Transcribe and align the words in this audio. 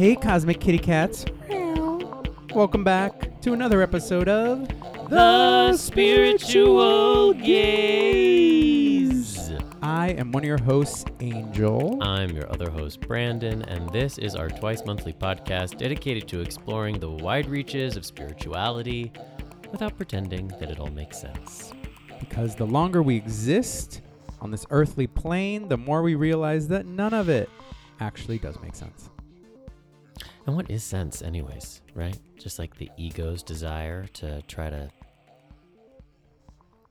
Hey, 0.00 0.16
Cosmic 0.16 0.60
Kitty 0.60 0.78
Cats. 0.78 1.26
Welcome 2.54 2.82
back 2.82 3.38
to 3.42 3.52
another 3.52 3.82
episode 3.82 4.30
of 4.30 4.66
The 5.10 5.76
Spiritual 5.76 7.34
Gaze. 7.34 8.70
I 9.82 10.12
am 10.12 10.32
one 10.32 10.42
of 10.42 10.46
your 10.46 10.62
hosts, 10.62 11.04
Angel. 11.20 12.02
I'm 12.02 12.30
your 12.30 12.50
other 12.50 12.70
host, 12.70 13.02
Brandon, 13.02 13.60
and 13.64 13.90
this 13.90 14.16
is 14.16 14.34
our 14.34 14.48
twice 14.48 14.86
monthly 14.86 15.12
podcast 15.12 15.76
dedicated 15.76 16.26
to 16.28 16.40
exploring 16.40 16.98
the 16.98 17.10
wide 17.10 17.50
reaches 17.50 17.98
of 17.98 18.06
spirituality 18.06 19.12
without 19.70 19.98
pretending 19.98 20.48
that 20.60 20.70
it 20.70 20.80
all 20.80 20.88
makes 20.88 21.20
sense. 21.20 21.74
Because 22.18 22.54
the 22.54 22.64
longer 22.64 23.02
we 23.02 23.16
exist 23.16 24.00
on 24.40 24.50
this 24.50 24.64
earthly 24.70 25.06
plane, 25.06 25.68
the 25.68 25.76
more 25.76 26.00
we 26.00 26.14
realize 26.14 26.68
that 26.68 26.86
none 26.86 27.12
of 27.12 27.28
it 27.28 27.50
actually 28.00 28.38
does 28.38 28.58
make 28.62 28.74
sense. 28.74 29.10
And 30.50 30.56
what 30.56 30.68
is 30.68 30.82
sense, 30.82 31.22
anyways, 31.22 31.80
right? 31.94 32.18
Just 32.36 32.58
like 32.58 32.76
the 32.76 32.90
ego's 32.96 33.44
desire 33.44 34.06
to 34.14 34.42
try 34.48 34.68
to 34.68 34.90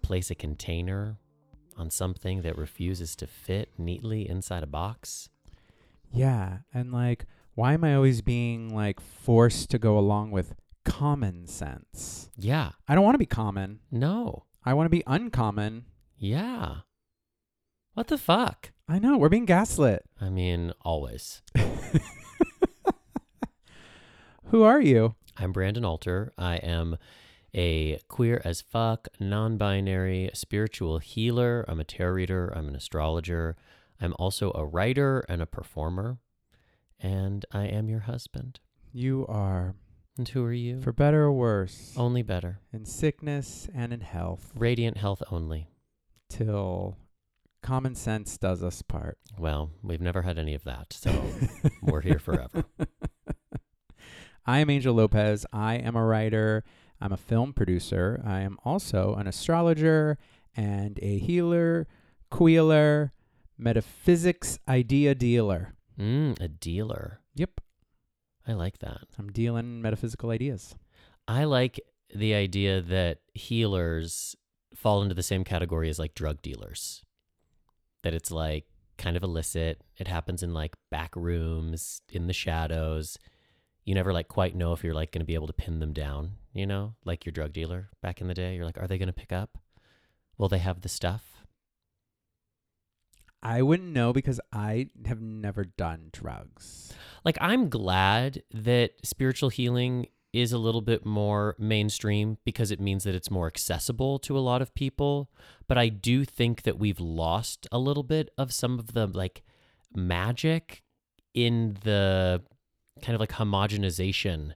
place 0.02 0.32
a 0.32 0.36
container 0.36 1.18
on 1.76 1.90
something 1.90 2.42
that 2.44 2.58
refuses 2.58 3.18
to 3.18 3.28
fit 3.28 3.70
neatly 3.78 4.30
inside 4.30 4.64
a 4.64 4.66
box. 4.66 5.28
Yeah, 6.10 6.60
and 6.74 6.94
like, 6.94 7.26
why 7.54 7.74
am 7.74 7.84
I 7.84 7.96
always 7.96 8.22
being 8.22 8.74
like 8.74 9.02
forced 9.02 9.70
to 9.72 9.78
go 9.78 10.00
along 10.00 10.32
with 10.32 10.56
common 10.86 11.46
sense? 11.46 12.30
Yeah. 12.38 12.72
I 12.88 12.96
don't 12.96 13.04
want 13.04 13.16
to 13.16 13.20
be 13.20 13.26
common. 13.26 13.82
No. 13.92 14.46
I 14.64 14.74
want 14.74 14.86
to 14.86 14.90
be 14.90 15.04
uncommon. 15.06 15.84
Yeah. 16.18 16.76
What 17.94 18.08
the 18.08 18.18
fuck? 18.18 18.72
I 18.88 19.00
know, 19.00 19.18
we're 19.18 19.28
being 19.28 19.44
gaslit. 19.44 20.06
I 20.22 20.30
mean, 20.30 20.72
always. 20.86 21.42
Who 24.50 24.64
are 24.64 24.82
you? 24.82 25.16
I'm 25.38 25.52
Brandon 25.52 25.86
Alter. 25.86 26.34
I 26.38 26.56
am 26.58 26.98
a 27.54 28.00
queer 28.08 28.42
as 28.44 28.62
fuck, 28.62 29.08
non 29.20 29.58
binary 29.58 30.30
spiritual 30.34 31.00
healer. 31.00 31.66
I'm 31.68 31.80
a 31.80 31.84
tarot 31.84 32.14
reader. 32.14 32.54
I'm 32.56 32.68
an 32.68 32.76
astrologer. 32.76 33.56
I'm 34.02 34.14
also 34.18 34.52
a 34.56 34.66
writer 34.66 35.24
and 35.30 35.42
a 35.42 35.46
performer. 35.46 36.18
And 37.00 37.46
I 37.52 37.66
am 37.66 37.90
your 37.90 38.02
husband. 38.02 38.60
You 38.92 39.26
are, 39.28 39.76
And 40.18 40.28
who 40.28 40.44
are 40.44 40.54
you? 40.54 40.82
for 40.82 40.92
better 40.92 41.24
or 41.26 41.32
worse, 41.32 41.94
only 41.96 42.24
better. 42.24 42.60
in 42.74 42.86
sickness 42.86 43.68
and 43.74 43.94
in 43.94 44.02
health, 44.02 44.52
Radiant 44.56 44.98
health 44.98 45.22
only. 45.32 45.70
till 46.30 46.98
common 47.62 47.94
sense 47.96 48.38
does 48.38 48.64
us 48.64 48.82
part. 48.82 49.18
Well, 49.38 49.72
we've 49.84 50.02
never 50.02 50.24
had 50.24 50.40
any 50.40 50.56
of 50.56 50.64
that. 50.64 50.92
So 50.94 51.12
we're 51.84 52.02
here 52.02 52.20
forever. 52.20 52.66
I 54.50 54.58
am 54.58 54.72
Angel 54.72 54.96
Lopez. 54.96 55.46
I 55.54 55.76
am 55.76 55.96
a 55.96 56.04
writer. 56.04 56.64
I'm 57.00 57.12
a 57.12 57.18
film 57.18 57.54
producer. 57.54 58.20
I 58.26 58.40
am 58.40 58.58
also 58.66 59.14
an 59.14 59.28
astrologer 59.28 60.18
and 60.58 60.98
a 61.04 61.20
healer, 61.20 61.86
queeler, 62.32 63.14
metaphysics 63.60 64.58
idea 64.68 65.14
dealer. 65.14 65.76
Mm, 66.00 66.42
a 66.42 66.48
dealer. 66.48 67.22
Yep, 67.36 67.62
I 68.48 68.54
like 68.54 68.80
that. 68.80 69.02
I'm 69.20 69.32
dealing 69.32 69.84
metaphysical 69.84 70.32
ideas. 70.32 70.76
I 71.28 71.44
like 71.44 71.80
the 72.16 72.34
idea 72.34 72.82
that 72.82 73.20
healers 73.36 74.36
fall 74.74 75.04
into 75.04 75.14
the 75.14 75.22
same 75.22 75.44
category 75.44 75.92
as 75.92 76.00
like 76.00 76.16
drug 76.16 76.42
dealers. 76.42 77.04
That 78.02 78.16
it's 78.16 78.32
like 78.32 78.66
kind 78.98 79.16
of 79.16 79.22
illicit. 79.22 79.84
It 79.98 80.08
happens 80.08 80.42
in 80.42 80.56
like 80.56 80.74
back 80.90 81.16
rooms, 81.16 82.02
in 82.12 82.26
the 82.26 82.34
shadows. 82.34 83.20
You 83.90 83.96
never 83.96 84.14
like 84.14 84.28
quite 84.28 84.56
know 84.56 84.74
if 84.74 84.84
you're 84.84 84.94
like 84.94 85.12
going 85.12 85.22
to 85.22 85.26
be 85.26 85.34
able 85.34 85.48
to 85.48 85.54
pin 85.54 85.80
them 85.80 85.94
down, 85.94 86.34
you 86.54 86.68
know? 86.68 86.94
Like 87.06 87.26
your 87.26 87.32
drug 87.32 87.54
dealer 87.54 87.90
back 88.04 88.22
in 88.22 88.28
the 88.28 88.36
day. 88.36 88.56
You're 88.56 88.66
like, 88.66 88.78
are 88.78 88.86
they 88.86 89.00
going 89.00 89.08
to 89.08 89.14
pick 89.14 89.32
up? 89.32 89.58
Will 90.38 90.48
they 90.48 90.60
have 90.60 90.82
the 90.82 90.88
stuff? 90.88 91.44
I 93.42 93.64
wouldn't 93.64 93.90
know 93.92 94.14
because 94.14 94.40
I 94.54 94.90
have 95.08 95.22
never 95.22 95.64
done 95.64 96.10
drugs. 96.14 96.94
Like, 97.26 97.40
I'm 97.42 97.68
glad 97.68 98.44
that 98.54 98.92
spiritual 99.04 99.50
healing 99.50 100.06
is 100.34 100.52
a 100.52 100.60
little 100.60 100.82
bit 100.82 101.04
more 101.04 101.56
mainstream 101.58 102.38
because 102.46 102.70
it 102.70 102.80
means 102.80 103.06
that 103.06 103.16
it's 103.16 103.32
more 103.32 103.48
accessible 103.48 104.20
to 104.20 104.38
a 104.38 104.40
lot 104.40 104.62
of 104.62 104.76
people. 104.76 105.32
But 105.68 105.80
I 105.80 105.90
do 105.90 106.26
think 106.26 106.62
that 106.62 106.78
we've 106.78 107.00
lost 107.00 107.66
a 107.72 107.80
little 107.80 108.04
bit 108.04 108.30
of 108.38 108.54
some 108.54 108.78
of 108.78 108.94
the 108.94 109.08
like 109.08 109.42
magic 109.96 110.84
in 111.34 111.78
the 111.84 112.44
kind 113.02 113.16
of 113.16 113.20
like 113.20 113.34
homogenization 113.34 114.54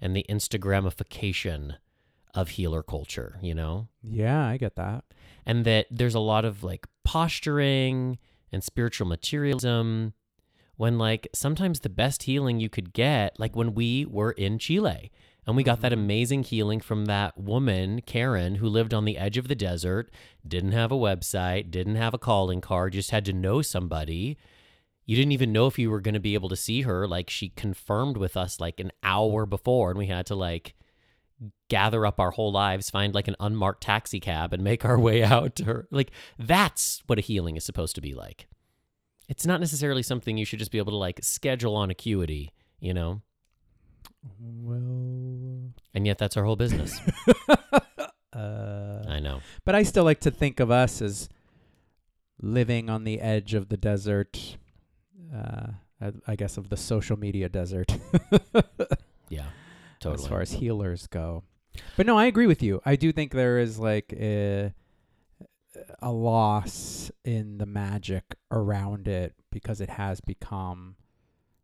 and 0.00 0.14
the 0.14 0.26
Instagramification 0.28 1.76
of 2.34 2.50
healer 2.50 2.82
culture, 2.82 3.38
you 3.40 3.54
know? 3.54 3.88
Yeah, 4.02 4.46
I 4.46 4.56
get 4.58 4.76
that. 4.76 5.04
and 5.46 5.64
that 5.64 5.86
there's 5.90 6.14
a 6.14 6.20
lot 6.20 6.44
of 6.44 6.64
like 6.64 6.86
posturing 7.04 8.18
and 8.52 8.62
spiritual 8.62 9.06
materialism 9.06 10.12
when 10.76 10.98
like 10.98 11.28
sometimes 11.32 11.80
the 11.80 11.88
best 11.88 12.24
healing 12.24 12.60
you 12.60 12.68
could 12.68 12.92
get 12.92 13.38
like 13.38 13.56
when 13.56 13.74
we 13.74 14.04
were 14.04 14.32
in 14.32 14.58
Chile 14.58 15.10
and 15.46 15.56
we 15.56 15.62
got 15.62 15.80
that 15.80 15.92
mm-hmm. 15.92 16.00
amazing 16.02 16.42
healing 16.42 16.80
from 16.80 17.06
that 17.06 17.38
woman 17.38 18.02
Karen 18.02 18.56
who 18.56 18.68
lived 18.68 18.92
on 18.92 19.04
the 19.04 19.16
edge 19.16 19.38
of 19.38 19.48
the 19.48 19.54
desert 19.54 20.10
didn't 20.46 20.72
have 20.72 20.92
a 20.92 20.96
website 20.96 21.70
didn't 21.70 21.96
have 21.96 22.12
a 22.12 22.18
calling 22.18 22.60
card 22.60 22.92
just 22.92 23.12
had 23.12 23.24
to 23.24 23.32
know 23.32 23.62
somebody 23.62 24.36
you 25.06 25.16
didn't 25.16 25.32
even 25.32 25.52
know 25.52 25.66
if 25.66 25.78
you 25.78 25.90
were 25.90 26.00
going 26.00 26.14
to 26.14 26.20
be 26.20 26.34
able 26.34 26.48
to 26.48 26.56
see 26.56 26.82
her 26.82 27.06
like 27.06 27.30
she 27.30 27.48
confirmed 27.50 28.16
with 28.16 28.36
us 28.36 28.60
like 28.60 28.80
an 28.80 28.90
hour 29.02 29.46
before 29.46 29.90
and 29.90 29.98
we 29.98 30.06
had 30.08 30.26
to 30.26 30.34
like 30.34 30.74
gather 31.68 32.04
up 32.06 32.18
our 32.18 32.32
whole 32.32 32.50
lives, 32.52 32.90
find 32.90 33.14
like 33.14 33.28
an 33.28 33.36
unmarked 33.38 33.82
taxi 33.82 34.20
cab 34.20 34.52
and 34.52 34.62
make 34.64 34.84
our 34.84 34.98
way 34.98 35.22
out 35.24 35.54
to 35.56 35.64
her. 35.64 35.86
Like 35.90 36.10
that's 36.38 37.02
what 37.06 37.18
a 37.18 37.22
healing 37.22 37.56
is 37.56 37.64
supposed 37.64 37.94
to 37.94 38.00
be 38.00 38.14
like. 38.14 38.48
It's 39.28 39.46
not 39.46 39.60
necessarily 39.60 40.02
something 40.02 40.36
you 40.36 40.44
should 40.44 40.58
just 40.58 40.70
be 40.70 40.78
able 40.78 40.92
to 40.92 40.98
like 40.98 41.20
schedule 41.22 41.76
on 41.76 41.90
acuity, 41.90 42.52
you 42.80 42.94
know? 42.94 43.22
Well, 44.40 45.72
And 45.94 46.06
yet 46.06 46.18
that's 46.18 46.36
our 46.36 46.44
whole 46.44 46.56
business. 46.56 47.00
uh, 48.32 49.02
I 49.08 49.20
know. 49.20 49.40
but 49.64 49.74
I 49.74 49.82
still 49.82 50.04
like 50.04 50.20
to 50.20 50.30
think 50.30 50.58
of 50.58 50.70
us 50.70 51.00
as 51.00 51.28
living 52.40 52.90
on 52.90 53.04
the 53.04 53.20
edge 53.20 53.54
of 53.54 53.68
the 53.68 53.76
desert. 53.76 54.56
Uh, 55.34 55.72
I, 56.00 56.12
I 56.26 56.36
guess 56.36 56.56
of 56.56 56.68
the 56.68 56.76
social 56.76 57.18
media 57.18 57.48
desert. 57.48 57.96
Yeah. 59.28 59.46
Totally. 60.00 60.22
As 60.24 60.28
far 60.28 60.40
as 60.40 60.52
healers 60.52 61.06
go. 61.06 61.42
But 61.96 62.06
no, 62.06 62.16
I 62.18 62.26
agree 62.26 62.46
with 62.46 62.62
you. 62.62 62.80
I 62.84 62.96
do 62.96 63.12
think 63.12 63.32
there 63.32 63.58
is 63.58 63.78
like 63.78 64.12
a, 64.12 64.72
a 66.00 66.12
loss 66.12 67.10
in 67.24 67.58
the 67.58 67.66
magic 67.66 68.36
around 68.50 69.08
it 69.08 69.34
because 69.50 69.80
it 69.80 69.90
has 69.90 70.20
become 70.20 70.96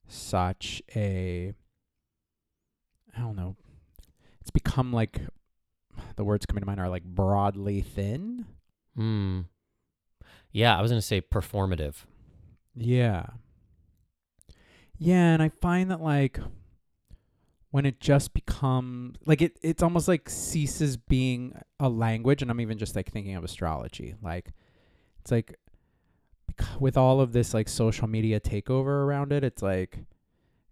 such 0.07 0.83
a 0.95 1.55
I 3.17 3.21
don't 3.21 3.37
know. 3.37 3.57
It's 4.41 4.51
become 4.51 4.93
like 4.93 5.21
the 6.17 6.25
words 6.25 6.47
coming 6.47 6.63
to 6.63 6.67
mind 6.67 6.81
are 6.81 6.89
like 6.89 7.05
broadly 7.05 7.81
thin. 7.81 8.47
Hmm. 8.97 9.43
Yeah, 10.51 10.77
I 10.77 10.83
was 10.83 10.91
going 10.91 11.01
to 11.01 11.07
say 11.07 11.21
performative. 11.21 12.05
Yeah. 12.75 13.27
Yeah, 15.03 15.35
and 15.35 15.43
I 15.43 15.49
find 15.49 15.91
that 15.91 16.01
like 16.01 16.39
when 17.73 17.87
it 17.87 18.01
just 18.01 18.35
becomes 18.35 19.17
like 19.27 19.43
it 19.43 19.59
it's 19.63 19.83
almost 19.83 20.07
like 20.07 20.29
ceases 20.29 20.97
being 20.97 21.59
a 21.81 21.89
language 21.89 22.43
and 22.43 22.51
I'm 22.51 22.61
even 22.61 22.79
just 22.79 22.95
like 22.95 23.11
thinking 23.11 23.35
of 23.35 23.43
astrology. 23.43 24.15
Like 24.23 24.53
it's 25.21 25.33
like 25.33 25.59
with 26.79 26.97
all 26.97 27.21
of 27.21 27.33
this 27.33 27.53
like 27.53 27.69
social 27.69 28.07
media 28.07 28.39
takeover 28.39 29.05
around 29.05 29.33
it, 29.33 29.43
it's 29.43 29.63
like 29.63 29.99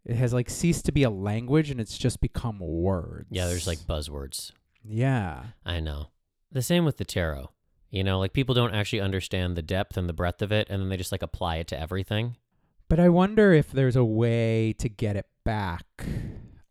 it 0.05 0.15
has 0.15 0.33
like 0.33 0.49
ceased 0.49 0.85
to 0.87 0.93
be 0.93 1.03
a 1.03 1.11
language 1.11 1.71
and 1.71 1.81
it's 1.81 1.99
just 1.99 2.21
become 2.21 2.61
words. 2.61 3.27
Yeah, 3.31 3.47
there's 3.47 3.67
like 3.67 3.81
buzzwords. 3.81 4.53
Yeah. 4.85 5.43
I 5.67 5.81
know. 5.81 6.11
The 6.53 6.63
same 6.63 6.85
with 6.85 6.99
the 6.99 7.05
tarot. 7.05 7.51
You 7.91 8.05
know, 8.05 8.21
like 8.21 8.33
people 8.33 8.55
don't 8.55 8.75
actually 8.75 9.01
understand 9.01 9.57
the 9.57 9.63
depth 9.63 9.97
and 9.97 10.09
the 10.09 10.13
breadth 10.13 10.41
of 10.43 10.53
it 10.53 10.69
and 10.71 10.81
then 10.81 10.89
they 10.89 10.97
just 10.97 11.13
like 11.13 11.23
apply 11.23 11.57
it 11.57 11.67
to 11.69 11.81
everything. 11.81 12.37
But 12.91 13.01
I 13.01 13.09
wonder 13.09 13.53
if 13.53 13.71
there's 13.71 13.97
a 13.97 14.05
way 14.05 14.75
to 14.79 14.89
get 14.89 15.17
it 15.17 15.27
back. 15.45 15.87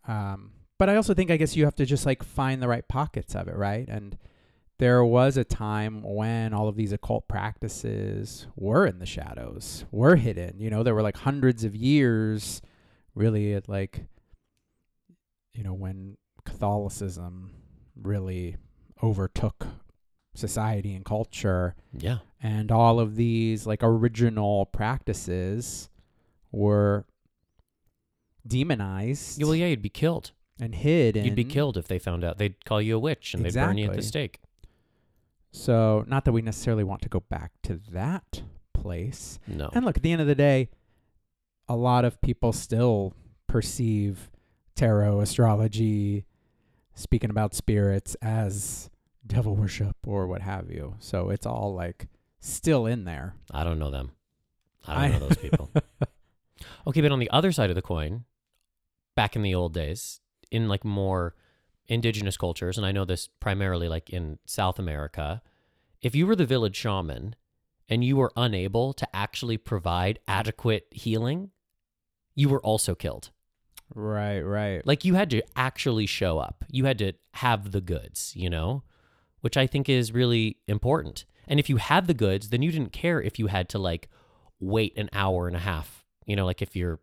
Um, 0.07 0.51
but 0.77 0.89
I 0.89 0.95
also 0.98 1.13
think 1.13 1.31
I 1.31 1.38
guess 1.38 1.56
you 1.56 1.63
have 1.66 1.75
to 1.75 1.86
just 1.86 2.06
like 2.06 2.24
find 2.24 2.62
the 2.62 2.68
right 2.68 2.88
pockets 2.88 3.36
of 3.36 3.48
it, 3.48 3.56
right? 3.56 3.88
And 3.88 4.18
there 4.80 5.04
was 5.04 5.38
a 5.38 5.44
time 5.45 6.04
when 6.04 6.54
all 6.54 6.68
of 6.68 6.75
these 6.75 6.92
occult 6.92 7.27
practices 7.30 8.48
were 8.56 8.86
in 8.86 9.00
the 9.00 9.06
shadows, 9.06 9.86
were 9.92 10.18
hidden. 10.18 10.60
You 10.60 10.69
know, 10.69 10.83
there 10.83 10.94
were 10.94 11.01
like 11.01 11.18
hundreds 11.18 11.63
of 11.63 11.75
years, 11.75 12.62
really, 13.15 13.54
at 13.54 13.68
like, 13.69 14.06
you 15.54 15.63
know, 15.63 15.74
when 15.74 16.18
Catholicism 16.45 17.51
really 18.01 18.57
overtook 19.01 19.68
society 20.36 20.94
and 20.95 21.04
culture 21.06 21.75
Yeah. 21.98 22.19
and 22.42 22.72
all 22.72 23.00
of 23.00 23.15
these 23.15 23.65
like 23.65 23.80
original 23.83 24.65
practices 24.65 25.88
were 26.51 27.06
demonized 28.48 29.40
Yeah, 29.40 29.46
well, 29.46 29.56
yeah, 29.56 29.68
you'd 29.68 29.81
be 29.81 29.90
killed. 29.90 30.31
and 30.62 30.75
hid. 30.75 31.16
You'd 31.16 31.36
be 31.36 31.44
in. 31.44 31.48
killed 31.50 31.78
if 31.78 31.88
they 31.88 32.00
found 32.00 32.24
out. 32.24 32.38
They'd 32.38 32.63
call 32.66 32.81
you 32.81 32.96
a 32.98 33.00
witch 33.00 33.34
and 33.34 33.46
they'd 33.46 33.54
burn 33.54 33.78
you 33.78 33.86
at 33.86 33.92
the 33.94 33.98
Exactly. 34.00 34.07
stake. 34.07 34.40
So, 35.51 36.04
not 36.07 36.25
that 36.25 36.31
we 36.31 36.42
necessarily 36.42 36.84
want 36.84 37.01
to 37.04 37.10
go 37.10 37.22
back 37.22 37.54
to 37.63 37.80
that 37.92 38.44
place. 38.74 39.40
No. 39.48 39.69
And 39.74 39.84
look, 39.86 39.98
at 39.98 40.04
the 40.04 40.12
end 40.12 40.22
of 40.22 40.28
the 40.28 40.36
day, 40.36 40.69
a 41.68 41.75
lot 41.75 42.06
of 42.06 42.22
people 42.22 42.51
still 42.54 43.13
perceive 43.48 44.30
tarot, 44.75 45.22
astrology, 45.22 46.25
speaking 46.94 47.30
about 47.30 47.54
spirits 47.56 48.16
as 48.22 48.90
devil 49.25 49.56
worship 49.56 49.96
or 50.06 50.28
what 50.28 50.42
have 50.42 50.69
you. 50.69 50.96
So 51.00 51.30
it's 51.30 51.46
all 51.46 51.74
like 51.74 52.07
still 52.40 52.86
in 52.86 53.06
there. 53.06 53.34
I 53.51 53.63
don't 53.63 53.80
know 53.80 53.90
them. 53.92 54.12
I 54.88 55.07
don't 55.07 55.19
know 55.19 55.28
those 55.30 55.38
people. 55.38 55.69
Okay, 56.88 57.02
but 57.02 57.12
on 57.12 57.20
the 57.20 57.30
other 57.30 57.52
side 57.52 57.70
of 57.70 57.76
the 57.76 57.82
coin, 57.82 58.26
back 59.16 59.36
in 59.36 59.42
the 59.42 59.56
old 59.56 59.74
days, 59.74 60.20
in 60.52 60.68
like 60.68 60.84
more 60.84 61.36
indigenous 61.88 62.38
cultures, 62.38 62.78
and 62.78 62.86
I 62.86 62.92
know 62.92 63.06
this 63.06 63.28
primarily 63.40 63.90
like 63.90 64.10
in 64.10 64.40
South 64.46 64.80
America, 64.80 65.42
if 66.02 66.16
you 66.16 66.28
were 66.28 66.36
the 66.36 66.46
village 66.46 66.76
shaman 66.76 67.36
and 67.88 68.04
you 68.04 68.16
were 68.16 68.32
unable 68.36 68.94
to 68.94 69.16
actually 69.16 69.58
provide 69.58 70.20
adequate 70.28 70.88
healing, 70.92 71.52
you 72.36 72.50
were 72.50 72.62
also 72.62 72.96
killed. 72.96 73.32
Right, 73.94 74.42
right. 74.42 74.86
Like 74.86 75.04
you 75.04 75.16
had 75.16 75.30
to 75.32 75.42
actually 75.56 76.06
show 76.06 76.38
up. 76.38 76.64
You 76.70 76.86
had 76.86 77.00
to 77.00 77.14
have 77.34 77.72
the 77.72 77.82
goods, 77.82 78.34
you 78.36 78.50
know, 78.50 78.84
which 79.42 79.58
I 79.58 79.68
think 79.68 79.90
is 79.90 80.14
really 80.14 80.58
important. 80.68 81.26
And 81.48 81.60
if 81.60 81.70
you 81.70 81.78
had 81.78 82.06
the 82.08 82.14
goods, 82.14 82.50
then 82.50 82.62
you 82.62 82.72
didn't 82.72 82.94
care 82.94 83.22
if 83.22 83.40
you 83.40 83.48
had 83.48 83.68
to 83.70 83.80
like 83.80 84.10
wait 84.60 84.96
an 84.98 85.10
hour 85.14 85.48
and 85.48 85.56
a 85.56 85.60
half, 85.60 85.99
you 86.30 86.36
know, 86.36 86.46
like 86.46 86.62
if 86.62 86.76
you're 86.76 87.00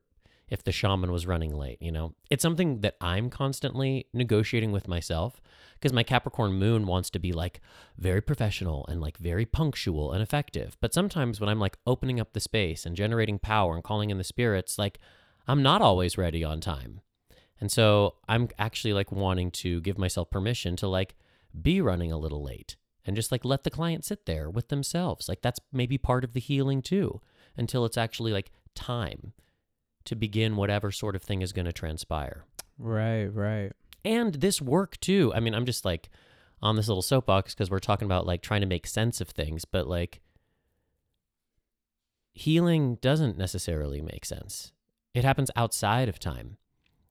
if 0.49 0.63
the 0.63 0.71
shaman 0.71 1.11
was 1.11 1.27
running 1.27 1.57
late, 1.57 1.83
you 1.83 1.91
know. 1.91 2.15
It's 2.31 2.43
something 2.43 2.81
that 2.83 2.97
I'm 3.01 3.31
constantly 3.31 4.07
negotiating 4.15 4.71
with 4.71 4.87
myself 4.87 5.41
because 5.75 5.93
my 5.93 6.05
Capricorn 6.05 6.53
moon 6.53 6.87
wants 6.87 7.11
to 7.11 7.19
be 7.19 7.33
like 7.33 7.61
very 7.99 8.21
professional 8.21 8.87
and 8.87 9.01
like 9.01 9.19
very 9.19 9.45
punctual 9.45 10.13
and 10.13 10.23
effective. 10.23 10.77
But 10.81 10.95
sometimes 10.95 11.41
when 11.41 11.49
I'm 11.49 11.59
like 11.59 11.79
opening 11.85 12.21
up 12.21 12.33
the 12.33 12.41
space 12.41 12.87
and 12.87 12.95
generating 12.95 13.41
power 13.41 13.75
and 13.75 13.83
calling 13.83 14.11
in 14.11 14.19
the 14.19 14.25
spirits, 14.25 14.79
like 14.79 14.99
I'm 15.49 15.63
not 15.65 15.83
always 15.83 16.17
ready 16.17 16.45
on 16.45 16.61
time. 16.61 17.01
And 17.61 17.73
so 17.73 18.15
I'm 18.29 18.49
actually 18.59 18.93
like 18.93 19.11
wanting 19.11 19.51
to 19.51 19.81
give 19.81 19.99
myself 19.99 20.31
permission 20.31 20.77
to 20.77 20.87
like 20.87 21.17
be 21.61 21.81
running 21.81 22.13
a 22.13 22.19
little 22.19 22.45
late 22.45 22.77
and 23.05 23.17
just 23.17 23.33
like 23.33 23.45
let 23.45 23.65
the 23.65 23.71
client 23.71 24.05
sit 24.05 24.27
there 24.27 24.49
with 24.49 24.69
themselves. 24.69 25.29
Like 25.29 25.43
that's 25.43 25.61
maybe 25.73 25.99
part 25.99 26.23
of 26.23 26.35
the 26.35 26.41
healing 26.41 26.83
too 26.83 27.21
until 27.57 27.85
it's 27.85 27.97
actually 27.97 28.33
like 28.33 28.53
time 28.77 29.33
to 30.05 30.15
begin 30.15 30.55
whatever 30.55 30.93
sort 30.93 31.17
of 31.17 31.23
thing 31.23 31.43
is 31.43 31.53
going 31.53 31.67
to 31.67 31.73
transpire. 31.73 32.45
Right, 32.79 33.27
right. 33.27 33.73
And 34.05 34.35
this 34.35 34.63
work 34.63 35.01
too. 35.01 35.33
I 35.35 35.41
mean, 35.41 35.55
I'm 35.55 35.67
just 35.67 35.85
like 35.85 36.09
on 36.63 36.77
this 36.77 36.89
little 36.89 37.03
soapbox 37.03 37.55
because 37.55 37.71
we're 37.71 37.81
talking 37.81 38.07
about 38.07 38.27
like 38.27 38.43
trying 38.43 38.61
to 38.61 38.67
make 38.67 38.87
sense 38.87 39.21
of 39.21 39.29
things, 39.29 39.65
but 39.65 39.89
like 39.89 40.21
healing 42.33 42.97
doesn't 43.01 43.37
necessarily 43.37 44.01
make 44.01 44.25
sense. 44.25 44.73
It 45.15 45.25
happens 45.25 45.51
outside 45.57 46.09
of 46.09 46.19
time. 46.19 46.59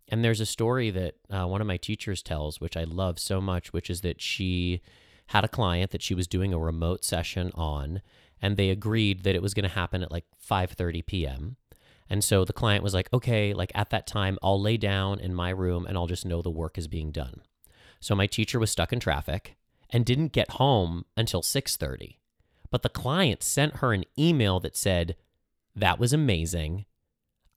And 0.07 0.23
there's 0.23 0.39
a 0.39 0.45
story 0.45 0.91
that 0.91 1.15
uh, 1.31 1.47
one 1.47 1.61
of 1.61 1.67
my 1.67 1.77
teachers 1.77 2.21
tells, 2.21 2.61
which 2.61 2.77
I 2.77 2.83
love 2.83 3.17
so 3.17 3.41
much, 3.41 3.73
which 3.73 3.89
is 3.89 4.01
that 4.01 4.21
she 4.21 4.81
had 5.27 5.43
a 5.43 5.49
client 5.49 5.89
that 5.91 6.03
she 6.03 6.13
was 6.13 6.27
doing 6.27 6.53
a 6.53 6.59
remote 6.59 7.03
session 7.03 7.51
on, 7.55 8.01
and 8.45 8.57
they 8.57 8.69
agreed 8.69 9.23
that 9.23 9.33
it 9.33 9.41
was 9.41 9.55
going 9.55 9.67
to 9.67 9.69
happen 9.69 10.03
at 10.03 10.11
like 10.11 10.25
5:30 10.37 11.03
p.m. 11.07 11.57
And 12.07 12.23
so 12.23 12.45
the 12.45 12.53
client 12.53 12.83
was 12.83 12.93
like, 12.93 13.11
"Okay, 13.11 13.55
like 13.55 13.71
at 13.73 13.89
that 13.89 14.05
time, 14.05 14.37
I'll 14.43 14.61
lay 14.61 14.77
down 14.77 15.19
in 15.19 15.33
my 15.33 15.49
room 15.49 15.87
and 15.87 15.97
I'll 15.97 16.05
just 16.05 16.27
know 16.27 16.43
the 16.43 16.51
work 16.51 16.77
is 16.77 16.87
being 16.87 17.11
done." 17.11 17.41
So 17.99 18.13
my 18.13 18.27
teacher 18.27 18.59
was 18.59 18.69
stuck 18.69 18.93
in 18.93 18.99
traffic 18.99 19.57
and 19.89 20.05
didn't 20.05 20.31
get 20.31 20.61
home 20.61 21.05
until 21.17 21.41
6:30. 21.41 22.19
But 22.69 22.83
the 22.83 22.89
client 23.03 23.41
sent 23.41 23.77
her 23.77 23.93
an 23.93 24.05
email 24.15 24.59
that 24.59 24.77
said, 24.77 25.15
"That 25.75 25.97
was 25.97 26.13
amazing. 26.13 26.85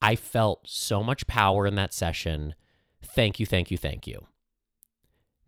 I 0.01 0.17
felt 0.17 0.71
so 0.71 1.03
much 1.03 1.27
power 1.27 1.67
in 1.67 1.75
that 1.75 1.93
session. 1.93 2.55
Thank 3.03 3.39
you, 3.39 3.45
thank 3.45 3.71
you, 3.71 3.77
thank 3.77 4.07
you." 4.07 4.27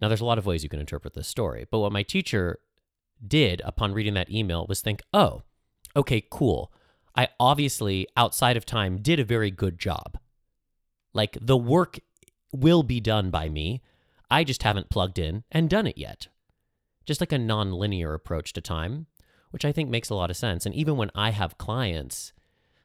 Now 0.03 0.09
there's 0.09 0.21
a 0.21 0.27
lot 0.27 0.37
of 0.37 0.45
ways 0.45 0.63
you 0.63 0.69
can 0.69 0.81
interpret 0.81 1.15
this 1.15 1.29
story, 1.29 1.65
but 1.71 1.79
what 1.79 1.93
my 1.93 2.03
teacher 2.03 2.61
did 3.27 3.61
upon 3.65 3.93
reading 3.93 4.15
that 4.15 4.31
email 4.31 4.67
was 4.69 4.81
think, 4.81 5.03
"Oh, 5.13 5.43
okay, 5.95 6.23
cool. 6.31 6.73
I 7.17 7.29
obviously 7.39 8.07
outside 8.17 8.57
of 8.57 8.65
time 8.65 9.03
did 9.03 9.21
a 9.21 9.25
very 9.25 9.51
good 9.51 9.79
job. 9.79 10.19
Like 11.13 11.37
the 11.41 11.57
work 11.57 11.99
will 12.53 12.83
be 12.83 13.01
done 13.01 13.31
by 13.31 13.49
me. 13.49 13.83
I 14.31 14.45
just 14.45 14.63
haven't 14.63 14.91
plugged 14.91 15.19
in 15.19 15.45
and 15.51 15.69
done 15.69 15.87
it 15.87 15.99
yet." 15.99 16.29
Just 17.05 17.21
like 17.21 17.33
a 17.33 17.39
non-linear 17.39 18.15
approach 18.15 18.53
to 18.53 18.61
time, 18.61 19.07
which 19.51 19.65
I 19.65 19.73
think 19.73 19.91
makes 19.91 20.11
a 20.11 20.15
lot 20.15 20.31
of 20.31 20.37
sense. 20.37 20.65
And 20.67 20.75
even 20.75 20.97
when 20.97 21.11
I 21.15 21.31
have 21.31 21.59
clients, 21.59 22.33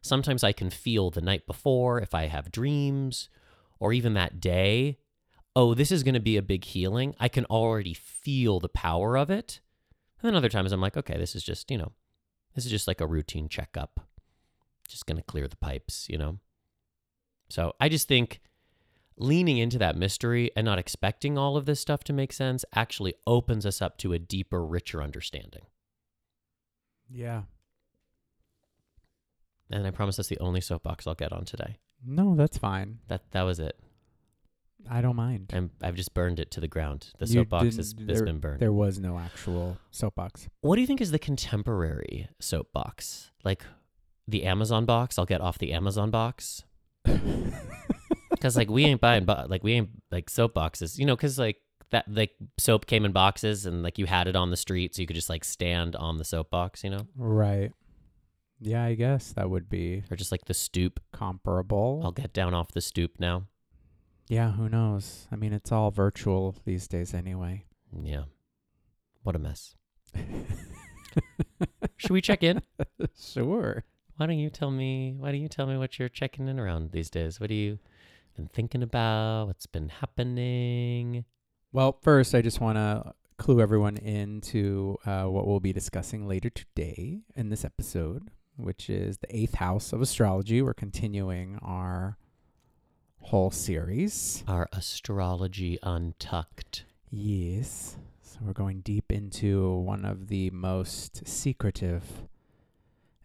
sometimes 0.02 0.44
I 0.44 0.52
can 0.52 0.70
feel 0.70 1.10
the 1.10 1.22
night 1.22 1.46
before 1.46 2.02
if 2.02 2.14
I 2.16 2.28
have 2.28 2.52
dreams 2.52 3.30
or 3.80 3.94
even 3.94 4.14
that 4.14 4.40
day, 4.40 4.98
oh, 5.56 5.74
this 5.74 5.92
is 5.92 6.04
going 6.04 6.16
to 6.16 6.20
be 6.20 6.38
a 6.38 6.42
big 6.42 6.64
healing. 6.64 7.16
I 7.20 7.28
can 7.28 7.46
already 7.46 7.94
feel 7.94 8.60
the 8.60 8.70
power 8.70 9.18
of 9.18 9.30
it. 9.30 9.60
And 10.26 10.34
then 10.34 10.38
other 10.38 10.50
times 10.50 10.72
I'm 10.72 10.82
like, 10.82 10.98
okay, 10.98 11.20
this 11.20 11.36
is 11.36 11.44
just, 11.44 11.70
you 11.70 11.78
know, 11.78 11.92
this 12.56 12.66
is 12.66 12.72
just 12.72 12.88
like 12.88 13.00
a 13.00 13.06
routine 13.06 13.48
checkup. 13.48 14.00
Just 14.88 15.06
going 15.06 15.18
to 15.18 15.24
clear 15.24 15.48
the 15.48 15.56
pipes, 15.56 16.08
you 16.10 16.18
know? 16.18 16.40
So 17.48 17.76
I 17.80 17.90
just 17.90 18.08
think 18.08 18.42
leaning 19.18 19.60
into 19.60 19.78
that 19.78 19.96
mystery 19.96 20.50
and 20.56 20.66
not 20.66 20.80
expecting 20.80 21.38
all 21.38 21.58
of 21.58 21.68
this 21.68 21.80
stuff 21.80 22.04
to 22.06 22.12
make 22.14 22.34
sense 22.34 22.66
actually 22.74 23.14
opens 23.28 23.68
us 23.68 23.84
up 23.84 24.00
to 24.00 24.14
a 24.14 24.18
deeper, 24.18 24.66
richer 24.66 25.04
understanding. 25.04 25.68
Yeah. 27.08 27.44
And 29.70 29.86
I 29.86 29.92
promise 29.92 30.16
that's 30.18 30.30
the 30.30 30.40
only 30.40 30.60
soapbox 30.60 31.06
I'll 31.06 31.14
get 31.14 31.34
on 31.34 31.46
today. 31.46 31.78
No, 32.04 32.34
that's 32.36 32.58
fine. 32.58 32.98
That 33.10 33.30
that 33.30 33.44
was 33.44 33.60
it. 33.60 33.80
I 34.90 35.02
don't 35.02 35.16
mind. 35.16 35.52
I'm, 35.54 35.72
I've 35.82 35.96
just 35.96 36.14
burned 36.14 36.40
it 36.40 36.52
to 36.52 36.60
the 36.62 36.68
ground. 36.68 37.10
The 37.20 37.26
You 37.26 37.34
soapbox 37.42 37.76
has, 37.78 37.94
didn't- 37.94 38.10
has 38.10 38.18
there- 38.20 38.26
been 38.26 38.40
burned. 38.40 38.60
There 38.60 38.74
was 38.74 39.00
no 39.00 39.18
actual 39.18 39.78
soapbox. 39.92 40.48
What 40.62 40.76
do 40.76 40.82
you 40.82 40.88
think 40.88 41.02
is 41.02 41.12
the 41.12 41.20
contemporary 41.20 42.28
soapbox? 42.40 43.32
Like 43.44 43.64
the 44.28 44.44
Amazon 44.44 44.86
box? 44.86 45.18
I'll 45.20 45.26
get 45.26 45.42
off 45.42 45.58
the 45.58 45.74
Amazon 45.74 46.12
box. 46.12 46.64
Because 48.32 48.58
like 48.58 48.70
we 48.70 48.84
ain't 48.86 49.00
buying 49.02 49.26
bo- 49.26 49.46
like 49.48 49.64
we 49.64 49.74
ain't 49.74 49.90
like 50.12 50.30
soap 50.30 50.54
boxes, 50.54 51.00
you 51.00 51.06
know. 51.06 51.16
Because 51.16 51.40
like 51.40 51.58
that 51.92 52.06
like 52.08 52.32
soap 52.58 52.86
came 52.86 53.06
in 53.06 53.12
boxes 53.12 53.66
and 53.66 53.82
like 53.82 53.98
you 53.98 54.06
had 54.06 54.28
it 54.28 54.36
on 54.36 54.52
the 54.52 54.58
street, 54.58 54.94
so 54.94 55.02
you 55.02 55.08
could 55.08 55.16
just 55.16 55.30
like 55.30 55.44
stand 55.46 55.96
on 55.96 56.18
the 56.18 56.26
soapbox, 56.26 56.84
you 56.84 56.90
know, 56.90 57.08
right. 57.16 57.72
Yeah, 58.60 58.84
I 58.84 58.96
guess 58.96 59.32
that 59.34 59.50
would 59.50 59.70
be 59.70 60.04
or 60.12 60.18
just 60.18 60.32
like 60.32 60.46
the 60.46 60.54
stoop. 60.54 61.00
comparable. 61.14 62.02
I'll 62.04 62.12
get 62.12 62.34
down 62.34 62.54
off 62.54 62.72
the 62.72 62.82
stoop 62.82 63.12
now. 63.20 63.44
Yeah, 64.28 64.52
who 64.52 64.70
knows? 64.70 65.28
I 65.32 65.36
mean, 65.36 65.54
it's 65.54 65.72
all 65.72 65.92
virtual 65.92 66.56
these 66.66 66.88
days 66.88 67.14
anyway. 67.14 67.66
Yeah, 68.02 68.24
what 69.24 69.36
a 69.36 69.40
mess. 69.40 69.76
Should 71.98 72.12
we 72.12 72.22
check 72.22 72.44
in? 72.44 72.62
sure. 73.20 73.84
Why 74.18 74.26
don't 74.26 74.40
you 74.40 74.50
tell 74.50 74.72
me? 74.72 75.16
Why 75.18 75.32
don't 75.32 75.42
you 75.42 75.50
tell 75.50 75.68
me 75.68 75.78
what 75.78 76.00
you're 76.00 76.10
checking 76.10 76.48
in 76.48 76.60
around 76.60 76.92
these 76.92 77.10
days? 77.10 77.40
What 77.40 77.52
are 77.52 77.56
you 77.56 77.80
been 78.36 78.48
thinking 78.48 78.84
about? 78.84 79.48
What's 79.48 79.66
been 79.66 79.90
happening? 79.90 81.26
Well, 81.72 81.98
first, 82.02 82.34
I 82.34 82.42
just 82.42 82.62
want 82.62 82.78
to 82.78 83.14
clue 83.38 83.62
everyone 83.62 83.98
into 83.98 84.98
uh, 85.06 85.26
what 85.26 85.48
we'll 85.48 85.60
be 85.60 85.74
discussing 85.74 86.28
later 86.28 86.50
today 86.50 87.22
in 87.36 87.50
this 87.50 87.66
episode, 87.66 88.32
which 88.56 88.90
is 88.90 89.18
the 89.18 89.36
eighth 89.36 89.56
house 89.56 89.94
of 89.94 90.02
astrology. 90.02 90.62
We're 90.62 90.74
continuing 90.74 91.60
our 91.62 92.18
whole 93.26 93.50
series. 93.50 94.44
Our 94.48 94.70
astrology 94.72 95.80
untucked. 95.82 96.86
Yes. 97.10 97.98
So 98.22 98.38
we're 98.42 98.54
going 98.54 98.82
deep 98.82 99.12
into 99.12 99.78
one 99.78 100.06
of 100.06 100.28
the 100.28 100.52
most 100.52 101.28
secretive 101.28 102.04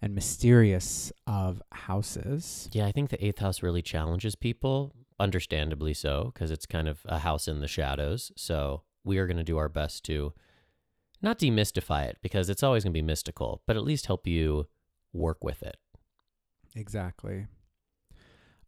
and 0.00 0.14
mysterious 0.14 1.12
of 1.26 1.62
houses. 1.70 2.70
Yeah, 2.72 2.86
I 2.86 2.92
think 2.92 3.10
the 3.10 3.22
eighth 3.22 3.40
house 3.40 3.62
really 3.62 3.82
challenges 3.82 4.34
people, 4.34 4.94
understandably 5.18 5.92
so, 5.92 6.30
because 6.32 6.50
it's 6.50 6.64
kind 6.64 6.88
of 6.88 7.00
a 7.04 7.18
house 7.18 7.46
in 7.46 7.60
the 7.60 7.68
shadows. 7.68 8.32
So 8.36 8.84
we 9.04 9.18
are 9.18 9.26
going 9.26 9.36
to 9.36 9.42
do 9.42 9.58
our 9.58 9.68
best 9.68 10.02
to 10.06 10.32
not 11.20 11.38
demystify 11.38 12.06
it 12.06 12.16
because 12.22 12.48
it's 12.48 12.62
always 12.62 12.84
going 12.84 12.94
to 12.94 12.98
be 12.98 13.02
mystical, 13.02 13.60
but 13.66 13.76
at 13.76 13.84
least 13.84 14.06
help 14.06 14.26
you 14.26 14.66
work 15.12 15.44
with 15.44 15.62
it. 15.62 15.76
Exactly. 16.74 17.48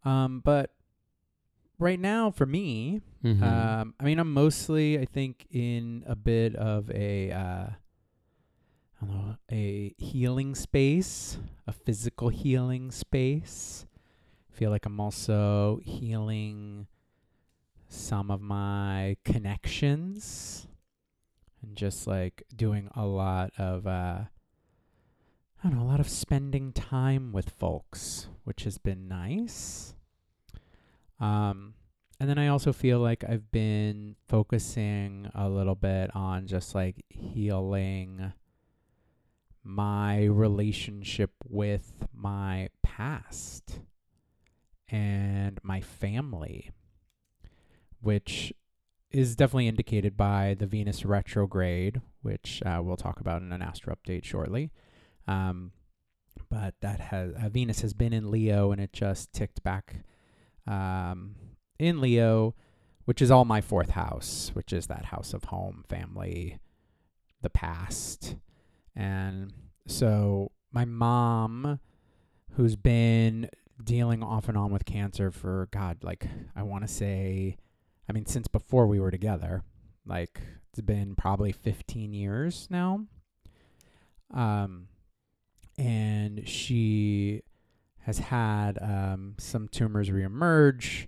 Um, 0.05 0.43
but 0.45 0.73
right 1.83 2.01
now, 2.01 2.31
for 2.31 2.47
me, 2.47 3.03
Mhm. 3.23 3.43
um, 3.43 3.95
I 4.01 4.05
mean, 4.05 4.19
I'm 4.19 4.33
mostly, 4.33 4.99
I 4.99 5.05
think, 5.05 5.47
in 5.51 6.05
a 6.07 6.15
bit 6.17 6.55
of 6.57 6.91
a, 6.91 7.31
uh, 7.33 7.67
I 9.01 9.05
don't 9.05 9.11
know, 9.11 9.37
a 9.51 9.95
healing 9.99 10.55
space, 10.55 11.39
a 11.67 11.73
physical 11.73 12.29
healing 12.29 12.91
space, 12.91 13.85
I 14.49 14.55
feel 14.55 14.71
like 14.71 14.87
I'm 14.87 15.01
also 15.01 15.81
healing 15.83 16.87
some 17.89 18.31
of 18.31 18.41
my 18.41 19.17
connections 19.25 20.67
and 21.63 21.77
just 21.77 22.07
like 22.07 22.43
doing 22.55 22.89
a 22.95 23.05
lot 23.07 23.53
of 23.59 23.87
uh 23.87 24.25
I 25.65 25.69
don't 25.69 25.77
know, 25.79 25.83
a 25.85 25.87
lot 25.91 26.01
of 26.01 26.09
spending 26.09 26.73
time 26.73 27.33
with 27.33 27.51
folks, 27.51 28.29
which 28.45 28.65
has 28.65 28.79
been 28.79 29.07
nice. 29.09 29.95
Um 31.23 31.75
and 32.21 32.29
then 32.29 32.39
I 32.39 32.49
also 32.49 32.73
feel 32.73 33.01
like 33.01 33.25
I've 33.29 33.51
been 33.51 34.15
focusing 34.29 35.29
a 35.35 35.49
little 35.49 35.75
bit 35.75 36.15
on 36.15 36.47
just 36.47 36.73
like 36.73 37.05
healing 37.09 38.33
my 39.65 40.25
relationship 40.25 41.33
with 41.49 42.07
my 42.15 42.69
past 42.83 43.81
and 44.89 45.59
my 45.65 45.81
family, 45.81 46.71
which 48.01 48.53
is 49.11 49.35
definitely 49.35 49.69
indicated 49.69 50.17
by 50.17 50.55
the 50.59 50.67
Venus 50.67 51.05
retrograde, 51.05 52.01
which 52.23 52.63
uh, 52.65 52.81
we'll 52.83 52.97
talk 52.97 53.21
about 53.21 53.43
in 53.43 53.53
an 53.53 53.63
astro 53.63 53.97
update 53.97 54.25
shortly. 54.25 54.71
Um, 55.27 55.73
but 56.49 56.75
that 56.83 57.01
has 57.01 57.33
uh, 57.33 57.49
Venus 57.49 57.81
has 57.81 57.95
been 57.95 58.13
in 58.13 58.31
Leo, 58.31 58.73
and 58.73 58.81
it 58.81 58.93
just 58.93 59.33
ticked 59.33 59.63
back 59.63 60.05
um, 60.67 61.35
in 61.79 62.01
Leo, 62.01 62.55
which 63.05 63.21
is 63.21 63.31
all 63.31 63.45
my 63.45 63.61
fourth 63.61 63.91
house, 63.91 64.51
which 64.55 64.73
is 64.73 64.87
that 64.87 65.07
house 65.07 65.35
of 65.35 65.45
home, 65.45 65.85
family, 65.89 66.59
the 67.41 67.51
past, 67.51 68.37
and 68.95 69.53
so 69.87 70.53
my 70.71 70.85
mom, 70.85 71.81
who's 72.57 72.77
been 72.77 73.49
dealing 73.83 74.23
off 74.23 74.49
and 74.49 74.57
on 74.57 74.73
with 74.73 74.85
cancer 74.85 75.31
for 75.31 75.69
God, 75.71 75.99
like 76.03 76.27
I 76.55 76.63
want 76.63 76.87
to 76.87 76.93
say, 76.93 77.57
I 78.09 78.13
mean, 78.13 78.27
since 78.27 78.49
before 78.49 78.87
we 78.87 79.01
were 79.01 79.11
together, 79.11 79.63
like 80.07 80.41
it's 80.71 80.81
been 80.81 81.15
probably 81.15 81.53
15 81.53 82.13
years 82.13 82.69
now. 82.71 83.07
Um, 84.33 84.89
and 85.79 86.47
she 86.49 87.43
has 88.03 88.19
had 88.19 88.79
um, 88.81 89.35
some 89.39 89.69
tumors 89.69 90.11
reemerge. 90.11 91.07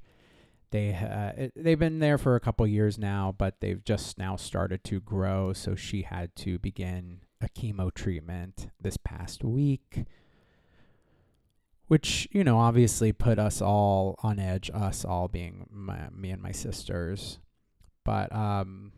They 0.70 0.94
uh, 0.94 1.42
it, 1.42 1.52
they've 1.56 1.78
been 1.78 1.98
there 2.00 2.18
for 2.18 2.34
a 2.34 2.40
couple 2.40 2.66
years 2.66 2.98
now, 2.98 3.34
but 3.36 3.60
they've 3.60 3.84
just 3.84 4.18
now 4.18 4.36
started 4.36 4.82
to 4.84 5.00
grow. 5.00 5.52
So 5.52 5.74
she 5.74 6.02
had 6.02 6.34
to 6.36 6.58
begin 6.58 7.20
a 7.40 7.48
chemo 7.48 7.92
treatment 7.92 8.68
this 8.80 8.96
past 8.96 9.44
week, 9.44 10.04
which, 11.86 12.26
you 12.32 12.42
know, 12.42 12.58
obviously 12.58 13.12
put 13.12 13.38
us 13.38 13.60
all 13.60 14.16
on 14.22 14.38
edge, 14.38 14.70
us 14.72 15.04
all 15.04 15.28
being 15.28 15.68
my, 15.70 16.08
me 16.10 16.30
and 16.30 16.42
my 16.42 16.52
sisters. 16.52 17.38
But, 18.04 18.34
um, 18.34 18.92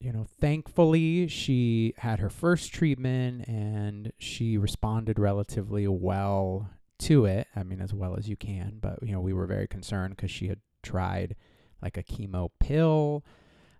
you 0.00 0.12
know, 0.12 0.26
thankfully 0.40 1.28
she 1.28 1.94
had 1.98 2.20
her 2.20 2.30
first 2.30 2.72
treatment 2.72 3.46
and 3.46 4.12
she 4.18 4.56
responded 4.56 5.18
relatively 5.18 5.86
well 5.86 6.70
to 7.00 7.24
it. 7.24 7.46
I 7.54 7.62
mean, 7.62 7.80
as 7.80 7.92
well 7.92 8.16
as 8.16 8.28
you 8.28 8.36
can, 8.36 8.78
but, 8.80 9.02
you 9.02 9.12
know, 9.12 9.20
we 9.20 9.32
were 9.32 9.46
very 9.46 9.66
concerned 9.66 10.16
because 10.16 10.30
she 10.30 10.48
had 10.48 10.60
tried 10.82 11.36
like 11.82 11.96
a 11.96 12.02
chemo 12.02 12.50
pill 12.60 13.24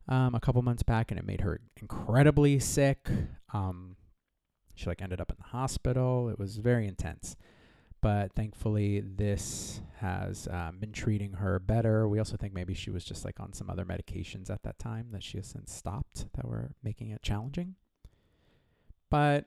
um, 0.08 0.34
a 0.34 0.40
couple 0.40 0.60
months 0.62 0.82
back, 0.82 1.10
and 1.10 1.18
it 1.18 1.26
made 1.26 1.42
her 1.42 1.60
incredibly 1.80 2.58
sick. 2.58 3.08
Um, 3.54 3.96
she 4.74 4.86
like 4.86 5.02
ended 5.02 5.20
up 5.20 5.30
in 5.30 5.36
the 5.38 5.48
hospital. 5.48 6.28
It 6.28 6.38
was 6.38 6.56
very 6.56 6.86
intense, 6.86 7.36
but 8.00 8.32
thankfully 8.34 9.00
this 9.00 9.82
has 9.98 10.48
um, 10.50 10.78
been 10.78 10.92
treating 10.92 11.34
her 11.34 11.58
better. 11.58 12.08
We 12.08 12.18
also 12.18 12.36
think 12.36 12.54
maybe 12.54 12.74
she 12.74 12.90
was 12.90 13.04
just 13.04 13.24
like 13.24 13.38
on 13.38 13.52
some 13.52 13.68
other 13.68 13.84
medications 13.84 14.48
at 14.50 14.62
that 14.62 14.78
time 14.78 15.08
that 15.12 15.22
she 15.22 15.36
has 15.36 15.46
since 15.46 15.72
stopped 15.72 16.26
that 16.34 16.48
were 16.48 16.70
making 16.82 17.10
it 17.10 17.22
challenging. 17.22 17.74
But 19.10 19.44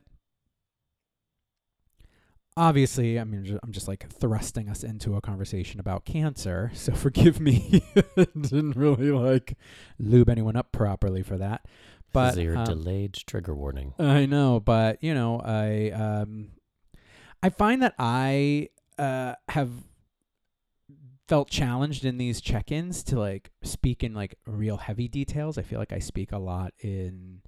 obviously, 2.56 3.20
I 3.20 3.24
mean, 3.24 3.60
I'm 3.64 3.72
just 3.72 3.88
like 3.88 4.10
thrusting 4.10 4.70
us 4.70 4.84
into 4.84 5.16
a 5.16 5.22
conversation 5.22 5.80
about 5.80 6.06
cancer. 6.06 6.72
So 6.84 6.92
forgive 6.94 7.40
me. 7.40 7.82
Didn't 8.18 8.76
really 8.76 9.10
like 9.12 9.58
lube 10.00 10.28
anyone 10.28 10.58
up 10.58 10.74
properly 10.74 11.24
for 11.24 11.38
that. 11.38 11.66
But 12.12 12.38
your 12.38 12.58
um, 12.58 12.66
delayed 12.66 13.14
trigger 13.14 13.56
warning. 13.56 13.94
I 13.98 14.26
know, 14.26 14.60
but 14.60 15.02
you 15.02 15.14
know, 15.14 15.40
I 15.40 15.92
um, 15.92 16.50
I 17.42 17.50
find 17.50 17.82
that 17.84 17.96
I 17.98 18.70
uh 18.98 19.36
have 19.50 19.72
felt 21.28 21.50
challenged 21.50 22.04
in 22.04 22.18
these 22.18 22.42
check-ins 22.42 23.02
to 23.04 23.18
like 23.18 23.50
speak 23.64 24.04
in 24.04 24.14
like 24.14 24.36
real 24.46 24.78
heavy 24.78 25.08
details. 25.08 25.58
I 25.58 25.62
feel 25.62 25.80
like 25.80 25.94
I 25.94 26.00
speak 26.00 26.32
a 26.32 26.38
lot 26.38 26.74
in 26.80 27.42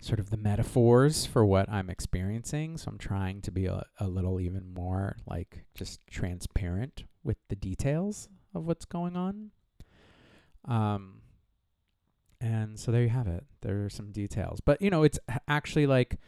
sort 0.00 0.18
of 0.18 0.30
the 0.30 0.36
metaphors 0.36 1.26
for 1.26 1.44
what 1.44 1.68
I'm 1.68 1.90
experiencing. 1.90 2.78
So 2.78 2.90
I'm 2.90 2.98
trying 2.98 3.42
to 3.42 3.50
be 3.50 3.66
a, 3.66 3.84
a 3.98 4.08
little 4.08 4.40
even 4.40 4.72
more 4.72 5.16
like 5.26 5.64
just 5.74 6.00
transparent 6.06 7.04
with 7.22 7.36
the 7.48 7.56
details 7.56 8.28
of 8.54 8.66
what's 8.66 8.84
going 8.84 9.16
on. 9.16 9.50
Um, 10.66 11.20
and 12.40 12.78
so 12.78 12.90
there 12.90 13.02
you 13.02 13.10
have 13.10 13.26
it. 13.26 13.44
There 13.60 13.84
are 13.84 13.90
some 13.90 14.12
details, 14.12 14.60
but 14.60 14.80
you 14.80 14.90
know, 14.90 15.02
it's 15.02 15.18
actually 15.46 15.86
like 15.86 16.18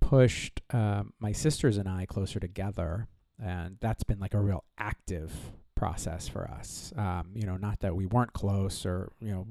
pushed 0.00 0.60
um, 0.70 1.14
my 1.18 1.32
sisters 1.32 1.78
and 1.78 1.88
I 1.88 2.04
closer 2.04 2.38
together, 2.38 3.08
and 3.42 3.78
that's 3.80 4.04
been 4.04 4.20
like 4.20 4.34
a 4.34 4.40
real 4.40 4.64
active 4.76 5.32
process 5.74 6.28
for 6.28 6.48
us. 6.50 6.92
Um, 6.96 7.30
you 7.34 7.46
know, 7.46 7.56
not 7.56 7.80
that 7.80 7.96
we 7.96 8.04
weren't 8.04 8.34
close 8.34 8.84
or 8.84 9.12
you 9.20 9.32
know 9.32 9.46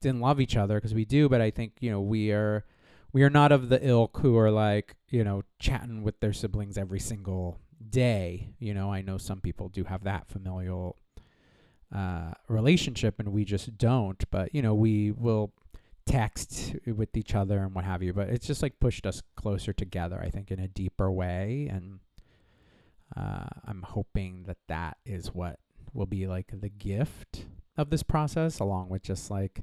didn't 0.00 0.20
love 0.20 0.40
each 0.40 0.56
other 0.56 0.76
because 0.76 0.94
we 0.94 1.04
do, 1.04 1.28
but 1.28 1.40
I 1.40 1.50
think 1.50 1.72
you 1.80 1.90
know 1.90 2.00
we 2.00 2.32
are 2.32 2.64
we 3.12 3.22
are 3.22 3.30
not 3.30 3.52
of 3.52 3.68
the 3.68 3.86
ilk 3.86 4.18
who 4.18 4.36
are 4.36 4.50
like 4.50 4.96
you 5.08 5.24
know 5.24 5.42
chatting 5.58 6.02
with 6.02 6.20
their 6.20 6.32
siblings 6.32 6.78
every 6.78 7.00
single 7.00 7.60
day. 7.90 8.50
You 8.58 8.74
know, 8.74 8.92
I 8.92 9.02
know 9.02 9.18
some 9.18 9.40
people 9.40 9.68
do 9.68 9.84
have 9.84 10.04
that 10.04 10.28
familial 10.28 10.96
uh, 11.94 12.32
relationship, 12.48 13.18
and 13.18 13.32
we 13.32 13.44
just 13.44 13.78
don't. 13.78 14.22
But 14.30 14.54
you 14.54 14.62
know, 14.62 14.74
we 14.74 15.10
will 15.10 15.52
text 16.06 16.74
with 16.86 17.16
each 17.16 17.34
other 17.34 17.58
and 17.58 17.74
what 17.74 17.84
have 17.84 18.02
you. 18.02 18.12
But 18.12 18.28
it's 18.28 18.46
just 18.46 18.62
like 18.62 18.80
pushed 18.80 19.06
us 19.06 19.22
closer 19.36 19.72
together. 19.72 20.20
I 20.22 20.30
think 20.30 20.50
in 20.50 20.58
a 20.58 20.68
deeper 20.68 21.10
way, 21.10 21.68
and 21.70 22.00
uh, 23.16 23.46
I'm 23.66 23.82
hoping 23.82 24.44
that 24.46 24.58
that 24.68 24.98
is 25.04 25.34
what 25.34 25.58
will 25.92 26.06
be 26.06 26.26
like 26.26 26.52
the 26.52 26.68
gift 26.68 27.46
of 27.76 27.90
this 27.90 28.02
process, 28.02 28.58
along 28.58 28.88
with 28.88 29.02
just 29.02 29.30
like 29.30 29.62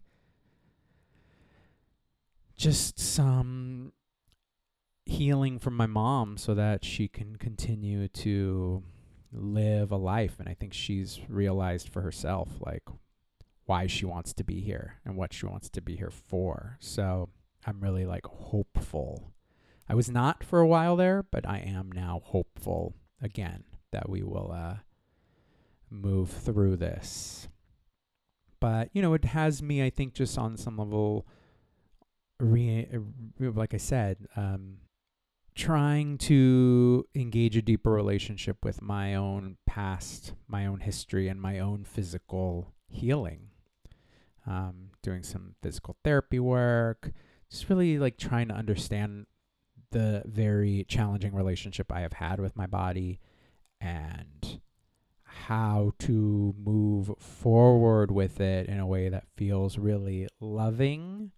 just 2.55 2.99
some 2.99 3.93
healing 5.05 5.59
from 5.59 5.75
my 5.75 5.85
mom 5.85 6.37
so 6.37 6.53
that 6.55 6.83
she 6.83 7.07
can 7.07 7.35
continue 7.35 8.07
to 8.07 8.83
live 9.31 9.91
a 9.91 9.97
life 9.97 10.35
and 10.39 10.47
I 10.47 10.53
think 10.53 10.73
she's 10.73 11.19
realized 11.27 11.89
for 11.89 12.01
herself 12.01 12.49
like 12.59 12.83
why 13.65 13.87
she 13.87 14.05
wants 14.05 14.33
to 14.33 14.43
be 14.43 14.61
here 14.61 14.95
and 15.05 15.15
what 15.15 15.33
she 15.33 15.45
wants 15.45 15.69
to 15.71 15.81
be 15.81 15.95
here 15.95 16.11
for. 16.11 16.77
So 16.79 17.29
I'm 17.65 17.81
really 17.81 18.05
like 18.05 18.25
hopeful. 18.25 19.33
I 19.89 19.95
was 19.95 20.09
not 20.09 20.43
for 20.43 20.59
a 20.59 20.67
while 20.67 20.95
there, 20.95 21.23
but 21.23 21.47
I 21.47 21.59
am 21.59 21.91
now 21.91 22.21
hopeful 22.23 22.95
again 23.21 23.63
that 23.91 24.09
we 24.09 24.23
will 24.23 24.51
uh 24.51 24.77
move 25.89 26.29
through 26.29 26.77
this. 26.77 27.47
But, 28.59 28.89
you 28.93 29.01
know, 29.01 29.13
it 29.13 29.25
has 29.25 29.61
me 29.61 29.83
I 29.83 29.89
think 29.89 30.13
just 30.13 30.37
on 30.37 30.57
some 30.57 30.77
level 30.77 31.27
re, 32.39 32.87
like 33.39 33.73
I 33.73 33.77
said, 33.77 34.27
um, 34.35 34.77
trying 35.55 36.17
to 36.17 37.07
engage 37.15 37.55
a 37.55 37.61
deeper 37.61 37.91
relationship 37.91 38.57
with 38.63 38.81
my 38.81 39.15
own 39.15 39.57
past, 39.65 40.33
my 40.47 40.65
own 40.65 40.81
history, 40.81 41.27
and 41.27 41.41
my 41.41 41.59
own 41.59 41.83
physical 41.83 42.73
healing. 42.89 43.49
Um, 44.47 44.89
doing 45.01 45.23
some 45.23 45.55
physical 45.63 45.95
therapy 46.03 46.39
work, 46.39 47.11
just 47.49 47.67
really 47.67 47.97
like 47.97 48.17
trying 48.17 48.47
to 48.49 48.53
understand 48.53 49.25
the 49.89 50.21
very 50.25 50.85
challenging 50.87 51.33
relationship 51.33 51.91
I 51.91 52.01
have 52.01 52.13
had 52.13 52.39
with 52.39 52.55
my 52.55 52.67
body 52.67 53.19
and 53.81 54.59
how 55.23 55.93
to 55.99 56.53
move 56.57 57.11
forward 57.17 58.11
with 58.11 58.39
it 58.39 58.67
in 58.67 58.79
a 58.79 58.85
way 58.85 59.09
that 59.09 59.25
feels 59.35 59.77
really 59.77 60.27
loving 60.39 61.31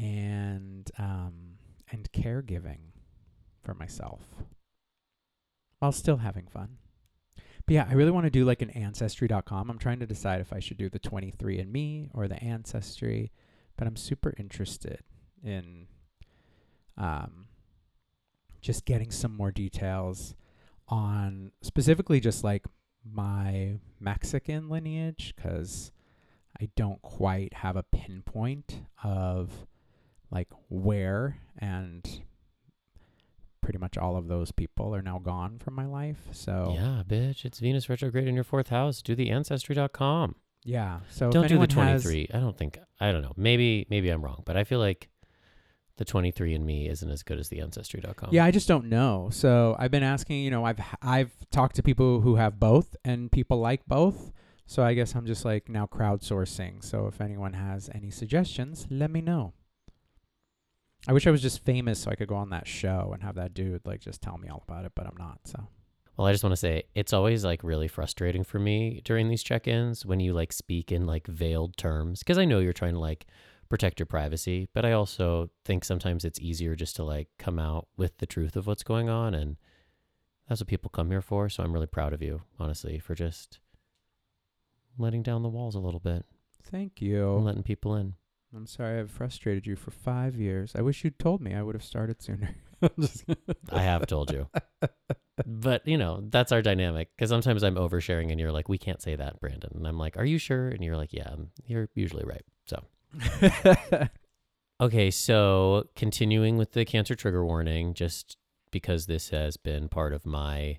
and 0.00 0.90
um, 0.98 1.58
and 1.90 2.10
caregiving 2.12 2.92
for 3.62 3.74
myself 3.74 4.22
while 5.78 5.92
still 5.92 6.18
having 6.18 6.46
fun. 6.46 6.78
But 7.66 7.74
yeah, 7.74 7.86
I 7.88 7.94
really 7.94 8.10
want 8.10 8.24
to 8.24 8.30
do 8.30 8.44
like 8.44 8.62
an 8.62 8.70
ancestry.com. 8.70 9.70
I'm 9.70 9.78
trying 9.78 10.00
to 10.00 10.06
decide 10.06 10.40
if 10.40 10.52
I 10.52 10.58
should 10.58 10.78
do 10.78 10.88
the 10.88 10.98
23andMe 10.98 12.10
or 12.14 12.26
the 12.26 12.42
ancestry, 12.42 13.30
but 13.76 13.86
I'm 13.86 13.96
super 13.96 14.34
interested 14.38 15.00
in 15.44 15.86
um, 16.96 17.46
just 18.60 18.84
getting 18.84 19.10
some 19.10 19.36
more 19.36 19.50
details 19.50 20.34
on 20.88 21.52
specifically 21.62 22.20
just 22.20 22.42
like 22.42 22.64
my 23.04 23.78
Mexican 24.00 24.68
lineage 24.68 25.34
because 25.36 25.92
I 26.60 26.68
don't 26.76 27.00
quite 27.00 27.54
have 27.54 27.76
a 27.76 27.84
pinpoint 27.84 28.82
of 29.02 29.66
like 30.30 30.48
where 30.68 31.38
and 31.58 32.22
pretty 33.60 33.78
much 33.78 33.98
all 33.98 34.16
of 34.16 34.26
those 34.28 34.52
people 34.52 34.94
are 34.94 35.02
now 35.02 35.18
gone 35.18 35.58
from 35.58 35.74
my 35.74 35.86
life. 35.86 36.18
So 36.32 36.72
Yeah, 36.74 37.02
bitch. 37.06 37.44
It's 37.44 37.58
Venus 37.60 37.88
retrograde 37.88 38.26
in 38.26 38.34
your 38.34 38.44
fourth 38.44 38.68
house. 38.68 39.02
Do 39.02 39.14
the 39.14 39.30
ancestry.com. 39.30 40.34
yeah. 40.64 41.00
So 41.10 41.30
Don't 41.30 41.42
do 41.42 41.48
the 41.58 41.62
anyone 41.62 41.70
has- 41.70 42.02
23. 42.02 42.28
I 42.34 42.40
don't 42.40 42.56
think, 42.56 42.78
I 43.00 43.12
don't 43.12 43.22
know. 43.22 43.34
Maybe, 43.36 43.86
maybe 43.90 44.08
I'm 44.10 44.22
wrong, 44.24 44.42
but 44.46 44.56
I 44.56 44.64
feel 44.64 44.78
like 44.78 45.08
the 45.98 46.04
23 46.06 46.54
and 46.54 46.64
me 46.64 46.88
isn't 46.88 47.10
as 47.10 47.22
good 47.22 47.38
as 47.38 47.50
the 47.50 47.60
ancestry.com. 47.60 48.30
Yeah, 48.32 48.44
I 48.46 48.50
just 48.50 48.66
don't 48.66 48.86
know. 48.86 49.28
So 49.32 49.76
I've 49.78 49.90
been 49.90 50.02
asking, 50.02 50.42
you 50.42 50.50
know, 50.50 50.64
I've 50.64 50.80
I've 51.02 51.30
talked 51.50 51.76
to 51.76 51.82
people 51.82 52.22
who 52.22 52.36
have 52.36 52.58
both 52.58 52.96
and 53.04 53.30
people 53.30 53.60
like 53.60 53.84
both. 53.86 54.32
So 54.66 54.82
I 54.82 54.94
guess 54.94 55.14
I'm 55.14 55.26
just 55.26 55.44
like 55.44 55.68
now 55.68 55.84
crowdsourcing. 55.86 56.82
So 56.82 57.06
if 57.06 57.20
anyone 57.20 57.52
has 57.52 57.90
any 57.94 58.10
suggestions, 58.10 58.86
let 58.88 59.10
me 59.10 59.20
know. 59.20 59.52
I 61.08 61.12
wish 61.12 61.26
I 61.26 61.30
was 61.30 61.42
just 61.42 61.64
famous 61.64 62.00
so 62.00 62.10
I 62.10 62.14
could 62.14 62.28
go 62.28 62.36
on 62.36 62.50
that 62.50 62.66
show 62.66 63.10
and 63.12 63.22
have 63.22 63.36
that 63.36 63.54
dude 63.54 63.86
like 63.86 64.00
just 64.00 64.20
tell 64.20 64.38
me 64.38 64.48
all 64.48 64.62
about 64.68 64.84
it, 64.84 64.92
but 64.94 65.06
I'm 65.06 65.16
not. 65.16 65.40
So 65.44 65.66
Well, 66.16 66.26
I 66.26 66.32
just 66.32 66.44
want 66.44 66.52
to 66.52 66.58
say 66.58 66.84
it's 66.94 67.12
always 67.12 67.44
like 67.44 67.64
really 67.64 67.88
frustrating 67.88 68.44
for 68.44 68.58
me 68.58 69.00
during 69.04 69.28
these 69.28 69.42
check-ins 69.42 70.04
when 70.04 70.20
you 70.20 70.32
like 70.34 70.52
speak 70.52 70.92
in 70.92 71.06
like 71.06 71.26
veiled 71.26 71.76
terms 71.76 72.20
because 72.20 72.38
I 72.38 72.44
know 72.44 72.58
you're 72.58 72.72
trying 72.72 72.94
to 72.94 73.00
like 73.00 73.26
protect 73.68 73.98
your 74.00 74.06
privacy, 74.06 74.68
but 74.74 74.84
I 74.84 74.92
also 74.92 75.48
think 75.64 75.84
sometimes 75.84 76.24
it's 76.24 76.40
easier 76.40 76.74
just 76.74 76.96
to 76.96 77.04
like 77.04 77.28
come 77.38 77.58
out 77.58 77.88
with 77.96 78.18
the 78.18 78.26
truth 78.26 78.56
of 78.56 78.66
what's 78.66 78.82
going 78.82 79.08
on 79.08 79.32
and 79.34 79.56
that's 80.48 80.60
what 80.60 80.66
people 80.66 80.90
come 80.90 81.10
here 81.10 81.22
for, 81.22 81.48
so 81.48 81.62
I'm 81.62 81.72
really 81.72 81.86
proud 81.86 82.12
of 82.12 82.20
you, 82.20 82.42
honestly, 82.58 82.98
for 82.98 83.14
just 83.14 83.60
letting 84.98 85.22
down 85.22 85.44
the 85.44 85.48
walls 85.48 85.76
a 85.76 85.80
little 85.80 86.00
bit 86.00 86.26
thank 86.64 87.00
and 87.00 87.08
you. 87.08 87.30
letting 87.38 87.62
people 87.62 87.94
in. 87.94 88.14
I'm 88.54 88.66
sorry 88.66 88.98
I've 88.98 89.10
frustrated 89.10 89.66
you 89.66 89.76
for 89.76 89.90
five 89.90 90.36
years. 90.36 90.72
I 90.74 90.82
wish 90.82 91.04
you'd 91.04 91.18
told 91.18 91.40
me. 91.40 91.54
I 91.54 91.62
would 91.62 91.74
have 91.74 91.84
started 91.84 92.20
sooner. 92.20 92.54
I 93.72 93.82
have 93.82 94.06
told 94.06 94.32
you. 94.32 94.48
But, 95.46 95.86
you 95.86 95.96
know, 95.96 96.22
that's 96.28 96.52
our 96.52 96.60
dynamic 96.60 97.10
because 97.16 97.30
sometimes 97.30 97.62
I'm 97.62 97.76
oversharing 97.76 98.30
and 98.30 98.40
you're 98.40 98.52
like, 98.52 98.68
we 98.68 98.78
can't 98.78 99.00
say 99.00 99.14
that, 99.16 99.40
Brandon. 99.40 99.70
And 99.74 99.86
I'm 99.86 99.98
like, 99.98 100.16
are 100.16 100.24
you 100.24 100.38
sure? 100.38 100.68
And 100.68 100.82
you're 100.82 100.96
like, 100.96 101.12
yeah, 101.12 101.34
you're 101.64 101.88
usually 101.94 102.24
right. 102.24 102.44
So. 102.66 104.08
Okay, 104.80 105.10
so 105.10 105.84
continuing 105.94 106.56
with 106.56 106.72
the 106.72 106.86
cancer 106.86 107.14
trigger 107.14 107.44
warning, 107.44 107.92
just 107.92 108.38
because 108.70 109.04
this 109.04 109.28
has 109.28 109.58
been 109.58 109.90
part 109.90 110.14
of 110.14 110.24
my 110.24 110.78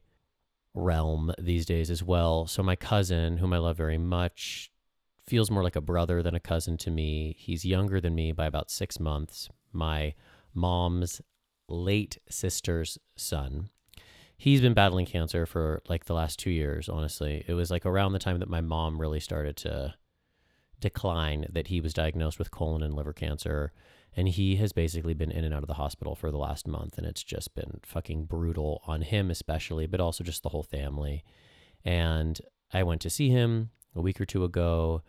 realm 0.73 1.31
these 1.37 1.67
days 1.67 1.91
as 1.91 2.01
well. 2.01 2.47
So, 2.47 2.63
my 2.63 2.75
cousin, 2.75 3.37
whom 3.37 3.53
I 3.53 3.59
love 3.59 3.77
very 3.77 3.99
much, 3.99 4.71
feels 5.25 5.51
more 5.51 5.63
like 5.63 5.75
a 5.75 5.81
brother 5.81 6.21
than 6.21 6.35
a 6.35 6.39
cousin 6.39 6.77
to 6.77 6.91
me. 6.91 7.35
He's 7.37 7.65
younger 7.65 8.01
than 8.01 8.15
me 8.15 8.31
by 8.31 8.45
about 8.45 8.71
six 8.71 8.99
months. 8.99 9.49
My 9.71 10.13
mom's 10.53 11.21
late 11.67 12.17
sister's 12.29 12.97
son. 13.15 13.69
He's 14.37 14.61
been 14.61 14.73
battling 14.73 15.05
cancer 15.05 15.45
for 15.45 15.81
like 15.87 16.05
the 16.05 16.15
last 16.15 16.39
two 16.39 16.49
years, 16.49 16.89
honestly. 16.89 17.45
It 17.47 17.53
was 17.53 17.69
like 17.69 17.85
around 17.85 18.13
the 18.13 18.19
time 18.19 18.39
that 18.39 18.49
my 18.49 18.61
mom 18.61 18.99
really 18.99 19.19
started 19.19 19.55
to 19.57 19.93
decline 20.81 21.45
that 21.51 21.67
he 21.67 21.79
was 21.79 21.93
diagnosed 21.93 22.39
with 22.39 22.51
colon 22.51 22.83
and 22.83 22.95
liver 22.95 23.13
cancer 23.13 23.71
and 24.13 24.27
he 24.27 24.57
has 24.57 24.73
basically 24.73 25.13
been 25.13 25.31
in 25.31 25.45
and 25.45 25.53
out 25.53 25.63
of 25.63 25.67
the 25.67 25.75
hospital 25.75 26.15
for 26.15 26.31
the 26.31 26.37
last 26.37 26.67
month 26.67 26.97
and 26.97 27.07
it's 27.07 27.23
just 27.23 27.53
been 27.55 27.79
fucking 27.83 28.25
brutal 28.25 28.81
on 28.87 29.03
him 29.03 29.29
especially 29.31 29.85
but 29.85 30.01
also 30.01 30.23
just 30.23 30.43
the 30.43 30.49
whole 30.49 30.63
family 30.63 31.23
and 31.85 32.41
i 32.73 32.81
went 32.83 32.99
to 32.99 33.09
see 33.09 33.29
him 33.29 33.69
a 33.95 34.01
week 34.01 34.19
or 34.19 34.25
two 34.25 34.43
ago 34.43 35.01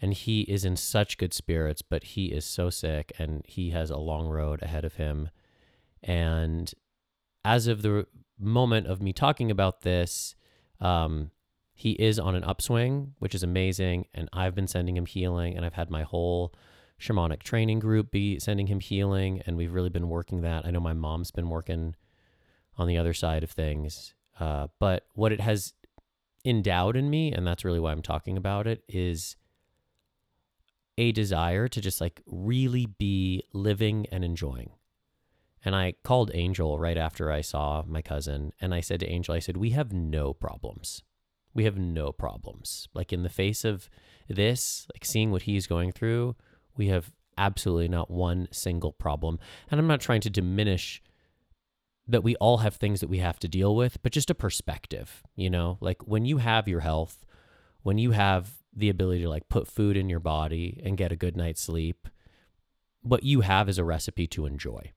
and 0.00 0.14
he 0.14 0.42
is 0.42 0.64
in 0.64 0.76
such 0.76 1.18
good 1.18 1.34
spirits 1.34 1.82
but 1.82 2.04
he 2.04 2.26
is 2.26 2.44
so 2.44 2.70
sick 2.70 3.12
and 3.18 3.44
he 3.46 3.70
has 3.70 3.90
a 3.90 3.98
long 3.98 4.28
road 4.28 4.62
ahead 4.62 4.84
of 4.84 4.94
him 4.94 5.30
and 6.02 6.74
as 7.44 7.66
of 7.66 7.82
the 7.82 8.06
moment 8.38 8.86
of 8.86 9.02
me 9.02 9.12
talking 9.12 9.50
about 9.50 9.82
this 9.82 10.34
um, 10.80 11.30
he 11.78 11.92
is 11.92 12.18
on 12.18 12.34
an 12.34 12.42
upswing, 12.42 13.14
which 13.20 13.36
is 13.36 13.44
amazing. 13.44 14.06
And 14.12 14.28
I've 14.32 14.56
been 14.56 14.66
sending 14.66 14.96
him 14.96 15.06
healing, 15.06 15.56
and 15.56 15.64
I've 15.64 15.74
had 15.74 15.90
my 15.90 16.02
whole 16.02 16.52
shamanic 17.00 17.44
training 17.44 17.78
group 17.78 18.10
be 18.10 18.40
sending 18.40 18.66
him 18.66 18.80
healing, 18.80 19.42
and 19.46 19.56
we've 19.56 19.72
really 19.72 19.88
been 19.88 20.08
working 20.08 20.40
that. 20.42 20.66
I 20.66 20.72
know 20.72 20.80
my 20.80 20.92
mom's 20.92 21.30
been 21.30 21.48
working 21.48 21.94
on 22.76 22.88
the 22.88 22.98
other 22.98 23.14
side 23.14 23.44
of 23.44 23.52
things. 23.52 24.14
Uh, 24.40 24.66
but 24.80 25.06
what 25.14 25.30
it 25.30 25.40
has 25.40 25.72
endowed 26.44 26.96
in 26.96 27.10
me, 27.10 27.32
and 27.32 27.46
that's 27.46 27.64
really 27.64 27.80
why 27.80 27.92
I'm 27.92 28.02
talking 28.02 28.36
about 28.36 28.66
it, 28.66 28.82
is 28.88 29.36
a 30.96 31.12
desire 31.12 31.68
to 31.68 31.80
just 31.80 32.00
like 32.00 32.22
really 32.26 32.86
be 32.86 33.44
living 33.52 34.06
and 34.10 34.24
enjoying. 34.24 34.70
And 35.64 35.74
I 35.74 35.94
called 36.04 36.30
Angel 36.34 36.78
right 36.78 36.96
after 36.96 37.30
I 37.32 37.40
saw 37.40 37.82
my 37.86 38.02
cousin, 38.02 38.52
and 38.60 38.74
I 38.74 38.80
said 38.80 39.00
to 39.00 39.08
Angel, 39.08 39.34
I 39.34 39.40
said, 39.40 39.56
We 39.56 39.70
have 39.70 39.92
no 39.92 40.32
problems 40.32 41.02
we 41.58 41.64
have 41.64 41.76
no 41.76 42.12
problems. 42.12 42.88
Like 42.94 43.12
in 43.12 43.24
the 43.24 43.28
face 43.28 43.64
of 43.64 43.90
this, 44.28 44.86
like 44.94 45.04
seeing 45.04 45.32
what 45.32 45.42
he's 45.42 45.66
going 45.66 45.90
through, 45.90 46.36
we 46.76 46.86
have 46.86 47.12
absolutely 47.36 47.88
not 47.88 48.10
one 48.10 48.46
single 48.52 48.92
problem. 48.92 49.40
And 49.68 49.80
I'm 49.80 49.88
not 49.88 50.00
trying 50.00 50.20
to 50.20 50.30
diminish 50.30 51.02
that 52.08 52.24
we 52.24 52.34
all 52.36 52.58
have 52.58 52.76
things 52.76 53.00
that 53.00 53.10
we 53.10 53.18
have 53.18 53.38
to 53.38 53.48
deal 53.48 53.76
with, 53.76 54.02
but 54.02 54.12
just 54.12 54.30
a 54.30 54.34
perspective, 54.34 55.22
you 55.36 55.50
know? 55.50 55.76
Like 55.80 56.08
when 56.08 56.24
you 56.24 56.38
have 56.38 56.66
your 56.66 56.80
health, 56.80 57.24
when 57.82 57.98
you 57.98 58.12
have 58.12 58.50
the 58.74 58.88
ability 58.88 59.22
to 59.22 59.28
like 59.28 59.48
put 59.48 59.68
food 59.68 59.96
in 59.96 60.08
your 60.08 60.20
body 60.20 60.80
and 60.84 60.96
get 60.96 61.12
a 61.12 61.16
good 61.16 61.36
night's 61.36 61.60
sleep, 61.60 62.08
what 63.02 63.22
you 63.22 63.42
have 63.42 63.68
is 63.68 63.78
a 63.78 63.84
recipe 63.84 64.26
to 64.28 64.46
enjoy. 64.46 64.92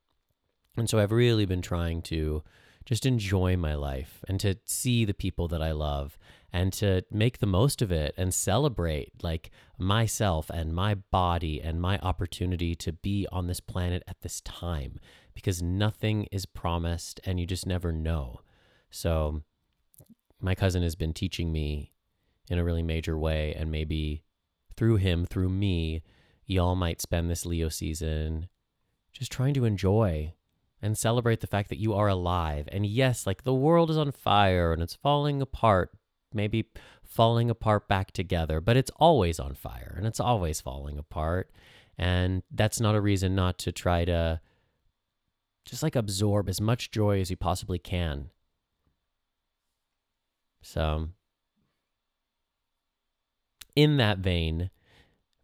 And 0.78 0.89
so 0.89 1.00
I've 1.00 1.12
really 1.12 1.45
been 1.45 1.62
trying 1.62 2.02
to 2.04 2.43
just 2.86 3.06
enjoy 3.06 3.58
my 3.58 3.76
life 3.76 4.24
and 4.28 4.39
to 4.39 4.58
see 4.65 5.06
the 5.06 5.13
people 5.13 5.47
that 5.50 5.62
I 5.62 5.71
love 5.71 6.17
and 6.52 6.74
to 6.74 7.04
make 7.12 7.38
the 7.38 7.45
most 7.45 7.82
of 7.82 7.91
it 7.91 8.13
and 8.17 8.34
celebrate 8.34 9.12
like 9.21 9.52
myself 9.78 10.50
and 10.50 10.74
my 10.74 10.95
body 10.95 11.62
and 11.62 11.82
my 11.82 12.00
opportunity 12.00 12.76
to 12.76 12.91
be 12.91 13.28
on 13.32 13.47
this 13.47 13.60
planet 13.60 14.04
at 14.08 14.21
this 14.21 14.41
time 14.41 15.00
because 15.34 15.62
nothing 15.62 16.28
is 16.32 16.46
promised 16.46 17.20
and 17.26 17.39
you 17.39 17.46
just 17.46 17.65
never 17.65 17.91
know. 17.91 18.41
So 18.89 19.44
my 20.39 20.56
cousin 20.56 20.84
has 20.84 20.96
been 20.96 21.13
teaching 21.13 21.52
me 21.52 21.91
in 22.50 22.60
a 22.60 22.63
really 22.63 22.84
major 22.84 23.17
way 23.17 23.54
and 23.58 23.72
maybe 23.72 24.24
through 24.76 24.98
him, 24.98 25.26
through 25.26 25.50
me, 25.50 26.04
y'all 26.46 26.76
might 26.76 27.02
spend 27.02 27.30
this 27.30 27.46
Leo 27.46 27.70
season 27.70 28.48
just 29.13 29.32
trying 29.32 29.54
to 29.54 29.65
enjoy 29.65 30.34
and 30.82 30.98
celebrate 30.98 31.41
the 31.41 31.48
fact 31.48 31.70
that 31.70 31.80
you 31.80 31.94
are 31.94 32.08
alive. 32.08 32.67
And 32.72 32.86
yes, 32.86 33.28
like 33.28 33.44
the 33.44 33.54
world 33.54 33.89
is 33.89 33.98
on 33.98 34.12
fire 34.12 34.74
and 34.74 34.82
it's 34.82 34.96
falling 34.96 35.41
apart, 35.41 35.91
maybe 36.34 36.65
falling 37.04 37.50
apart 37.50 37.88
back 37.88 38.12
together, 38.12 38.60
but 38.60 38.78
it's 38.78 38.91
always 38.98 39.39
on 39.39 39.54
fire 39.54 39.94
and 39.98 40.08
it's 40.08 40.20
always 40.20 40.60
falling 40.62 40.98
apart. 40.98 41.52
And 41.98 42.41
that's 42.50 42.80
not 42.80 42.96
a 42.96 43.02
reason 43.02 43.36
not 43.36 43.60
to 43.60 43.72
try 43.72 44.06
to 44.06 44.39
just 45.65 45.84
like 45.84 45.95
absorb 45.95 46.50
as 46.50 46.60
much 46.60 46.91
joy 46.91 47.19
as 47.19 47.30
you 47.30 47.38
possibly 47.38 47.80
can. 47.80 48.30
So, 50.62 51.10
in 53.76 53.97
that 53.97 54.19
vein, 54.19 54.69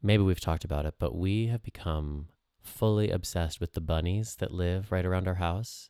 maybe 0.01 0.23
we've 0.23 0.39
talked 0.39 0.63
about 0.63 0.85
it, 0.85 0.95
but 0.99 1.15
we 1.15 1.47
have 1.47 1.63
become 1.63 2.27
fully 2.61 3.09
obsessed 3.09 3.59
with 3.59 3.73
the 3.73 3.81
bunnies 3.81 4.35
that 4.35 4.53
live 4.53 4.91
right 4.91 5.05
around 5.05 5.27
our 5.27 5.35
house. 5.35 5.89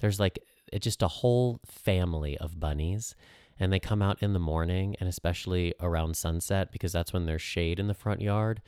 There's 0.00 0.20
like 0.20 0.38
just 0.78 1.02
a 1.02 1.08
whole 1.08 1.60
family 1.64 2.36
of 2.38 2.60
bunnies 2.60 3.14
and 3.58 3.72
they 3.72 3.80
come 3.80 4.02
out 4.02 4.22
in 4.22 4.32
the 4.32 4.38
morning 4.38 4.94
and 5.00 5.08
especially 5.08 5.74
around 5.80 6.16
sunset 6.16 6.70
because 6.70 6.92
that's 6.92 7.12
when 7.12 7.26
there's 7.26 7.42
shade 7.42 7.78
in 7.78 7.88
the 7.88 7.94
front 7.94 8.20
yard 8.20 8.60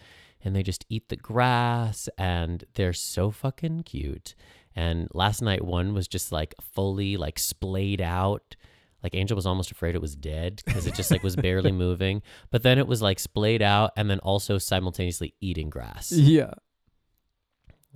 and 0.42 0.56
they 0.56 0.62
just 0.62 0.86
eat 0.88 1.08
the 1.08 1.16
grass 1.16 2.08
and 2.16 2.64
they're 2.74 2.92
so 2.92 3.30
fucking 3.30 3.82
cute. 3.82 4.34
And 4.76 5.08
last 5.12 5.42
night 5.42 5.64
one 5.64 5.94
was 5.94 6.06
just 6.08 6.32
like 6.32 6.54
fully 6.74 7.16
like 7.16 7.38
splayed 7.38 8.00
out. 8.00 8.56
Like 9.02 9.14
Angel 9.14 9.34
was 9.34 9.46
almost 9.46 9.70
afraid 9.70 9.94
it 9.94 10.02
was 10.02 10.14
dead 10.14 10.62
because 10.64 10.86
it 10.86 10.94
just 10.94 11.10
like 11.10 11.22
was 11.22 11.36
barely 11.36 11.72
moving. 11.86 12.22
But 12.50 12.62
then 12.62 12.78
it 12.78 12.86
was 12.86 13.02
like 13.02 13.18
splayed 13.18 13.62
out 13.62 13.92
and 13.96 14.10
then 14.10 14.18
also 14.20 14.58
simultaneously 14.58 15.34
eating 15.40 15.70
grass. 15.70 16.12
yeah. 16.12 16.52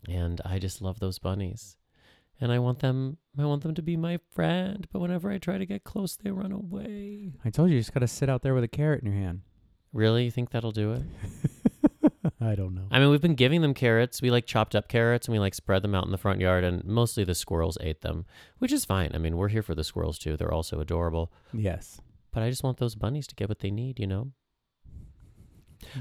And 0.06 0.40
I 0.44 0.58
just 0.58 0.82
love 0.82 1.00
those 1.00 1.18
bunnies. 1.18 1.76
And 2.40 2.52
I 2.52 2.58
want 2.58 2.80
them 2.80 3.18
I 3.38 3.44
want 3.44 3.62
them 3.62 3.74
to 3.74 3.82
be 3.82 3.96
my 3.96 4.18
friend, 4.32 4.86
but 4.92 4.98
whenever 4.98 5.30
I 5.30 5.38
try 5.38 5.58
to 5.58 5.66
get 5.66 5.84
close 5.84 6.16
they 6.16 6.30
run 6.30 6.52
away. 6.52 7.32
I 7.44 7.50
told 7.50 7.70
you, 7.70 7.76
you 7.76 7.80
just 7.80 7.94
got 7.94 8.00
to 8.00 8.08
sit 8.08 8.28
out 8.28 8.42
there 8.42 8.54
with 8.54 8.64
a 8.64 8.68
carrot 8.68 9.02
in 9.02 9.12
your 9.12 9.20
hand. 9.20 9.42
Really? 9.92 10.24
You 10.24 10.30
think 10.30 10.50
that'll 10.50 10.72
do 10.72 10.92
it? 10.92 11.02
I 12.44 12.54
don't 12.54 12.74
know. 12.74 12.86
I 12.90 12.98
mean, 12.98 13.10
we've 13.10 13.22
been 13.22 13.34
giving 13.36 13.62
them 13.62 13.72
carrots. 13.72 14.20
We 14.20 14.30
like 14.30 14.44
chopped 14.44 14.74
up 14.74 14.88
carrots 14.88 15.26
and 15.26 15.32
we 15.32 15.38
like 15.38 15.54
spread 15.54 15.82
them 15.82 15.94
out 15.94 16.04
in 16.04 16.10
the 16.10 16.18
front 16.18 16.40
yard, 16.40 16.62
and 16.62 16.84
mostly 16.84 17.24
the 17.24 17.34
squirrels 17.34 17.78
ate 17.80 18.02
them, 18.02 18.26
which 18.58 18.72
is 18.72 18.84
fine. 18.84 19.12
I 19.14 19.18
mean, 19.18 19.36
we're 19.36 19.48
here 19.48 19.62
for 19.62 19.74
the 19.74 19.84
squirrels 19.84 20.18
too. 20.18 20.36
They're 20.36 20.52
also 20.52 20.80
adorable. 20.80 21.32
yes. 21.52 22.00
But 22.32 22.42
I 22.42 22.50
just 22.50 22.64
want 22.64 22.78
those 22.78 22.96
bunnies 22.96 23.28
to 23.28 23.34
get 23.36 23.48
what 23.48 23.60
they 23.60 23.70
need, 23.70 24.00
you 24.00 24.08
know? 24.08 24.32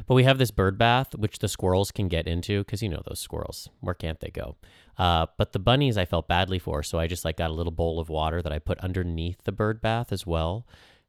But 0.08 0.16
we 0.16 0.24
have 0.24 0.40
this 0.40 0.50
bird 0.50 0.78
bath, 0.80 1.14
which 1.16 1.40
the 1.40 1.48
squirrels 1.48 1.92
can 1.92 2.08
get 2.08 2.28
into 2.28 2.62
because 2.64 2.82
you 2.82 2.90
know 2.90 3.04
those 3.06 3.20
squirrels. 3.20 3.70
Where 3.82 3.94
can't 3.94 4.20
they 4.20 4.30
go? 4.30 4.56
Uh, 4.98 5.28
but 5.38 5.52
the 5.52 5.60
bunnies 5.60 5.98
I 5.98 6.06
felt 6.06 6.28
badly 6.28 6.58
for, 6.58 6.82
so 6.82 6.98
I 7.00 7.06
just 7.08 7.24
like 7.24 7.38
got 7.38 7.52
a 7.52 7.54
little 7.54 7.72
bowl 7.72 8.00
of 8.00 8.10
water 8.10 8.42
that 8.42 8.52
I 8.52 8.60
put 8.60 8.80
underneath 8.80 9.44
the 9.44 9.52
bird 9.52 9.82
bath 9.82 10.12
as 10.12 10.26
well. 10.26 10.66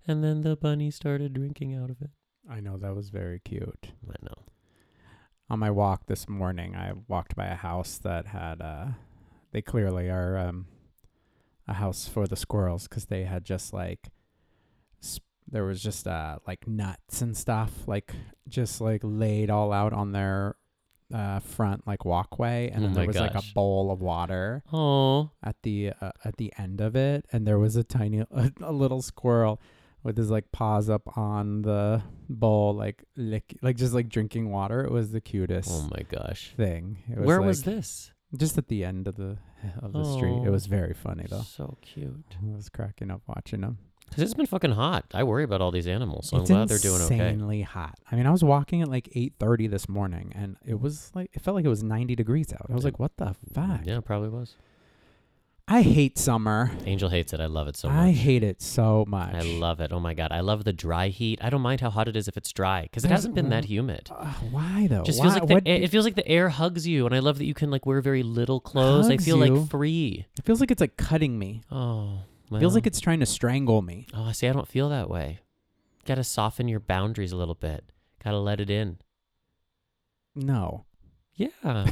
And 0.06 0.22
then 0.22 0.42
the 0.42 0.56
bunnies 0.56 0.96
started 0.96 1.32
drinking 1.32 1.74
out 1.74 1.88
of 1.88 2.02
it. 2.02 2.10
I 2.50 2.60
know 2.60 2.76
that 2.76 2.94
was 2.94 3.08
very 3.08 3.40
cute. 3.40 3.92
I 4.06 4.16
know. 4.22 4.44
On 5.50 5.58
my 5.58 5.70
walk 5.70 6.06
this 6.06 6.28
morning, 6.28 6.74
I 6.74 6.92
walked 7.06 7.36
by 7.36 7.46
a 7.46 7.54
house 7.54 7.98
that 7.98 8.26
had 8.28 8.60
uh 8.62 8.86
they 9.52 9.60
clearly 9.62 10.08
are 10.08 10.36
um 10.38 10.66
a 11.68 11.74
house 11.74 12.08
for 12.08 12.26
the 12.26 12.36
squirrels 12.36 12.88
cuz 12.88 13.06
they 13.06 13.24
had 13.24 13.44
just 13.44 13.72
like 13.72 14.08
sp- 15.04 15.24
there 15.46 15.64
was 15.64 15.82
just 15.82 16.06
uh 16.08 16.38
like 16.46 16.66
nuts 16.66 17.20
and 17.22 17.36
stuff 17.36 17.86
like 17.86 18.14
just 18.48 18.80
like 18.80 19.02
laid 19.04 19.50
all 19.50 19.72
out 19.72 19.92
on 19.92 20.12
their 20.12 20.56
uh 21.12 21.38
front 21.40 21.86
like 21.86 22.04
walkway 22.06 22.70
and 22.70 22.78
Oh 22.82 22.86
then 22.86 22.92
there 22.94 23.06
was 23.06 23.16
like 23.16 23.34
a 23.34 23.52
bowl 23.54 23.90
of 23.90 24.00
water 24.00 24.62
Oh, 24.72 25.30
at 25.42 25.56
the 25.62 25.92
uh, 26.00 26.12
at 26.24 26.38
the 26.38 26.52
end 26.58 26.80
of 26.80 26.96
it 26.96 27.26
and 27.32 27.46
there 27.46 27.58
was 27.58 27.76
a 27.76 27.84
tiny 27.84 28.20
a, 28.30 28.50
a 28.62 28.72
little 28.72 29.02
squirrel 29.02 29.60
with 30.04 30.16
his 30.16 30.30
like 30.30 30.52
paws 30.52 30.88
up 30.88 31.16
on 31.18 31.62
the 31.62 32.00
bowl 32.28 32.74
like 32.74 33.04
lick 33.16 33.56
like 33.62 33.76
just 33.76 33.92
like 33.94 34.08
drinking 34.08 34.50
water 34.50 34.84
it 34.84 34.90
was 34.92 35.10
the 35.10 35.20
cutest 35.20 35.68
oh 35.72 35.88
my 35.90 36.02
gosh. 36.08 36.52
thing 36.56 36.98
it 37.10 37.18
was 37.18 37.26
Where 37.26 37.42
was 37.42 37.62
this? 37.64 38.12
just 38.36 38.56
at 38.58 38.68
the 38.68 38.84
end 38.84 39.08
of 39.08 39.16
the 39.16 39.38
of 39.82 39.92
the 39.92 40.04
street 40.04 40.42
it 40.44 40.48
Oh. 40.48 40.52
was 40.52 40.66
very 40.66 40.94
funny 40.94 41.26
though 41.28 41.42
So 41.42 41.76
cute. 41.82 42.24
I 42.42 42.54
was 42.56 42.68
cracking 42.68 43.10
up 43.10 43.22
watching 43.26 43.60
them 43.62 43.78
Because 44.08 44.22
it's 44.24 44.34
been 44.34 44.46
fucking 44.46 44.72
hot. 44.72 45.04
I 45.14 45.22
worry 45.24 45.44
about 45.44 45.60
all 45.62 45.70
these 45.70 45.86
animals, 45.86 46.28
so 46.28 46.36
it's 46.40 46.50
I'm 46.50 46.56
glad 46.56 46.68
they're 46.68 46.78
doing 46.78 47.00
okay. 47.02 47.14
insanely 47.14 47.62
hot 47.62 47.98
I 48.10 48.16
mean 48.16 48.26
I 48.26 48.30
was 48.30 48.44
walking 48.44 48.82
at 48.82 48.88
like 48.88 49.08
8:30 49.14 49.70
this 49.70 49.88
morning 49.88 50.32
and 50.34 50.56
it 50.64 50.80
was 50.80 51.10
like 51.14 51.30
it 51.32 51.42
felt 51.42 51.54
like 51.56 51.64
it 51.64 51.68
was 51.76 51.82
90 51.82 52.14
degrees 52.14 52.52
out 52.52 52.66
I 52.68 52.74
was 52.74 52.82
Yeah. 52.84 52.88
like 52.88 52.98
what 52.98 53.16
the 53.16 53.34
fuck 53.54 53.86
Yeah, 53.86 53.98
it 53.98 54.04
probably 54.04 54.28
was. 54.30 54.56
I 55.66 55.80
hate 55.80 56.18
summer 56.18 56.70
Angel 56.84 57.08
hates 57.08 57.32
it. 57.32 57.40
I 57.40 57.46
love 57.46 57.68
it 57.68 57.76
so 57.76 57.88
much. 57.88 57.96
I 57.96 58.10
hate 58.10 58.42
it 58.42 58.60
so 58.60 59.06
much 59.08 59.34
I 59.34 59.40
love 59.40 59.80
it. 59.80 59.92
Oh 59.92 60.00
my 60.00 60.12
god, 60.12 60.30
I 60.30 60.40
love 60.40 60.64
the 60.64 60.74
dry 60.74 61.08
heat. 61.08 61.38
I 61.42 61.48
don't 61.48 61.62
mind 61.62 61.80
how 61.80 61.88
hot 61.88 62.06
it 62.06 62.16
is 62.16 62.28
if 62.28 62.36
it's 62.36 62.52
dry 62.52 62.82
because 62.82 63.02
it 63.04 63.08
There's- 63.08 63.20
hasn't 63.20 63.34
been 63.34 63.48
that 63.48 63.64
humid. 63.64 64.10
Uh, 64.14 64.26
why 64.50 64.86
though? 64.88 65.04
Just 65.04 65.18
why, 65.20 65.24
feels 65.24 65.34
like 65.36 65.48
the, 65.48 65.54
what- 65.54 65.66
it 65.66 65.88
feels 65.90 66.04
like 66.04 66.16
the 66.16 66.28
air 66.28 66.50
hugs 66.50 66.86
you, 66.86 67.06
and 67.06 67.14
I 67.14 67.20
love 67.20 67.38
that 67.38 67.46
you 67.46 67.54
can 67.54 67.70
like 67.70 67.86
wear 67.86 68.02
very 68.02 68.22
little 68.22 68.60
clothes. 68.60 69.06
I 69.06 69.12
Hugs 69.12 69.24
feel 69.24 69.42
you? 69.44 69.56
like 69.56 69.70
free. 69.70 70.26
it 70.38 70.44
feels 70.44 70.60
like 70.60 70.70
it's 70.70 70.82
like 70.82 70.98
cutting 70.98 71.38
me. 71.38 71.62
Oh, 71.70 72.18
It 72.52 72.58
feels 72.60 72.74
like 72.74 72.86
it's 72.86 73.00
trying 73.00 73.20
to 73.20 73.26
strangle 73.26 73.80
me. 73.80 74.06
Oh, 74.12 74.32
see, 74.32 74.46
I 74.48 74.52
don't 74.52 74.68
feel 74.68 74.90
that 74.90 75.08
way. 75.08 75.38
Got 76.04 76.16
to 76.16 76.24
soften 76.24 76.68
your 76.68 76.80
boundaries 76.80 77.32
a 77.32 77.36
little 77.36 77.54
bit. 77.54 77.84
Got 78.22 78.32
to 78.32 78.38
let 78.38 78.60
it 78.60 78.68
in. 78.68 78.98
No. 80.34 80.84
Yeah. 81.36 81.48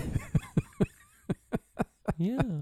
yeah. 2.18 2.60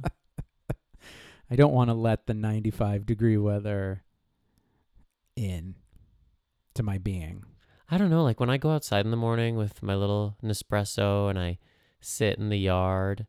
I 1.51 1.57
don't 1.57 1.73
want 1.73 1.91
to 1.91 1.95
let 1.95 2.27
the 2.27 2.35
95 2.35 3.07
degree 3.07 3.37
weather 3.37 4.03
in 5.37 5.75
to 6.75 6.83
my 6.83 6.99
being. 6.99 7.45
I 7.91 7.99
don't 7.99 8.11
know. 8.11 8.23
Like 8.23 8.39
when 8.39 8.51
I 8.51 8.57
go 8.57 8.71
outside 8.71 9.05
in 9.05 9.11
the 9.11 9.17
morning 9.17 9.57
with 9.57 9.83
my 9.83 9.95
little 9.95 10.37
Nespresso 10.45 11.29
and 11.29 11.39
I 11.39 11.59
sit 12.01 12.39
in 12.39 12.49
the 12.49 12.59
yard 12.59 13.27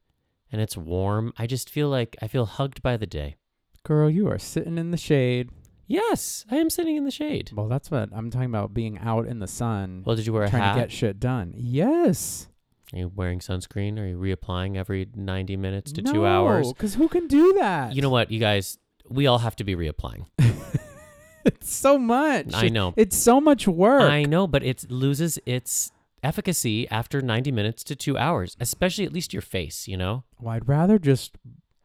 and 0.51 0.61
it's 0.61 0.77
warm, 0.77 1.33
I 1.37 1.47
just 1.47 1.69
feel 1.69 1.89
like 1.89 2.15
I 2.21 2.27
feel 2.27 2.45
hugged 2.45 2.83
by 2.83 2.97
the 2.97 3.07
day. 3.07 3.37
Girl, 3.83 4.09
you 4.09 4.29
are 4.29 4.37
sitting 4.37 4.77
in 4.77 4.91
the 4.91 4.97
shade. 4.97 5.49
Yes, 5.87 6.45
I 6.51 6.57
am 6.57 6.69
sitting 6.69 6.95
in 6.95 7.03
the 7.03 7.11
shade. 7.11 7.51
Well, 7.53 7.67
that's 7.67 7.89
what 7.89 8.09
I'm 8.13 8.29
talking 8.29 8.45
about 8.49 8.73
being 8.73 8.99
out 8.99 9.27
in 9.27 9.39
the 9.39 9.47
sun 9.47 10.03
Well, 10.05 10.15
did 10.15 10.25
you 10.27 10.31
wear 10.33 10.43
a 10.43 10.49
trying 10.49 10.61
hat? 10.61 10.73
to 10.75 10.79
get 10.81 10.91
shit 10.91 11.19
done. 11.19 11.53
Yes. 11.57 12.47
Are 12.93 12.99
you 12.99 13.11
wearing 13.13 13.39
sunscreen? 13.39 13.97
Are 13.99 14.07
you 14.07 14.17
reapplying 14.17 14.75
every 14.75 15.07
90 15.15 15.57
minutes 15.57 15.91
to 15.93 16.01
no, 16.01 16.11
two 16.11 16.25
hours? 16.25 16.73
Cuz 16.77 16.95
who 16.95 17.07
can 17.07 17.27
do 17.27 17.53
that? 17.53 17.95
You 17.95 18.01
know 18.01 18.09
what, 18.09 18.31
you 18.31 18.39
guys, 18.39 18.77
we 19.07 19.27
all 19.27 19.39
have 19.39 19.55
to 19.57 19.63
be 19.63 19.75
reapplying. 19.75 20.25
it's 21.45 21.73
so 21.73 21.97
much. 21.97 22.53
I 22.53 22.69
know. 22.69 22.93
It's 22.97 23.17
so 23.17 23.39
much 23.39 23.67
work. 23.67 24.01
I 24.03 24.23
know, 24.23 24.47
but 24.47 24.63
it 24.63 24.91
loses 24.91 25.39
its 25.45 25.91
efficacy 26.23 26.87
after 26.89 27.21
90 27.21 27.51
minutes 27.51 27.83
to 27.85 27.95
two 27.95 28.17
hours, 28.17 28.55
especially 28.59 29.05
at 29.05 29.13
least 29.13 29.33
your 29.33 29.41
face, 29.41 29.87
you 29.87 29.97
know? 29.97 30.23
well, 30.39 30.53
I'd 30.55 30.67
rather 30.67 30.99
just 30.99 31.37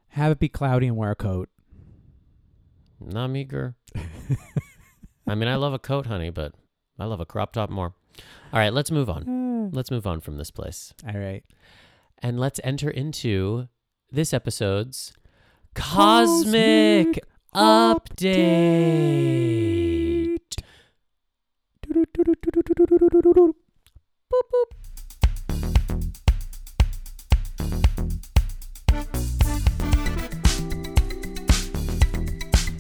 have 0.09 0.33
it 0.33 0.39
be 0.39 0.49
cloudy 0.49 0.87
and 0.87 0.97
wear 0.97 1.11
a 1.11 1.17
coat. 1.17 1.49
Not 3.01 3.29
me, 3.29 3.45
girl. 3.45 3.75
I 5.27 5.35
mean, 5.35 5.49
I 5.49 5.57
love 5.57 5.73
a 5.75 5.79
coat, 5.79 6.07
honey, 6.07 6.31
but 6.31 6.55
I 6.99 7.05
love 7.05 7.21
a 7.21 7.27
crop 7.27 7.53
top 7.53 7.69
more. 7.69 7.95
All 8.53 8.59
right, 8.59 8.73
let's 8.73 8.91
move 8.91 9.09
on. 9.11 9.23
Hmm. 9.23 9.69
Let's 9.73 9.91
move 9.91 10.07
on 10.07 10.21
from 10.21 10.37
this 10.37 10.51
place. 10.51 10.93
All 11.07 11.19
right. 11.19 11.45
And 12.23 12.41
let's 12.41 12.61
enter 12.65 12.89
into 12.91 13.69
this 14.11 14.33
episode's 14.33 15.13
Cosmic, 15.75 17.21
Cosmic 17.53 18.09
Update. 18.15 18.97
Boop, 24.33 24.47
boop. 24.53 24.73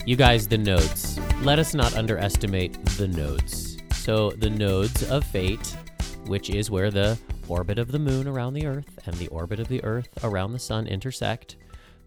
You 0.06 0.14
guys, 0.14 0.46
the 0.46 0.56
nodes. 0.56 1.18
Let 1.42 1.58
us 1.58 1.74
not 1.74 1.94
underestimate 1.96 2.80
the 2.96 3.08
nodes. 3.08 3.65
So, 4.06 4.30
the 4.30 4.50
nodes 4.50 5.02
of 5.10 5.24
fate, 5.24 5.76
which 6.26 6.48
is 6.48 6.70
where 6.70 6.92
the 6.92 7.18
orbit 7.48 7.76
of 7.76 7.90
the 7.90 7.98
moon 7.98 8.28
around 8.28 8.54
the 8.54 8.64
Earth 8.64 9.00
and 9.04 9.16
the 9.16 9.26
orbit 9.26 9.58
of 9.58 9.66
the 9.66 9.82
Earth 9.82 10.08
around 10.22 10.52
the 10.52 10.60
sun 10.60 10.86
intersect. 10.86 11.56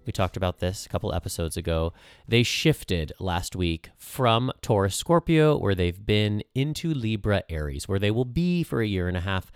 We 0.05 0.13
talked 0.13 0.37
about 0.37 0.59
this 0.59 0.85
a 0.85 0.89
couple 0.89 1.13
episodes 1.13 1.57
ago. 1.57 1.91
They 2.25 2.41
shifted 2.43 3.11
last 3.19 3.53
week 3.53 3.89
from 3.97 4.49
Taurus 4.61 4.95
Scorpio, 4.95 5.57
where 5.57 5.75
they've 5.75 6.05
been, 6.05 6.41
into 6.55 6.93
Libra 6.93 7.43
Aries, 7.49 7.89
where 7.89 7.99
they 7.99 8.11
will 8.11 8.23
be 8.23 8.63
for 8.63 8.79
a 8.81 8.87
year 8.87 9.09
and 9.09 9.17
a 9.17 9.19
half. 9.19 9.51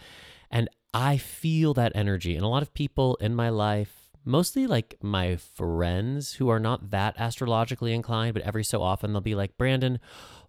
And 0.52 0.68
I 0.94 1.16
feel 1.16 1.74
that 1.76 1.94
energy. 1.96 2.36
And 2.36 2.44
a 2.44 2.50
lot 2.50 2.62
of 2.62 2.74
people 2.74 3.16
in 3.22 3.36
my 3.36 3.48
life, 3.48 4.03
mostly 4.26 4.68
like 4.68 4.96
my 5.02 5.36
friends 5.36 6.34
who 6.34 6.50
are 6.50 6.60
not 6.60 6.92
that 6.92 7.16
astrologically 7.18 7.94
inclined, 7.94 8.34
but 8.34 8.44
every 8.44 8.64
so 8.64 8.82
often 8.82 9.12
they'll 9.12 9.22
be 9.22 9.36
like, 9.36 9.58
Brandon, 9.58 10.00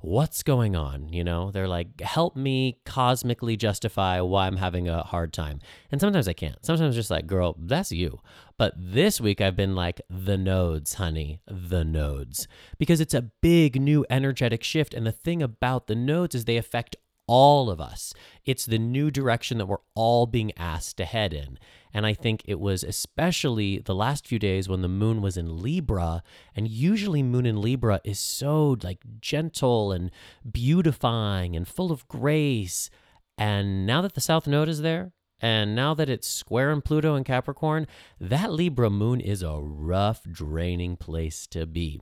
what's 0.01 0.43
going 0.43 0.77
on? 0.77 1.09
You 1.09 1.25
know, 1.25 1.51
they're 1.51 1.69
like, 1.69 2.01
help 2.01 2.37
me 2.37 2.81
cosmically 2.85 3.57
justify 3.57 4.21
why 4.21 4.47
I'm 4.47 4.57
having 4.57 4.89
a 4.89 5.03
hard 5.03 5.33
time. 5.33 5.61
And 5.91 6.01
sometimes 6.01 6.29
I 6.29 6.33
can't. 6.33 6.65
Sometimes 6.65 6.95
just 6.95 7.11
like, 7.11 7.27
girl, 7.27 7.57
that's 7.59 7.93
you. 7.93 8.21
But 8.59 8.75
this 8.77 9.21
week 9.21 9.41
I've 9.41 9.57
been 9.57 9.75
like, 9.75 10.01
the 10.09 10.37
nodes, 10.37 10.95
honey, 10.95 11.41
the 11.47 11.85
nodes. 11.85 12.47
Because 12.79 13.01
it's 13.01 13.15
a 13.15 13.31
big 13.41 13.81
new 13.81 14.05
energetic 14.11 14.63
shift. 14.63 14.95
And 14.95 15.07
the 15.07 15.13
thing 15.13 15.43
about 15.43 15.87
the 15.87 15.95
nodes 15.95 16.35
is 16.35 16.45
they 16.45 16.57
affect 16.57 16.97
all 17.27 17.71
of 17.71 17.81
us. 17.81 18.13
It's 18.45 18.67
the 18.67 18.79
new 18.79 19.11
direction 19.11 19.59
that 19.59 19.67
we're 19.67 19.79
all 19.95 20.27
being 20.27 20.53
asked 20.57 20.99
to 20.99 21.05
head 21.05 21.33
in. 21.33 21.59
And 21.95 22.05
I 22.05 22.13
think 22.13 22.43
it 22.45 22.59
was 22.59 22.83
especially 22.83 23.79
the 23.79 23.95
last 23.95 24.27
few 24.27 24.41
days 24.41 24.69
when 24.69 24.83
the 24.83 24.89
moon 24.89 25.23
was 25.23 25.37
in 25.37 25.63
Libra. 25.63 26.25
And 26.57 26.67
usually, 26.67 27.23
moon 27.23 27.47
in 27.47 27.61
Libra 27.61 28.01
is 28.03 28.19
so 28.19 28.77
like 28.83 28.99
gentle 29.21 29.93
and 29.93 30.11
beautifying 30.51 31.55
and 31.55 31.69
full 31.69 31.93
of 31.93 32.09
grace. 32.09 32.91
And 33.39 33.87
now 33.87 34.03
that 34.03 34.15
the 34.15 34.21
South 34.21 34.49
Node 34.49 34.69
is 34.69 34.83
there, 34.83 35.13
and 35.41 35.75
now 35.77 35.95
that 35.95 36.09
it's 36.09 36.29
square 36.29 36.73
in 36.73 36.83
Pluto 36.83 37.15
and 37.15 37.25
Capricorn, 37.25 37.87
that 38.21 38.53
Libra 38.53 38.91
moon 38.91 39.21
is 39.21 39.43
a 39.43 39.59
rough, 39.61 40.23
draining 40.25 40.97
place 40.97 41.47
to 41.49 41.67
be. 41.67 42.01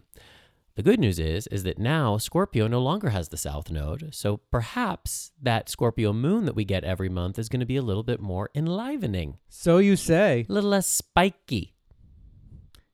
The 0.74 0.82
good 0.82 0.98
news 1.00 1.18
is 1.18 1.46
is 1.48 1.64
that 1.64 1.78
now 1.78 2.16
Scorpio 2.16 2.66
no 2.66 2.80
longer 2.80 3.10
has 3.10 3.28
the 3.28 3.36
south 3.36 3.70
node, 3.70 4.08
so 4.14 4.38
perhaps 4.50 5.32
that 5.40 5.68
Scorpio 5.68 6.12
moon 6.14 6.46
that 6.46 6.54
we 6.54 6.64
get 6.64 6.82
every 6.82 7.10
month 7.10 7.38
is 7.38 7.50
going 7.50 7.60
to 7.60 7.66
be 7.66 7.76
a 7.76 7.82
little 7.82 8.02
bit 8.02 8.20
more 8.20 8.48
enlivening, 8.54 9.36
So 9.48 9.78
you 9.78 9.96
say. 9.96 10.46
a 10.48 10.52
little 10.52 10.70
less 10.70 10.86
spiky. 10.86 11.74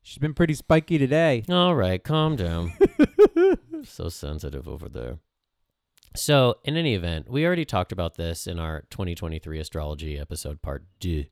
She's 0.03 0.19
been 0.19 0.35
pretty 0.35 0.55
spiky 0.55 0.99
today. 0.99 1.45
All 1.49 1.75
right, 1.77 2.03
calm 2.03 2.35
down. 2.35 2.73
so 3.85 4.09
sensitive 4.09 4.67
over 4.67 4.89
there. 4.89 5.19
So, 6.17 6.57
in 6.65 6.77
any 6.77 6.95
event, 6.95 7.31
we 7.31 7.45
already 7.47 7.67
talked 7.67 7.93
about 7.93 8.17
this 8.17 8.47
in 8.47 8.59
our 8.59 8.87
2023 8.91 9.61
astrology 9.61 10.19
episode 10.19 10.63
part 10.63 10.85
2. 11.01 11.27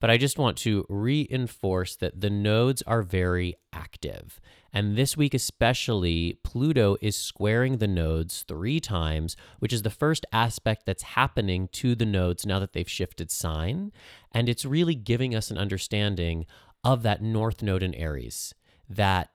But 0.00 0.10
I 0.10 0.16
just 0.16 0.38
want 0.38 0.56
to 0.58 0.84
reinforce 0.88 1.96
that 1.96 2.20
the 2.20 2.30
nodes 2.30 2.82
are 2.82 3.02
very 3.02 3.54
active. 3.72 4.40
And 4.72 4.96
this 4.96 5.16
week, 5.16 5.32
especially, 5.32 6.38
Pluto 6.44 6.96
is 7.00 7.16
squaring 7.16 7.78
the 7.78 7.86
nodes 7.86 8.44
three 8.46 8.80
times, 8.80 9.36
which 9.58 9.72
is 9.72 9.82
the 9.82 9.90
first 9.90 10.26
aspect 10.32 10.84
that's 10.84 11.02
happening 11.02 11.68
to 11.72 11.94
the 11.94 12.04
nodes 12.04 12.44
now 12.44 12.58
that 12.58 12.72
they've 12.72 12.88
shifted 12.88 13.30
sign. 13.30 13.92
And 14.32 14.48
it's 14.48 14.64
really 14.64 14.94
giving 14.94 15.34
us 15.34 15.50
an 15.50 15.58
understanding 15.58 16.46
of 16.84 17.02
that 17.02 17.22
North 17.22 17.62
Node 17.62 17.82
in 17.82 17.94
Aries, 17.94 18.54
that 18.88 19.30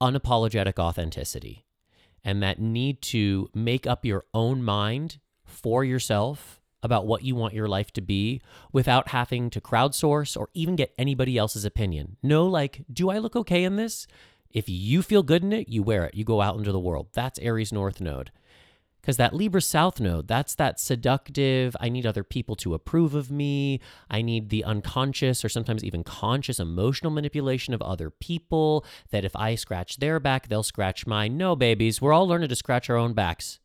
unapologetic 0.00 0.78
authenticity, 0.78 1.64
and 2.24 2.42
that 2.42 2.60
need 2.60 3.02
to 3.02 3.48
make 3.54 3.86
up 3.86 4.04
your 4.04 4.24
own 4.34 4.62
mind 4.62 5.18
for 5.44 5.84
yourself 5.84 6.61
about 6.82 7.06
what 7.06 7.22
you 7.22 7.34
want 7.34 7.54
your 7.54 7.68
life 7.68 7.92
to 7.92 8.00
be 8.00 8.40
without 8.72 9.08
having 9.08 9.50
to 9.50 9.60
crowdsource 9.60 10.36
or 10.36 10.48
even 10.54 10.76
get 10.76 10.94
anybody 10.98 11.38
else's 11.38 11.64
opinion. 11.64 12.16
No, 12.22 12.46
like, 12.46 12.84
do 12.92 13.10
I 13.10 13.18
look 13.18 13.36
okay 13.36 13.64
in 13.64 13.76
this? 13.76 14.06
If 14.50 14.68
you 14.68 15.02
feel 15.02 15.22
good 15.22 15.42
in 15.42 15.52
it, 15.52 15.68
you 15.68 15.82
wear 15.82 16.04
it. 16.04 16.14
You 16.14 16.24
go 16.24 16.40
out 16.40 16.56
into 16.56 16.72
the 16.72 16.80
world. 16.80 17.08
That's 17.12 17.38
Aries 17.38 17.72
North 17.72 18.00
Node. 18.00 18.30
Because 19.00 19.16
that 19.16 19.34
Libra 19.34 19.60
South 19.60 19.98
Node, 19.98 20.28
that's 20.28 20.54
that 20.54 20.78
seductive, 20.78 21.74
I 21.80 21.88
need 21.88 22.06
other 22.06 22.22
people 22.22 22.54
to 22.56 22.72
approve 22.72 23.16
of 23.16 23.32
me. 23.32 23.80
I 24.08 24.22
need 24.22 24.48
the 24.48 24.62
unconscious 24.62 25.44
or 25.44 25.48
sometimes 25.48 25.82
even 25.82 26.04
conscious 26.04 26.60
emotional 26.60 27.10
manipulation 27.10 27.74
of 27.74 27.82
other 27.82 28.10
people. 28.10 28.84
That 29.10 29.24
if 29.24 29.34
I 29.34 29.56
scratch 29.56 29.96
their 29.96 30.20
back, 30.20 30.46
they'll 30.46 30.62
scratch 30.62 31.04
mine. 31.04 31.36
No, 31.36 31.56
babies, 31.56 32.00
we're 32.00 32.12
all 32.12 32.28
learning 32.28 32.50
to 32.50 32.54
scratch 32.56 32.88
our 32.88 32.96
own 32.96 33.12
backs. 33.12 33.58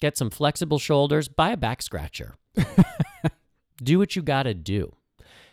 Get 0.00 0.16
some 0.16 0.30
flexible 0.30 0.78
shoulders, 0.78 1.28
buy 1.28 1.50
a 1.50 1.56
back 1.56 1.82
scratcher. 1.82 2.36
do 3.82 3.98
what 3.98 4.16
you 4.16 4.22
gotta 4.22 4.54
do. 4.54 4.94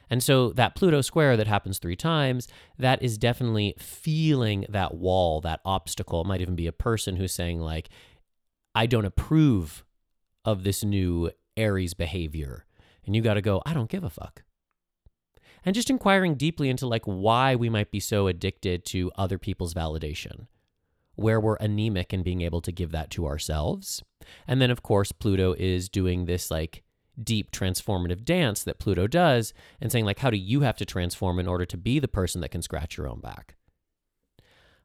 And 0.09 0.21
so 0.21 0.51
that 0.51 0.75
Pluto 0.75 1.01
square 1.01 1.35
that 1.37 1.47
happens 1.47 1.79
three 1.79 1.95
times, 1.95 2.47
that 2.77 3.01
is 3.01 3.17
definitely 3.17 3.75
feeling 3.79 4.65
that 4.69 4.95
wall, 4.95 5.41
that 5.41 5.61
obstacle. 5.65 6.21
It 6.21 6.27
might 6.27 6.41
even 6.41 6.55
be 6.55 6.67
a 6.67 6.71
person 6.71 7.15
who's 7.15 7.33
saying, 7.33 7.59
like, 7.59 7.89
I 8.75 8.85
don't 8.85 9.05
approve 9.05 9.83
of 10.43 10.63
this 10.63 10.83
new 10.83 11.31
Aries 11.57 11.93
behavior. 11.93 12.65
And 13.05 13.15
you 13.15 13.21
got 13.21 13.35
to 13.35 13.41
go, 13.41 13.61
I 13.65 13.73
don't 13.73 13.89
give 13.89 14.03
a 14.03 14.09
fuck. 14.09 14.43
And 15.63 15.73
just 15.73 15.89
inquiring 15.89 16.35
deeply 16.35 16.69
into 16.69 16.85
like 16.85 17.05
why 17.05 17.55
we 17.55 17.69
might 17.69 17.89
be 17.89 17.99
so 17.99 18.27
addicted 18.27 18.85
to 18.85 19.11
other 19.15 19.39
people's 19.39 19.73
validation, 19.73 20.45
where 21.15 21.39
we're 21.39 21.55
anemic 21.55 22.13
in 22.13 22.21
being 22.21 22.41
able 22.41 22.61
to 22.61 22.71
give 22.71 22.91
that 22.91 23.09
to 23.11 23.25
ourselves. 23.25 24.03
And 24.47 24.61
then, 24.61 24.71
of 24.71 24.83
course, 24.83 25.11
Pluto 25.11 25.53
is 25.57 25.89
doing 25.89 26.25
this 26.25 26.49
like 26.51 26.83
deep 27.21 27.51
transformative 27.51 28.25
dance 28.25 28.63
that 28.63 28.79
Pluto 28.79 29.07
does 29.07 29.53
and 29.79 29.91
saying, 29.91 30.05
like, 30.05 30.19
how 30.19 30.29
do 30.29 30.37
you 30.37 30.61
have 30.61 30.77
to 30.77 30.85
transform 30.85 31.39
in 31.39 31.47
order 31.47 31.65
to 31.65 31.77
be 31.77 31.99
the 31.99 32.07
person 32.07 32.41
that 32.41 32.49
can 32.49 32.61
scratch 32.61 32.97
your 32.97 33.07
own 33.07 33.21
back? 33.21 33.55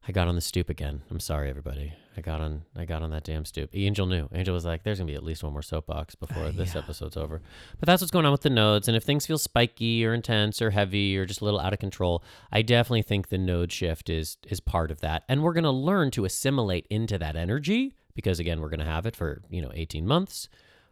I 0.08 0.12
got 0.12 0.28
on 0.28 0.34
the 0.34 0.40
stoop 0.40 0.70
again. 0.70 1.02
I'm 1.10 1.20
sorry, 1.20 1.50
everybody. 1.50 1.92
I 2.16 2.22
got 2.22 2.40
on. 2.40 2.62
I 2.74 2.86
got 2.86 3.02
on 3.02 3.10
that 3.10 3.22
damn 3.22 3.44
stoop. 3.44 3.68
Angel 3.74 4.06
knew. 4.06 4.28
Angel 4.32 4.54
was 4.54 4.64
like, 4.64 4.82
"There's 4.82 4.98
gonna 4.98 5.10
be 5.10 5.14
at 5.14 5.22
least 5.22 5.44
one 5.44 5.52
more 5.52 5.60
soapbox 5.62 6.14
before 6.14 6.44
Uh, 6.44 6.52
this 6.52 6.74
yeah. 6.74 6.80
episode's 6.80 7.18
over." 7.18 7.42
But 7.78 7.86
that's 7.86 8.00
what's 8.00 8.10
going 8.10 8.24
on 8.24 8.32
with 8.32 8.40
the 8.40 8.50
nodes. 8.50 8.88
And 8.88 8.96
if 8.96 9.04
things 9.04 9.26
feel 9.26 9.36
spiky 9.38 10.04
or 10.06 10.14
intense 10.14 10.62
or 10.62 10.70
heavy 10.70 11.18
or 11.18 11.26
just 11.26 11.42
a 11.42 11.44
little 11.44 11.60
out 11.60 11.74
of 11.74 11.78
control, 11.78 12.24
I 12.50 12.62
definitely 12.62 13.02
think 13.02 13.28
the 13.28 13.38
node 13.38 13.72
shift 13.72 14.08
is 14.08 14.38
is 14.48 14.58
part 14.58 14.90
of 14.90 15.00
that. 15.00 15.22
And 15.28 15.42
we're 15.42 15.52
gonna 15.52 15.70
learn 15.70 16.10
to 16.12 16.24
assimilate 16.24 16.86
into 16.88 17.18
that 17.18 17.36
energy 17.36 17.94
because 18.14 18.40
again, 18.40 18.60
we're 18.60 18.68
gonna 18.68 18.84
have 18.84 19.06
it 19.06 19.16
for 19.16 19.42
you 19.50 19.62
know 19.62 19.70
18 19.74 20.06
months. 20.06 20.48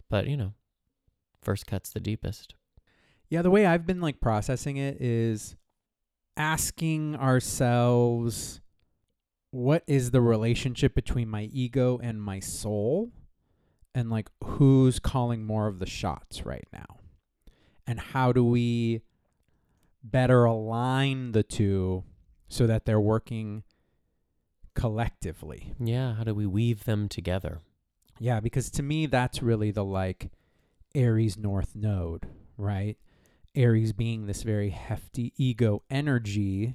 But 0.08 0.26
you 0.26 0.36
know, 0.36 0.54
first 1.42 1.66
cuts 1.66 1.90
the 1.90 2.00
deepest. 2.00 2.54
Yeah, 3.28 3.42
the 3.42 3.50
way 3.50 3.66
I've 3.66 3.86
been 3.86 4.00
like 4.00 4.20
processing 4.20 4.76
it 4.78 5.00
is 5.00 5.56
asking 6.36 7.16
ourselves 7.16 8.60
what 9.50 9.82
is 9.86 10.10
the 10.10 10.20
relationship 10.20 10.94
between 10.94 11.28
my 11.28 11.44
ego 11.52 11.98
and 12.02 12.22
my 12.22 12.38
soul 12.38 13.10
and 13.94 14.10
like 14.10 14.30
who's 14.44 14.98
calling 14.98 15.44
more 15.44 15.66
of 15.66 15.78
the 15.78 15.86
shots 15.86 16.44
right 16.44 16.68
now 16.72 16.98
and 17.86 17.98
how 17.98 18.32
do 18.32 18.44
we 18.44 19.02
better 20.04 20.44
align 20.44 21.32
the 21.32 21.42
two 21.42 22.04
so 22.48 22.66
that 22.66 22.84
they're 22.84 23.00
working 23.00 23.64
collectively 24.78 25.74
Yeah. 25.78 26.14
How 26.14 26.24
do 26.24 26.34
we 26.34 26.46
weave 26.46 26.84
them 26.84 27.08
together? 27.08 27.60
yeah 28.20 28.40
because 28.40 28.68
to 28.72 28.82
me 28.82 29.06
that's 29.06 29.42
really 29.42 29.70
the 29.70 29.84
like 29.84 30.32
aries 30.92 31.36
north 31.38 31.76
node 31.76 32.26
right 32.56 32.96
aries 33.54 33.92
being 33.92 34.26
this 34.26 34.42
very 34.42 34.70
hefty 34.70 35.32
ego 35.36 35.82
energy 35.88 36.74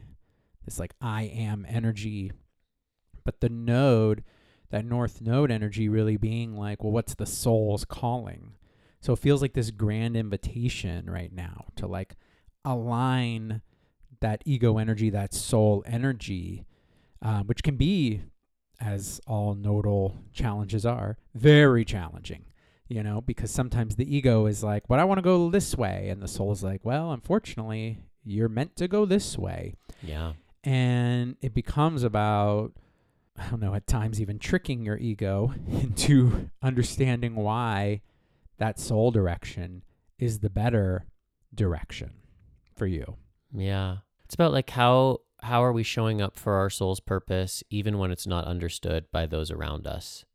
this 0.63 0.79
like 0.79 0.93
i 1.01 1.23
am 1.23 1.65
energy 1.67 2.31
but 3.25 3.41
the 3.41 3.49
node 3.49 4.23
that 4.69 4.85
north 4.85 5.19
node 5.19 5.51
energy 5.51 5.89
really 5.89 6.15
being 6.15 6.55
like 6.55 6.81
well 6.81 6.93
what's 6.93 7.15
the 7.15 7.25
soul's 7.25 7.83
calling 7.83 8.53
so 9.01 9.11
it 9.11 9.19
feels 9.19 9.41
like 9.41 9.53
this 9.53 9.69
grand 9.71 10.15
invitation 10.15 11.09
right 11.09 11.33
now 11.33 11.65
to 11.75 11.85
like 11.85 12.15
align 12.63 13.61
that 14.21 14.41
ego 14.45 14.77
energy 14.77 15.09
that 15.09 15.33
soul 15.33 15.83
energy 15.85 16.63
um, 17.23 17.47
which 17.47 17.63
can 17.63 17.75
be 17.77 18.21
as 18.79 19.19
all 19.25 19.55
nodal 19.55 20.15
challenges 20.33 20.85
are 20.85 21.17
very 21.33 21.83
challenging 21.85 22.43
you 22.89 23.01
know 23.01 23.21
because 23.21 23.49
sometimes 23.49 23.95
the 23.95 24.15
ego 24.15 24.45
is 24.45 24.63
like 24.63 24.83
but 24.87 24.99
i 24.99 25.03
want 25.03 25.17
to 25.17 25.21
go 25.23 25.49
this 25.49 25.75
way 25.77 26.09
and 26.09 26.21
the 26.21 26.27
soul 26.27 26.51
is 26.51 26.63
like 26.63 26.81
well 26.83 27.11
unfortunately 27.11 27.99
you're 28.25 28.49
meant 28.49 28.75
to 28.75 28.87
go 28.87 29.05
this 29.05 29.37
way 29.37 29.73
Yeah. 30.01 30.33
and 30.63 31.37
it 31.41 31.53
becomes 31.53 32.03
about 32.03 32.73
i 33.37 33.49
don't 33.49 33.61
know 33.61 33.73
at 33.73 33.87
times 33.87 34.19
even 34.19 34.37
tricking 34.37 34.83
your 34.85 34.97
ego 34.97 35.53
into 35.67 36.49
understanding 36.61 37.35
why 37.35 38.01
that 38.57 38.79
soul 38.79 39.11
direction 39.11 39.83
is 40.19 40.39
the 40.39 40.49
better 40.49 41.05
direction 41.55 42.11
for 42.75 42.85
you 42.87 43.15
Yeah. 43.55 43.97
It's 44.25 44.33
about 44.35 44.51
like 44.51 44.69
how 44.71 45.19
how 45.43 45.63
are 45.63 45.73
we 45.73 45.83
showing 45.83 46.21
up 46.21 46.37
for 46.37 46.53
our 46.53 46.69
soul's 46.69 46.99
purpose 46.99 47.63
even 47.69 47.97
when 47.97 48.11
it's 48.11 48.27
not 48.27 48.45
understood 48.45 49.05
by 49.11 49.25
those 49.25 49.51
around 49.51 49.85
us? 49.85 50.25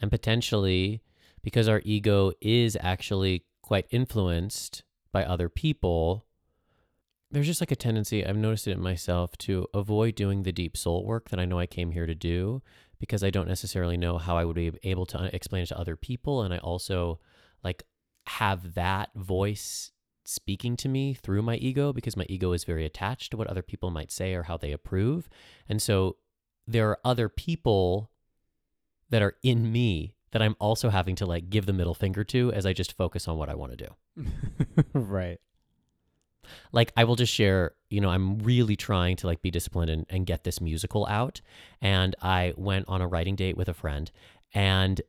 And 0.00 0.10
potentially 0.10 1.02
because 1.42 1.68
our 1.68 1.80
ego 1.84 2.32
is 2.40 2.76
actually 2.80 3.44
quite 3.62 3.86
influenced 3.90 4.82
by 5.12 5.24
other 5.24 5.48
people, 5.48 6.26
there's 7.30 7.46
just 7.46 7.62
like 7.62 7.70
a 7.70 7.76
tendency, 7.76 8.24
I've 8.24 8.36
noticed 8.36 8.68
it 8.68 8.72
in 8.72 8.82
myself, 8.82 9.36
to 9.38 9.66
avoid 9.72 10.14
doing 10.14 10.42
the 10.42 10.52
deep 10.52 10.76
soul 10.76 11.04
work 11.04 11.30
that 11.30 11.40
I 11.40 11.44
know 11.44 11.58
I 11.58 11.66
came 11.66 11.92
here 11.92 12.06
to 12.06 12.14
do 12.14 12.62
because 12.98 13.24
I 13.24 13.30
don't 13.30 13.48
necessarily 13.48 13.96
know 13.96 14.18
how 14.18 14.36
I 14.36 14.44
would 14.44 14.56
be 14.56 14.72
able 14.82 15.06
to 15.06 15.34
explain 15.34 15.62
it 15.62 15.66
to 15.66 15.78
other 15.78 15.96
people. 15.96 16.42
And 16.42 16.52
I 16.52 16.58
also 16.58 17.20
like 17.64 17.84
have 18.26 18.74
that 18.74 19.10
voice 19.14 19.92
speaking 20.30 20.76
to 20.78 20.88
me 20.88 21.14
through 21.14 21.42
my 21.42 21.56
ego 21.56 21.92
because 21.92 22.16
my 22.16 22.26
ego 22.28 22.52
is 22.52 22.64
very 22.64 22.84
attached 22.84 23.30
to 23.30 23.36
what 23.36 23.48
other 23.48 23.62
people 23.62 23.90
might 23.90 24.12
say 24.12 24.34
or 24.34 24.44
how 24.44 24.56
they 24.56 24.72
approve. 24.72 25.28
And 25.68 25.80
so 25.82 26.16
there 26.66 26.88
are 26.88 26.98
other 27.04 27.28
people 27.28 28.10
that 29.10 29.22
are 29.22 29.36
in 29.42 29.72
me 29.72 30.14
that 30.32 30.40
I'm 30.40 30.56
also 30.60 30.90
having 30.90 31.16
to 31.16 31.26
like 31.26 31.50
give 31.50 31.66
the 31.66 31.72
middle 31.72 31.94
finger 31.94 32.22
to 32.24 32.52
as 32.52 32.64
I 32.64 32.72
just 32.72 32.96
focus 32.96 33.26
on 33.26 33.36
what 33.36 33.48
I 33.48 33.54
want 33.54 33.76
to 33.76 33.86
do. 33.86 34.26
right 34.94 35.40
like 36.72 36.92
I 36.96 37.04
will 37.04 37.16
just 37.16 37.32
share, 37.32 37.72
you 37.88 38.00
know, 38.00 38.10
I'm 38.10 38.38
really 38.38 38.76
trying 38.76 39.16
to 39.16 39.26
like 39.26 39.42
be 39.42 39.50
disciplined 39.50 39.90
and, 39.90 40.06
and 40.08 40.26
get 40.26 40.44
this 40.44 40.60
musical 40.60 41.06
out. 41.06 41.40
And 41.80 42.14
I 42.20 42.54
went 42.56 42.86
on 42.88 43.00
a 43.00 43.08
writing 43.08 43.36
date 43.36 43.56
with 43.56 43.68
a 43.68 43.74
friend 43.74 44.10
and 44.54 45.00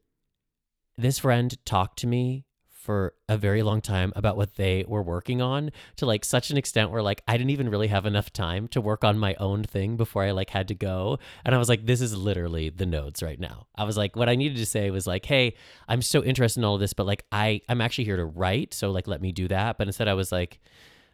this 0.98 1.20
friend 1.20 1.58
talked 1.66 2.00
to 2.00 2.08
me 2.08 2.46
for 2.82 3.14
a 3.30 3.38
very 3.38 3.62
long 3.62 3.80
time 3.80 4.12
about 4.16 4.36
what 4.36 4.56
they 4.56 4.84
were 4.88 5.04
working 5.04 5.42
on 5.42 5.72
to 5.98 6.06
like 6.06 6.26
such 6.26 6.50
an 6.50 6.58
extent 6.58 6.90
where 6.90 7.04
like 7.04 7.22
I 7.28 7.38
didn't 7.38 7.52
even 7.52 7.70
really 7.70 7.88
have 7.88 8.08
enough 8.08 8.34
time 8.34 8.68
to 8.70 8.82
work 8.82 9.04
on 9.04 9.20
my 9.20 9.36
own 9.36 9.64
thing 9.64 9.98
before 9.98 10.24
I 10.24 10.32
like 10.32 10.50
had 10.50 10.68
to 10.70 10.76
go. 10.76 11.20
And 11.46 11.54
I 11.54 11.60
was 11.60 11.70
like, 11.70 11.86
this 11.86 12.02
is 12.02 12.18
literally 12.18 12.70
the 12.70 12.88
nodes 12.88 13.22
right 13.22 13.40
now. 13.40 13.68
I 13.76 13.84
was 13.84 13.98
like, 13.98 14.16
what 14.16 14.30
I 14.30 14.36
needed 14.36 14.58
to 14.58 14.66
say 14.66 14.90
was 14.90 15.06
like, 15.06 15.26
hey, 15.26 15.54
I'm 15.88 16.02
so 16.02 16.24
interested 16.24 16.60
in 16.60 16.66
all 16.66 16.76
of 16.76 16.82
this, 16.82 16.94
but 16.94 17.06
like 17.06 17.24
I 17.32 17.62
I'm 17.70 17.82
actually 17.82 18.06
here 18.06 18.18
to 18.18 18.26
write, 18.26 18.74
so 18.74 18.90
like 18.90 19.08
let 19.08 19.22
me 19.22 19.32
do 19.32 19.48
that. 19.50 19.78
But 19.78 19.88
instead 19.88 20.08
I 20.08 20.16
was 20.16 20.32
like, 20.32 20.60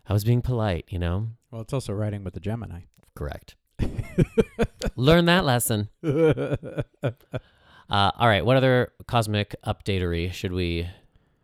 I 0.08 0.14
was 0.14 0.24
being 0.24 0.42
polite, 0.42 0.86
you 0.90 1.00
know? 1.00 1.28
well 1.52 1.62
it's 1.62 1.74
also 1.74 1.94
writing 1.94 2.24
with 2.24 2.34
the 2.34 2.40
gemini 2.40 2.82
Correct. 3.16 3.56
Learn 4.96 5.26
that 5.26 5.44
lesson. 5.44 5.90
Uh, 7.90 8.12
all 8.18 8.28
right. 8.28 8.46
What 8.46 8.58
other 8.58 8.92
cosmic 9.08 9.56
updatery 9.66 10.32
should 10.34 10.52
we 10.52 10.90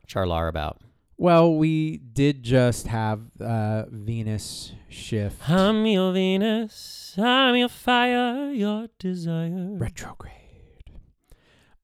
charlar 0.08 0.50
about? 0.50 0.82
Well, 1.18 1.56
we 1.56 1.98
did 1.98 2.44
just 2.44 2.88
have 2.88 3.22
uh, 3.40 3.86
Venus 3.90 4.74
shift 4.90 5.50
I'm 5.50 5.86
your 5.86 6.12
Venus. 6.12 7.16
I'm 7.18 7.56
your 7.56 7.70
fire, 7.70 8.52
your 8.52 8.88
desire. 9.00 9.76
retrograde. 9.78 10.32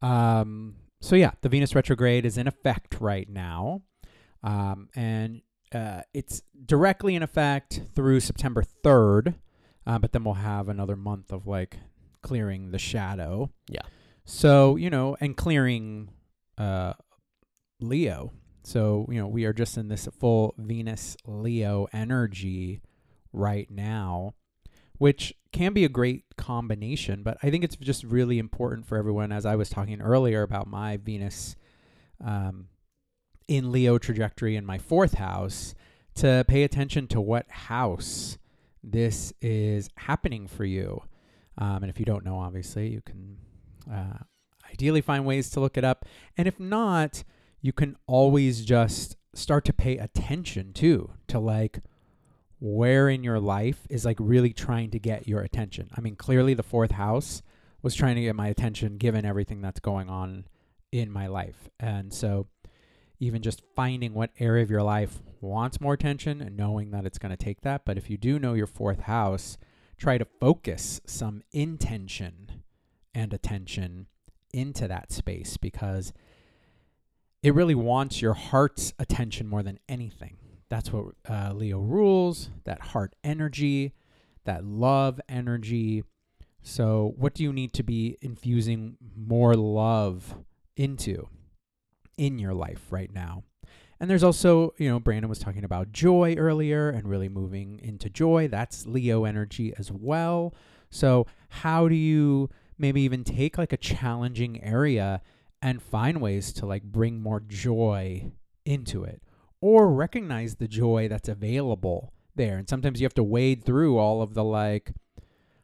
Um, 0.01 0.75
so 1.01 1.15
yeah, 1.15 1.31
the 1.41 1.49
Venus 1.49 1.75
retrograde 1.75 2.25
is 2.25 2.37
in 2.37 2.47
effect 2.47 2.97
right 2.99 3.29
now, 3.29 3.81
um, 4.43 4.89
and 4.95 5.41
uh, 5.73 6.01
it's 6.13 6.41
directly 6.65 7.15
in 7.15 7.23
effect 7.23 7.81
through 7.95 8.19
September 8.19 8.63
3rd, 8.83 9.35
uh, 9.85 9.99
but 9.99 10.11
then 10.11 10.23
we'll 10.23 10.33
have 10.35 10.67
another 10.69 10.95
month 10.95 11.31
of 11.31 11.47
like 11.47 11.77
clearing 12.21 12.71
the 12.71 12.79
shadow. 12.79 13.49
Yeah. 13.69 13.81
So, 14.25 14.75
you 14.75 14.89
know, 14.89 15.15
and 15.19 15.35
clearing 15.35 16.09
uh, 16.57 16.93
Leo. 17.79 18.33
So, 18.63 19.07
you 19.09 19.19
know, 19.19 19.27
we 19.27 19.45
are 19.45 19.53
just 19.53 19.77
in 19.77 19.87
this 19.87 20.07
full 20.19 20.53
Venus 20.57 21.17
Leo 21.25 21.87
energy 21.93 22.81
right 23.31 23.69
now, 23.71 24.33
which 24.97 25.33
can 25.51 25.73
be 25.73 25.85
a 25.85 25.89
great 25.89 26.25
combination. 26.37 27.23
But 27.23 27.37
I 27.41 27.49
think 27.49 27.63
it's 27.63 27.75
just 27.75 28.03
really 28.03 28.37
important 28.37 28.85
for 28.85 28.97
everyone, 28.97 29.31
as 29.31 29.45
I 29.45 29.55
was 29.55 29.69
talking 29.69 30.01
earlier 30.01 30.41
about 30.41 30.67
my 30.67 30.97
Venus 30.97 31.55
um, 32.23 32.67
in 33.47 33.71
Leo 33.71 33.97
trajectory 33.97 34.55
in 34.55 34.65
my 34.65 34.77
fourth 34.77 35.15
house, 35.15 35.73
to 36.15 36.43
pay 36.47 36.63
attention 36.63 37.07
to 37.07 37.21
what 37.21 37.49
house 37.49 38.37
this 38.83 39.33
is 39.41 39.89
happening 39.95 40.47
for 40.47 40.65
you. 40.65 41.01
Um, 41.57 41.83
and 41.83 41.89
if 41.89 41.99
you 41.99 42.05
don't 42.05 42.25
know, 42.25 42.39
obviously, 42.39 42.89
you 42.89 43.01
can 43.01 43.37
uh, 43.91 44.19
ideally 44.71 45.01
find 45.01 45.25
ways 45.25 45.49
to 45.51 45.59
look 45.59 45.77
it 45.77 45.83
up. 45.83 46.05
And 46.37 46.47
if 46.47 46.59
not, 46.59 47.23
you 47.61 47.73
can 47.73 47.95
always 48.07 48.65
just 48.65 49.17
start 49.33 49.65
to 49.65 49.73
pay 49.73 49.97
attention 49.97 50.73
too 50.73 51.11
to 51.27 51.39
like 51.39 51.81
where 52.59 53.09
in 53.09 53.23
your 53.23 53.39
life 53.39 53.87
is 53.89 54.05
like 54.05 54.17
really 54.19 54.51
trying 54.51 54.89
to 54.91 54.99
get 54.99 55.27
your 55.27 55.41
attention. 55.41 55.89
I 55.95 56.01
mean, 56.01 56.15
clearly 56.15 56.53
the 56.53 56.63
fourth 56.63 56.91
house 56.91 57.41
was 57.81 57.95
trying 57.95 58.15
to 58.15 58.21
get 58.21 58.35
my 58.35 58.47
attention 58.47 58.97
given 58.97 59.25
everything 59.25 59.61
that's 59.61 59.79
going 59.79 60.09
on 60.09 60.45
in 60.91 61.11
my 61.11 61.27
life. 61.27 61.69
And 61.79 62.13
so 62.13 62.47
even 63.19 63.41
just 63.41 63.61
finding 63.75 64.13
what 64.13 64.31
area 64.39 64.63
of 64.63 64.69
your 64.69 64.83
life 64.83 65.21
wants 65.41 65.79
more 65.79 65.93
attention 65.93 66.41
and 66.41 66.57
knowing 66.57 66.91
that 66.91 67.05
it's 67.05 67.17
going 67.17 67.35
to 67.35 67.37
take 67.37 67.61
that. 67.61 67.85
But 67.85 67.97
if 67.97 68.09
you 68.09 68.17
do 68.17 68.39
know 68.39 68.53
your 68.53 68.67
fourth 68.67 69.01
house, 69.01 69.57
try 69.97 70.17
to 70.17 70.25
focus 70.25 70.99
some 71.05 71.43
intention 71.51 72.63
and 73.13 73.33
attention 73.33 74.07
into 74.53 74.87
that 74.87 75.11
space 75.11 75.57
because 75.57 76.13
it 77.41 77.53
really 77.53 77.75
wants 77.75 78.21
your 78.21 78.33
heart's 78.33 78.93
attention 78.99 79.47
more 79.47 79.63
than 79.63 79.79
anything. 79.87 80.37
That's 80.69 80.91
what 80.93 81.15
uh, 81.27 81.53
Leo 81.53 81.79
rules 81.79 82.49
that 82.65 82.81
heart 82.81 83.15
energy, 83.23 83.93
that 84.45 84.63
love 84.63 85.19
energy. 85.27 86.03
So, 86.61 87.13
what 87.17 87.33
do 87.33 87.43
you 87.43 87.53
need 87.53 87.73
to 87.73 87.83
be 87.83 88.17
infusing 88.21 88.97
more 89.15 89.55
love 89.55 90.35
into 90.75 91.27
in 92.17 92.37
your 92.37 92.53
life 92.53 92.87
right 92.91 93.11
now? 93.11 93.43
And 93.99 94.09
there's 94.09 94.23
also, 94.23 94.73
you 94.77 94.89
know, 94.89 94.99
Brandon 94.99 95.29
was 95.29 95.39
talking 95.39 95.63
about 95.63 95.91
joy 95.91 96.35
earlier 96.37 96.89
and 96.89 97.07
really 97.07 97.27
moving 97.27 97.79
into 97.83 98.09
joy. 98.09 98.47
That's 98.47 98.85
Leo 98.85 99.25
energy 99.25 99.73
as 99.77 99.91
well. 99.91 100.53
So, 100.89 101.25
how 101.49 101.87
do 101.87 101.95
you 101.95 102.49
maybe 102.77 103.01
even 103.01 103.23
take 103.23 103.57
like 103.57 103.73
a 103.73 103.77
challenging 103.77 104.63
area 104.63 105.21
and 105.61 105.81
find 105.81 106.21
ways 106.21 106.53
to 106.53 106.65
like 106.65 106.83
bring 106.83 107.21
more 107.21 107.39
joy 107.39 108.31
into 108.65 109.03
it 109.03 109.21
or 109.61 109.91
recognize 109.91 110.55
the 110.55 110.67
joy 110.67 111.07
that's 111.07 111.29
available 111.29 112.13
there? 112.35 112.57
And 112.57 112.69
sometimes 112.69 112.99
you 112.99 113.05
have 113.05 113.13
to 113.15 113.23
wade 113.23 113.63
through 113.63 113.97
all 113.97 114.21
of 114.21 114.33
the 114.33 114.43
like 114.43 114.93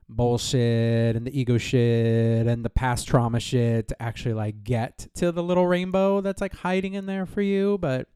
bullshit 0.08 1.16
and 1.16 1.26
the 1.26 1.40
ego 1.40 1.58
shit 1.58 2.46
and 2.46 2.64
the 2.64 2.70
past 2.70 3.08
trauma 3.08 3.40
shit 3.40 3.88
to 3.88 4.02
actually 4.02 4.34
like 4.34 4.64
get 4.64 5.08
to 5.16 5.32
the 5.32 5.42
little 5.44 5.66
rainbow 5.66 6.22
that's 6.22 6.42
like 6.42 6.56
hiding 6.56 6.94
in 6.94 7.06
there 7.06 7.26
for 7.26 7.42
you. 7.42 7.78
But 7.80 8.08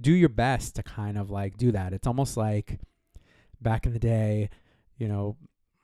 do 0.00 0.12
your 0.12 0.28
best 0.28 0.76
to 0.76 0.82
kind 0.82 1.18
of 1.18 1.30
like 1.30 1.56
do 1.56 1.72
that. 1.72 1.92
It's 1.92 2.06
almost 2.06 2.36
like 2.36 2.80
back 3.60 3.86
in 3.86 3.92
the 3.92 3.98
day, 3.98 4.50
you 4.96 5.08
know, 5.08 5.36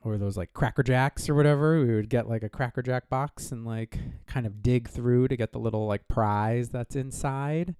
or 0.04 0.18
those 0.18 0.36
like 0.36 0.52
cracker 0.52 0.82
jacks 0.82 1.28
or 1.28 1.34
whatever 1.34 1.80
we 1.80 1.94
would 1.94 2.08
get 2.10 2.28
like 2.28 2.42
a 2.42 2.48
cracker 2.48 2.82
jack 2.82 3.08
box 3.08 3.50
and 3.50 3.64
like 3.64 3.98
kind 4.26 4.46
of 4.46 4.62
dig 4.62 4.88
through 4.88 5.26
to 5.28 5.36
get 5.36 5.52
the 5.52 5.58
little 5.58 5.86
like 5.86 6.06
prize 6.08 6.68
that's 6.68 6.94
inside 6.94 7.74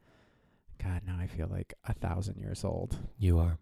god 0.83 1.03
now 1.07 1.17
i 1.21 1.27
feel 1.27 1.47
like 1.51 1.75
a 1.87 1.93
thousand 1.95 2.39
years 2.39 2.65
old 2.65 2.97
You 3.19 3.39
are. 3.39 3.59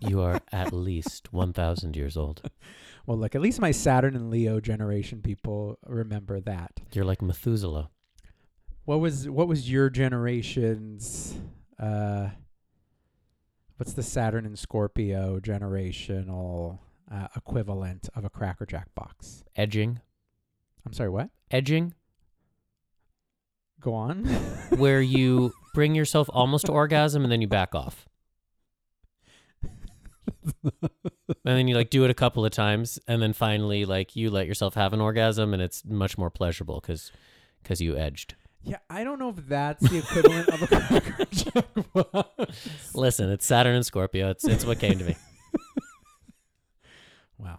you 0.00 0.20
are 0.20 0.40
at 0.52 0.72
least 0.72 1.32
1,000 1.32 1.96
years 1.96 2.16
old. 2.16 2.42
well 3.06 3.16
look 3.18 3.34
at 3.34 3.40
least 3.40 3.60
my 3.60 3.70
saturn 3.70 4.14
and 4.14 4.30
leo 4.30 4.60
generation 4.60 5.20
people 5.22 5.78
remember 5.86 6.40
that 6.40 6.80
You're 6.92 7.04
like 7.04 7.22
Methuselah. 7.22 7.90
what 8.84 9.00
was 9.00 9.28
what 9.28 9.48
was 9.48 9.70
your 9.70 9.90
generation's 9.90 11.38
uh 11.78 12.28
what's 13.76 13.92
the 13.92 14.02
saturn 14.02 14.46
and 14.46 14.58
scorpio 14.58 15.40
generational 15.40 16.78
uh, 17.12 17.28
equivalent 17.36 18.08
of 18.14 18.24
a 18.24 18.30
cracker 18.30 18.66
jack 18.66 18.94
box 18.94 19.44
Edging. 19.56 20.00
i'm 20.84 20.92
sorry 20.92 21.10
what 21.10 21.30
Edging, 21.50 21.94
go 23.80 23.94
on 23.94 24.24
where 24.76 25.00
you 25.00 25.52
bring 25.74 25.94
yourself 25.94 26.28
almost 26.32 26.66
to 26.66 26.72
orgasm 26.72 27.22
and 27.22 27.30
then 27.30 27.40
you 27.40 27.46
back 27.46 27.74
off. 27.74 28.08
And 30.62 31.56
then 31.56 31.68
you 31.68 31.76
like 31.76 31.90
do 31.90 32.04
it 32.04 32.10
a 32.10 32.14
couple 32.14 32.44
of 32.44 32.50
times 32.50 32.98
and 33.06 33.22
then 33.22 33.32
finally 33.32 33.84
like 33.84 34.16
you 34.16 34.30
let 34.30 34.46
yourself 34.48 34.74
have 34.74 34.92
an 34.92 35.00
orgasm 35.00 35.52
and 35.54 35.62
it's 35.62 35.84
much 35.84 36.18
more 36.18 36.30
pleasurable 36.30 36.80
cuz 36.80 37.12
cuz 37.62 37.80
you 37.80 37.96
edged. 37.96 38.34
Yeah, 38.66 38.78
I 38.90 39.04
don't 39.04 39.20
know 39.20 39.28
if 39.28 39.36
that's 39.46 39.88
the 39.88 39.98
equivalent 39.98 40.48
of 40.48 40.62
a 40.62 40.66
cracker 40.66 41.24
jack 41.30 41.66
box. 41.94 42.68
Listen, 42.94 43.30
it's 43.30 43.46
Saturn 43.46 43.76
and 43.76 43.86
Scorpio. 43.86 44.28
It's 44.30 44.44
it's 44.44 44.64
what 44.64 44.80
came 44.80 44.98
to 44.98 45.04
me. 45.04 45.16
Wow. 47.38 47.58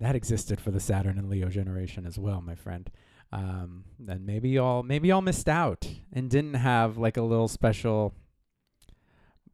That 0.00 0.16
existed 0.16 0.60
for 0.60 0.72
the 0.72 0.80
Saturn 0.80 1.18
and 1.18 1.30
Leo 1.30 1.48
generation 1.48 2.04
as 2.04 2.18
well, 2.18 2.40
my 2.40 2.56
friend. 2.56 2.90
Um, 3.30 3.84
and 4.08 4.26
maybe 4.26 4.50
y'all 4.50 4.82
maybe 4.82 5.06
y'all 5.08 5.20
missed 5.22 5.48
out 5.48 5.88
and 6.12 6.28
didn't 6.28 6.54
have 6.54 6.98
like 6.98 7.16
a 7.16 7.22
little 7.22 7.46
special 7.46 8.12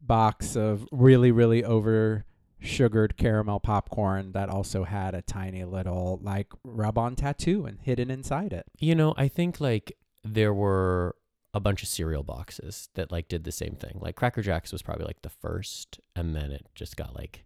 box 0.01 0.55
of 0.55 0.87
really, 0.91 1.31
really 1.31 1.63
over 1.63 2.25
sugared 2.59 3.17
caramel 3.17 3.59
popcorn 3.59 4.31
that 4.33 4.49
also 4.49 4.83
had 4.83 5.13
a 5.13 5.21
tiny 5.21 5.63
little 5.63 6.19
like 6.23 6.47
rub 6.63 6.97
on 6.97 7.15
tattoo 7.15 7.65
and 7.65 7.79
hidden 7.81 8.09
inside 8.09 8.51
it. 8.51 8.65
You 8.79 8.95
know, 8.95 9.13
I 9.15 9.27
think 9.27 9.61
like 9.61 9.93
there 10.23 10.53
were 10.53 11.15
a 11.53 11.59
bunch 11.59 11.83
of 11.83 11.89
cereal 11.89 12.23
boxes 12.23 12.89
that 12.93 13.11
like 13.11 13.27
did 13.27 13.43
the 13.43 13.51
same 13.51 13.75
thing. 13.75 13.97
Like 13.99 14.15
Cracker 14.15 14.41
Jacks 14.41 14.71
was 14.71 14.81
probably 14.81 15.05
like 15.05 15.21
the 15.21 15.29
first, 15.29 15.99
and 16.15 16.35
then 16.35 16.51
it 16.51 16.65
just 16.75 16.95
got 16.95 17.15
like 17.15 17.43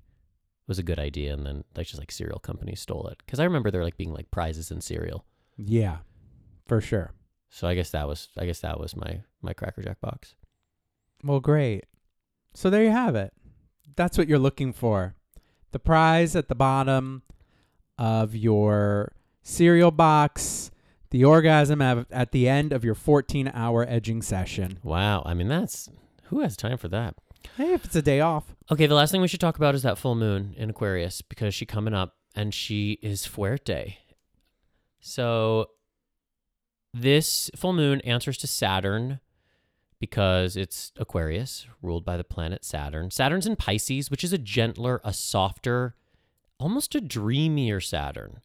was 0.67 0.79
a 0.79 0.83
good 0.83 0.99
idea, 0.99 1.33
and 1.33 1.45
then 1.45 1.63
like 1.75 1.87
just 1.87 1.99
like 1.99 2.11
cereal 2.11 2.39
companies 2.39 2.81
stole 2.81 3.07
it. 3.07 3.17
Because 3.25 3.39
I 3.39 3.43
remember 3.43 3.71
there 3.71 3.83
like 3.83 3.97
being 3.97 4.13
like 4.13 4.31
prizes 4.31 4.71
in 4.71 4.81
cereal. 4.81 5.25
Yeah, 5.57 5.97
for 6.67 6.81
sure. 6.81 7.13
So 7.49 7.67
I 7.67 7.75
guess 7.75 7.91
that 7.91 8.07
was 8.07 8.29
I 8.37 8.45
guess 8.45 8.59
that 8.59 8.79
was 8.79 8.95
my 8.95 9.21
my 9.41 9.53
Cracker 9.53 9.81
Jack 9.81 10.01
box. 10.01 10.35
Well, 11.23 11.39
great. 11.39 11.85
So 12.53 12.69
there 12.69 12.83
you 12.83 12.91
have 12.91 13.15
it. 13.15 13.33
That's 13.95 14.17
what 14.17 14.27
you're 14.27 14.39
looking 14.39 14.73
for. 14.73 15.15
The 15.71 15.79
prize 15.79 16.35
at 16.35 16.47
the 16.47 16.55
bottom 16.55 17.23
of 17.97 18.35
your 18.35 19.13
cereal 19.41 19.91
box, 19.91 20.71
the 21.15 21.23
orgasm 21.23 21.81
at, 21.81 22.05
at 22.11 22.33
the 22.33 22.49
end 22.49 22.73
of 22.73 22.83
your 22.83 22.93
14 22.93 23.49
hour 23.53 23.85
edging 23.87 24.21
session. 24.21 24.79
Wow, 24.83 25.23
I 25.25 25.33
mean 25.33 25.47
that's 25.47 25.89
who 26.23 26.41
has 26.41 26.57
time 26.57 26.77
for 26.77 26.89
that. 26.89 27.15
Hey, 27.55 27.71
if 27.71 27.85
it's 27.85 27.95
a 27.95 28.01
day 28.01 28.19
off. 28.19 28.53
Okay, 28.69 28.85
the 28.85 28.95
last 28.95 29.11
thing 29.11 29.21
we 29.21 29.29
should 29.29 29.39
talk 29.39 29.55
about 29.55 29.75
is 29.75 29.83
that 29.83 29.97
full 29.97 30.15
moon 30.15 30.53
in 30.57 30.69
Aquarius 30.69 31.21
because 31.21 31.55
she 31.55 31.65
coming 31.65 31.93
up 31.93 32.17
and 32.35 32.53
she 32.53 32.99
is 33.01 33.25
fuerte. 33.25 33.95
So 34.99 35.67
this 36.93 37.49
full 37.55 37.71
moon 37.71 38.01
answers 38.01 38.37
to 38.39 38.47
Saturn 38.47 39.21
because 40.01 40.57
it's 40.57 40.91
Aquarius, 40.97 41.65
ruled 41.81 42.03
by 42.03 42.17
the 42.17 42.25
planet 42.25 42.65
Saturn. 42.65 43.09
Saturn's 43.09 43.47
in 43.47 43.55
Pisces, 43.55 44.11
which 44.11 44.25
is 44.25 44.33
a 44.33 44.37
gentler, 44.37 44.99
a 45.05 45.13
softer, 45.13 45.95
almost 46.59 46.93
a 46.93 46.99
dreamier 46.99 47.79
Saturn. 47.79 48.41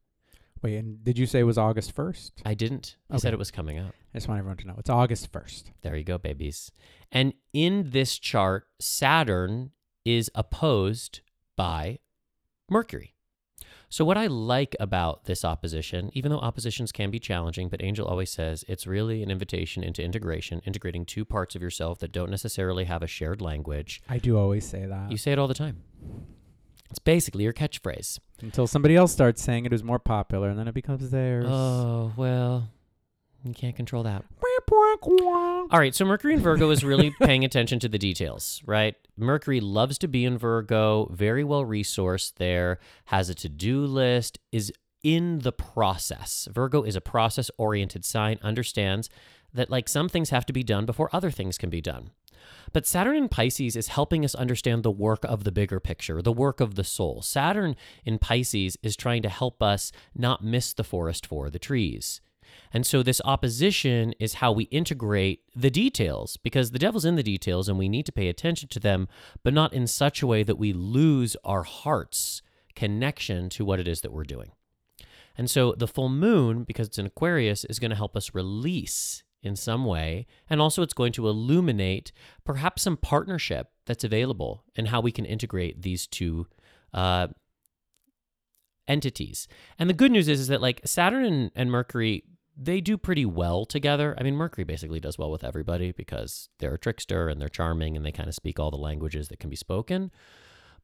Wait, 0.63 0.77
and 0.77 1.03
did 1.03 1.19
you 1.19 1.27
say 1.27 1.41
it 1.41 1.45
was 1.45 1.57
August 1.57 1.95
1st? 1.95 2.33
I 2.45 2.55
didn't. 2.55 2.97
I 3.11 3.17
said 3.17 3.33
it 3.33 3.39
was 3.39 3.51
coming 3.51 3.79
up. 3.79 3.95
I 4.15 4.19
just 4.19 4.29
want 4.29 4.41
everyone 4.41 4.59
to 4.59 4.67
know. 4.67 4.75
It's 4.79 4.91
August 4.91 5.33
1st. 5.33 5.71
There 5.83 5.97
you 5.97 6.05
go, 6.05 6.19
babies. 6.19 6.71
And 7.11 7.33
in 7.53 7.91
this 7.91 8.19
chart, 8.19 8.69
Saturn 8.79 9.71
is 10.05 10.31
opposed 10.35 11.21
by 11.57 12.01
Mercury. 12.69 13.15
So, 13.89 14.05
what 14.05 14.17
I 14.17 14.29
like 14.29 14.77
about 14.79 15.25
this 15.25 15.45
opposition, 15.45 16.11
even 16.13 16.31
though 16.31 16.39
oppositions 16.39 16.93
can 16.93 17.11
be 17.11 17.19
challenging, 17.19 17.69
but 17.69 17.83
Angel 17.83 18.07
always 18.07 18.31
says 18.31 18.65
it's 18.69 18.87
really 18.87 19.21
an 19.23 19.33
invitation 19.33 19.83
into 19.83 20.01
integration, 20.01 20.61
integrating 20.65 21.05
two 21.05 21.25
parts 21.25 21.57
of 21.57 21.63
yourself 21.63 21.99
that 21.99 22.13
don't 22.13 22.31
necessarily 22.31 22.85
have 22.85 23.03
a 23.03 23.09
shared 23.09 23.41
language. 23.41 24.01
I 24.09 24.19
do 24.19 24.39
always 24.39 24.65
say 24.65 24.87
that. 24.87 25.11
You 25.11 25.17
say 25.17 25.33
it 25.33 25.41
all 25.41 25.49
the 25.49 25.55
time. 25.55 25.83
It's 26.91 26.99
basically 26.99 27.45
your 27.45 27.53
catchphrase. 27.53 28.19
Until 28.43 28.67
somebody 28.67 28.97
else 28.97 29.13
starts 29.13 29.43
saying 29.43 29.65
it 29.65 29.73
is 29.73 29.85
more 29.85 29.99
popular 29.99 30.49
and 30.49 30.59
then 30.59 30.69
it 30.69 30.75
becomes 30.75 31.11
theirs. 31.11 31.47
Oh, 31.49 32.13
well, 32.17 32.69
you 33.45 33.55
can't 33.55 33.77
control 33.77 34.03
that. 34.03 34.25
All 35.71 35.79
right, 35.79 35.95
so 35.95 36.05
Mercury 36.05 36.35
in 36.35 36.41
Virgo 36.41 36.71
is 36.71 36.83
really 36.83 37.15
paying 37.23 37.45
attention 37.45 37.79
to 37.81 37.89
the 37.89 37.99
details, 37.99 38.61
right? 38.67 38.97
Mercury 39.17 39.61
loves 39.61 39.99
to 39.99 40.09
be 40.09 40.25
in 40.25 40.37
Virgo, 40.37 41.07
very 41.13 41.45
well 41.45 41.65
resourced 41.65 42.35
there, 42.37 42.79
has 43.07 43.29
a 43.29 43.35
to 43.37 43.49
do 43.49 43.85
list, 43.85 44.39
is 44.51 44.73
in 45.03 45.39
the 45.41 45.53
process. 45.53 46.49
Virgo 46.53 46.83
is 46.83 46.97
a 46.97 47.01
process 47.01 47.51
oriented 47.57 48.05
sign, 48.05 48.39
understands 48.43 49.09
that 49.55 49.71
like 49.71 49.89
some 49.89 50.09
things 50.09 50.31
have 50.31 50.47
to 50.47 50.53
be 50.53 50.63
done 50.63 50.87
before 50.87 51.11
other 51.13 51.31
things 51.31 51.59
can 51.59 51.71
be 51.71 51.81
done. 51.81 52.11
But 52.73 52.87
Saturn 52.87 53.17
in 53.17 53.29
Pisces 53.29 53.77
is 53.77 53.89
helping 53.89 54.25
us 54.25 54.35
understand 54.35 54.83
the 54.83 54.91
work 54.91 55.25
of 55.25 55.45
the 55.45 55.53
bigger 55.53 55.81
picture, 55.81 56.23
the 56.23 56.33
work 56.33 56.61
of 56.61 56.75
the 56.75 56.85
soul. 56.85 57.23
Saturn 57.23 57.77
in 58.05 58.19
Pisces 58.19 58.77
is 58.83 58.97
trying 58.97 59.23
to 59.23 59.29
help 59.29 59.63
us 59.63 59.93
not 60.15 60.45
miss 60.45 60.73
the 60.73 60.85
forest 60.85 61.27
for 61.27 61.51
the 61.51 61.59
trees. 61.59 62.21
And 62.73 62.87
so 62.87 63.03
this 63.03 63.21
opposition 63.25 64.13
is 64.19 64.35
how 64.35 64.53
we 64.53 64.65
integrate 64.65 65.43
the 65.55 65.71
details 65.71 66.37
because 66.37 66.71
the 66.71 66.79
devil's 66.79 67.05
in 67.05 67.17
the 67.17 67.23
details 67.23 67.69
and 67.69 67.79
we 67.79 67.89
need 67.89 68.07
to 68.07 68.13
pay 68.13 68.29
attention 68.29 68.69
to 68.71 68.81
them, 68.81 69.09
but 69.43 69.55
not 69.55 69.73
in 69.73 69.87
such 69.87 70.23
a 70.23 70.27
way 70.27 70.43
that 70.43 70.59
we 70.59 70.73
lose 70.73 71.37
our 71.45 71.63
heart's 71.63 72.43
connection 72.75 73.49
to 73.51 73.65
what 73.65 73.81
it 73.81 73.89
is 73.89 74.01
that 74.01 74.13
we're 74.13 74.25
doing. 74.25 74.53
And 75.37 75.51
so 75.51 75.75
the 75.77 75.89
full 75.89 76.09
moon, 76.09 76.65
because 76.65 76.89
it's 76.89 76.99
in 76.99 77.07
Aquarius, 77.07 77.65
is 77.65 77.79
going 77.79 77.91
to 77.91 77.97
help 77.97 78.17
us 78.17 78.35
release 78.35 79.23
in 79.43 79.57
some 79.57 79.85
way. 79.85 80.27
And 80.49 80.61
also, 80.61 80.83
it's 80.83 80.95
going 80.95 81.13
to 81.13 81.29
illuminate 81.29 82.13
perhaps 82.45 82.83
some 82.83 82.97
partnership 82.97 83.71
that's 83.87 84.05
available 84.05 84.65
and 84.77 84.89
how 84.89 85.01
we 85.01 85.13
can 85.13 85.25
integrate 85.25 85.83
these 85.83 86.07
two 86.07 86.47
uh, 86.93 87.29
entities. 88.87 89.49
And 89.79 89.89
the 89.89 89.95
good 89.95 90.11
news 90.11 90.29
is, 90.29 90.41
is 90.41 90.49
that 90.49 90.61
like 90.61 90.81
Saturn 90.85 91.25
and, 91.25 91.51
and 91.55 91.71
Mercury, 91.71 92.25
they 92.57 92.81
do 92.81 92.99
pretty 92.99 93.25
well 93.25 93.65
together. 93.65 94.15
I 94.19 94.23
mean, 94.23 94.35
Mercury 94.35 94.65
basically 94.65 95.01
does 95.01 95.17
well 95.17 95.31
with 95.31 95.45
everybody 95.45 95.93
because 95.93 96.49
they're 96.59 96.75
a 96.75 96.79
trickster 96.79 97.29
and 97.29 97.41
they're 97.41 97.49
charming 97.49 97.97
and 97.97 98.05
they 98.05 98.13
kind 98.13 98.29
of 98.29 98.35
speak 98.35 98.59
all 98.59 98.71
the 98.71 98.77
languages 98.77 99.29
that 99.29 99.39
can 99.41 99.49
be 99.51 99.57
spoken. 99.57 100.11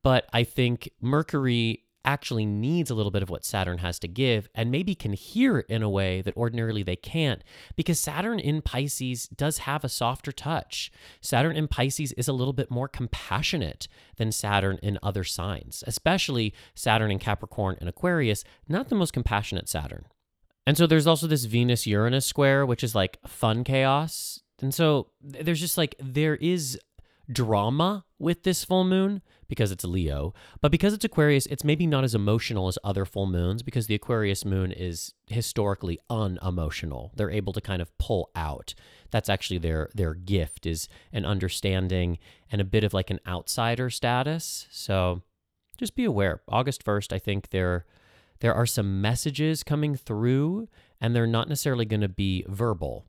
But 0.03 0.27
I 0.33 0.45
think 0.45 0.91
Mercury 1.01 1.83
actually 2.07 2.47
needs 2.47 2.91
a 2.91 2.95
little 2.95 3.11
bit 3.11 3.23
of 3.23 3.29
what 3.29 3.45
Saturn 3.45 3.79
has 3.79 3.99
to 3.99 4.09
give 4.09 4.49
and 4.55 4.71
maybe 4.71 4.95
can 4.95 5.13
hear 5.13 5.59
it 5.59 5.67
in 5.69 5.83
a 5.83 5.91
way 5.91 6.23
that 6.23 6.37
ordinarily 6.37 6.83
they 6.83 6.97
can't 6.97 7.43
because 7.75 8.01
Saturn 8.01 8.39
in 8.39 8.63
Pisces 8.63 9.27
does 9.29 9.59
have 9.59 9.85
a 9.85 9.89
softer 9.89 10.33
touch. 10.33 10.91
Saturn 11.21 11.57
in 11.57 11.69
Pisces 11.69 12.13
is 12.13 12.29
a 12.29 12.33
little 12.33 12.53
bit 12.53 12.71
more 12.71 12.89
compassionate 12.89 13.89
than 14.17 14.33
Saturn 14.33 14.79
in 14.83 14.99
other 15.03 15.25
signs, 15.25 15.85
especially 15.87 16.55
Saturn 16.75 17.11
in 17.11 17.19
Capricorn 17.19 17.77
and 17.81 17.89
Aquarius, 17.89 18.45
not 18.69 18.89
the 18.89 18.95
most 18.95 19.13
compassionate 19.13 19.69
Saturn. 19.69 20.07
And 20.67 20.77
so 20.77 20.87
there's 20.87 21.07
also 21.07 21.27
this 21.27 21.45
Venus 21.45 21.87
Uranus 21.87 22.27
square, 22.27 22.65
which 22.65 22.83
is 22.83 22.95
like 22.95 23.19
fun 23.27 23.63
chaos. 23.65 24.41
And 24.63 24.75
so 24.75 25.09
there's 25.21 25.61
just 25.61 25.77
like, 25.77 25.95
there 26.01 26.37
is 26.37 26.79
drama 27.31 28.06
with 28.19 28.43
this 28.43 28.65
full 28.65 28.85
moon 28.85 29.21
because 29.49 29.71
it's 29.71 29.85
Leo, 29.85 30.35
but 30.61 30.73
because 30.73 30.93
it's 30.93 31.05
Aquarius, 31.05 31.47
it's 31.47 31.65
maybe 31.65 31.87
not 31.87 32.05
as 32.05 32.15
emotional 32.15 32.69
as 32.69 32.79
other 32.83 33.05
full 33.05 33.27
moons 33.27 33.63
because 33.63 33.87
the 33.87 33.95
Aquarius 33.95 34.45
moon 34.45 34.73
is 34.73 35.15
historically 35.27 35.99
unemotional. 36.11 37.13
They're 37.15 37.31
able 37.31 37.53
to 37.53 37.61
kind 37.61 37.83
of 37.83 37.97
pull 37.99 38.31
out. 38.35 38.75
That's 39.11 39.29
actually 39.29 39.59
their 39.59 39.91
their 39.95 40.15
gift 40.15 40.67
is 40.67 40.89
an 41.13 41.25
understanding 41.25 42.19
and 42.51 42.61
a 42.61 42.65
bit 42.65 42.85
of 42.85 42.95
like 42.95 43.11
an 43.11 43.21
outsider 43.27 43.91
status. 43.91 44.67
So 44.71 45.23
just 45.79 45.95
be 45.95 46.05
aware. 46.05 46.43
August 46.49 46.85
1st, 46.85 47.13
I 47.13 47.19
think 47.19 47.51
there 47.51 47.85
there 48.41 48.55
are 48.55 48.67
some 48.67 49.01
messages 49.01 49.63
coming 49.63 49.95
through 49.95 50.69
and 51.01 51.15
they're 51.15 51.27
not 51.27 51.49
necessarily 51.49 51.85
going 51.85 52.01
to 52.01 52.09
be 52.09 52.45
verbal 52.49 53.07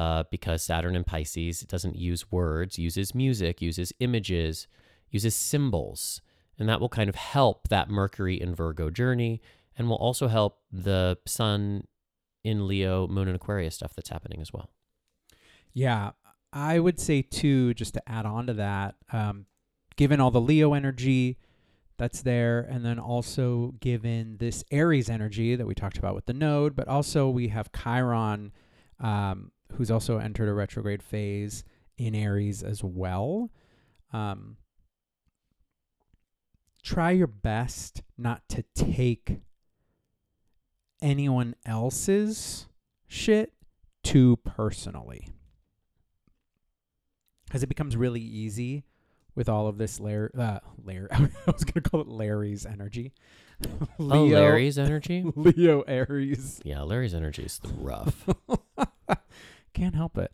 uh, 0.00 0.24
because 0.30 0.62
Saturn 0.62 0.96
in 0.96 1.04
Pisces 1.04 1.60
doesn't 1.60 1.94
use 1.94 2.32
words, 2.32 2.78
uses 2.78 3.14
music, 3.14 3.60
uses 3.60 3.92
images, 4.00 4.66
uses 5.10 5.36
symbols. 5.36 6.22
And 6.58 6.66
that 6.70 6.80
will 6.80 6.88
kind 6.88 7.10
of 7.10 7.16
help 7.16 7.68
that 7.68 7.90
Mercury 7.90 8.40
in 8.40 8.54
Virgo 8.54 8.88
journey 8.88 9.42
and 9.76 9.90
will 9.90 9.98
also 9.98 10.28
help 10.28 10.60
the 10.72 11.18
Sun 11.26 11.86
in 12.42 12.66
Leo, 12.66 13.08
Moon 13.08 13.28
in 13.28 13.34
Aquarius 13.34 13.74
stuff 13.74 13.92
that's 13.94 14.08
happening 14.08 14.40
as 14.40 14.54
well. 14.54 14.70
Yeah, 15.74 16.12
I 16.50 16.78
would 16.78 16.98
say 16.98 17.20
too, 17.20 17.74
just 17.74 17.92
to 17.92 18.08
add 18.08 18.24
on 18.24 18.46
to 18.46 18.54
that, 18.54 18.94
um, 19.12 19.44
given 19.96 20.18
all 20.18 20.30
the 20.30 20.40
Leo 20.40 20.72
energy 20.72 21.36
that's 21.98 22.22
there, 22.22 22.60
and 22.60 22.86
then 22.86 22.98
also 22.98 23.74
given 23.80 24.38
this 24.38 24.64
Aries 24.70 25.10
energy 25.10 25.56
that 25.56 25.66
we 25.66 25.74
talked 25.74 25.98
about 25.98 26.14
with 26.14 26.24
the 26.24 26.32
node, 26.32 26.74
but 26.74 26.88
also 26.88 27.28
we 27.28 27.48
have 27.48 27.68
Chiron 27.72 28.52
um, 28.98 29.52
who's 29.72 29.90
also 29.90 30.18
entered 30.18 30.48
a 30.48 30.54
retrograde 30.54 31.02
phase 31.02 31.64
in 31.96 32.14
Aries 32.14 32.62
as 32.62 32.82
well. 32.82 33.50
Um, 34.12 34.56
try 36.82 37.10
your 37.10 37.26
best 37.26 38.02
not 38.16 38.42
to 38.48 38.64
take 38.74 39.40
anyone 41.02 41.54
else's 41.64 42.66
shit 43.06 43.52
too 44.02 44.36
personally. 44.44 45.28
Because 47.46 47.62
it 47.62 47.68
becomes 47.68 47.96
really 47.96 48.20
easy 48.20 48.84
with 49.34 49.48
all 49.48 49.66
of 49.66 49.78
this 49.78 49.98
layer, 50.00 50.30
uh, 50.38 50.60
layer. 50.82 51.08
I 51.12 51.28
was 51.46 51.64
gonna 51.64 51.82
call 51.82 52.00
it 52.00 52.08
Larry's 52.08 52.64
energy. 52.64 53.12
oh, 53.98 54.24
Larry's 54.26 54.78
energy. 54.78 55.24
Leo 55.36 55.82
Aries. 55.82 56.60
Yeah, 56.64 56.82
Larry's 56.82 57.14
energy 57.14 57.44
is 57.44 57.60
rough. 57.78 58.28
Can't 59.72 59.94
help 59.94 60.18
it. 60.18 60.32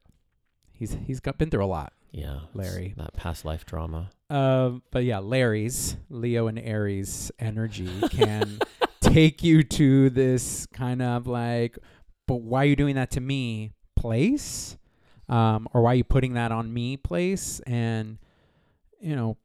He's 0.73 0.97
he's 1.07 1.21
got 1.21 1.39
been 1.39 1.51
through 1.51 1.65
a 1.65 1.67
lot. 1.67 1.93
Yeah, 2.13 2.41
Larry. 2.55 2.95
That 2.97 3.15
past 3.15 3.45
life 3.45 3.65
drama. 3.67 4.11
Um, 4.31 4.83
but 4.91 5.05
yeah, 5.05 5.19
Larry's 5.19 5.97
Leo 6.09 6.47
and 6.47 6.59
Aries 6.59 7.31
energy 7.39 7.91
can 8.11 8.59
take 9.01 9.43
you 9.43 9.63
to 9.63 10.11
this 10.11 10.67
kind 10.73 11.03
of 11.03 11.27
like, 11.27 11.79
but 12.27 12.37
why 12.37 12.63
are 12.63 12.67
you 12.67 12.77
doing 12.77 12.97
that 12.97 13.11
to 13.13 13.21
me? 13.21 13.73
Place, 13.95 14.77
um, 15.29 15.69
or 15.73 15.83
why 15.83 15.93
are 15.93 15.97
you 15.97 16.05
putting 16.05 16.35
that 16.35 16.53
on 16.53 16.73
me? 16.73 16.97
Place, 16.97 17.61
and 17.67 18.19
you 19.01 19.17
know, 19.17 19.37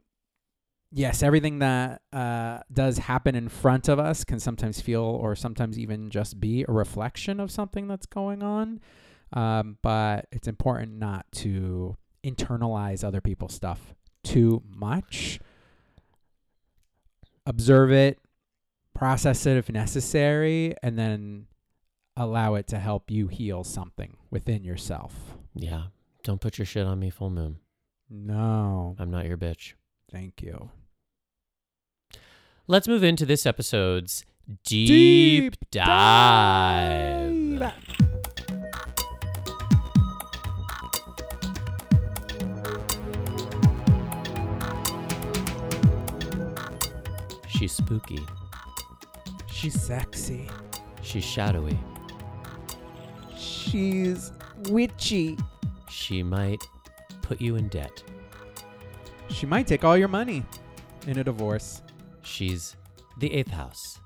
yes, 0.91 1.23
everything 1.23 1.59
that 1.59 2.01
uh, 2.11 2.59
does 2.71 2.97
happen 2.97 3.35
in 3.35 3.49
front 3.49 3.87
of 3.87 3.99
us 3.99 4.23
can 4.23 4.39
sometimes 4.39 4.81
feel, 4.81 5.01
or 5.03 5.35
sometimes 5.35 5.79
even 5.79 6.09
just 6.09 6.39
be, 6.39 6.65
a 6.67 6.71
reflection 6.71 7.39
of 7.39 7.51
something 7.51 7.87
that's 7.87 8.05
going 8.05 8.43
on. 8.43 8.79
Um, 9.33 9.77
but 9.81 10.27
it's 10.31 10.47
important 10.47 10.97
not 10.99 11.25
to 11.33 11.95
internalize 12.23 13.03
other 13.03 13.21
people's 13.21 13.53
stuff 13.53 13.93
too 14.23 14.61
much. 14.67 15.39
Observe 17.45 17.91
it, 17.91 18.19
process 18.93 19.45
it 19.45 19.57
if 19.57 19.69
necessary, 19.69 20.75
and 20.83 20.97
then 20.97 21.47
allow 22.15 22.55
it 22.55 22.67
to 22.67 22.77
help 22.77 23.09
you 23.09 23.27
heal 23.27 23.63
something 23.63 24.17
within 24.29 24.63
yourself. 24.63 25.13
Yeah. 25.55 25.85
Don't 26.23 26.39
put 26.41 26.57
your 26.59 26.65
shit 26.65 26.85
on 26.85 26.99
me, 26.99 27.09
full 27.09 27.29
moon. 27.31 27.57
No. 28.09 28.95
I'm 28.99 29.09
not 29.09 29.25
your 29.25 29.37
bitch. 29.37 29.73
Thank 30.11 30.41
you. 30.41 30.69
Let's 32.67 32.87
move 32.87 33.03
into 33.03 33.25
this 33.25 33.45
episode's 33.45 34.23
deep, 34.65 35.53
Deep 35.53 35.55
dive. 35.71 37.59
dive. 37.59 38.10
She's 47.61 47.73
spooky. 47.73 48.25
She's 49.45 49.79
sexy. 49.79 50.49
She's 51.03 51.23
shadowy. 51.23 51.77
She's 53.37 54.31
witchy. 54.69 55.37
She 55.87 56.23
might 56.23 56.63
put 57.21 57.39
you 57.39 57.57
in 57.57 57.67
debt. 57.67 58.01
She 59.29 59.45
might 59.45 59.67
take 59.67 59.83
all 59.83 59.95
your 59.95 60.07
money 60.07 60.43
in 61.05 61.19
a 61.19 61.23
divorce. 61.23 61.83
She's 62.23 62.75
the 63.19 63.31
eighth 63.31 63.51
house. 63.51 63.99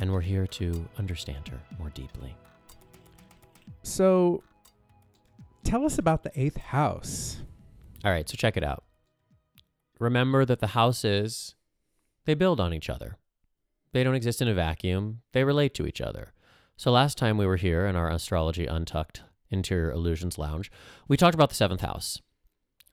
And 0.00 0.12
we're 0.12 0.20
here 0.20 0.48
to 0.48 0.88
understand 0.98 1.46
her 1.46 1.60
more 1.78 1.90
deeply. 1.90 2.34
So, 3.84 4.42
tell 5.62 5.84
us 5.84 5.98
about 5.98 6.24
the 6.24 6.32
eighth 6.34 6.56
house. 6.56 7.36
All 8.04 8.10
right, 8.10 8.28
so 8.28 8.34
check 8.34 8.56
it 8.56 8.64
out. 8.64 8.82
Remember 10.00 10.44
that 10.44 10.58
the 10.58 10.66
houses, 10.66 11.54
they 12.24 12.34
build 12.34 12.60
on 12.60 12.72
each 12.72 12.90
other. 12.90 13.16
They 13.92 14.02
don't 14.02 14.14
exist 14.14 14.42
in 14.42 14.48
a 14.48 14.54
vacuum, 14.54 15.22
they 15.32 15.44
relate 15.44 15.74
to 15.74 15.86
each 15.86 16.00
other. 16.00 16.32
So 16.76 16.90
last 16.90 17.16
time 17.16 17.38
we 17.38 17.46
were 17.46 17.56
here 17.56 17.86
in 17.86 17.94
our 17.96 18.10
Astrology 18.10 18.66
Untucked 18.66 19.22
Interior 19.50 19.92
Illusions 19.92 20.38
Lounge, 20.38 20.70
we 21.06 21.16
talked 21.16 21.34
about 21.34 21.50
the 21.50 21.54
seventh 21.54 21.80
house. 21.80 22.20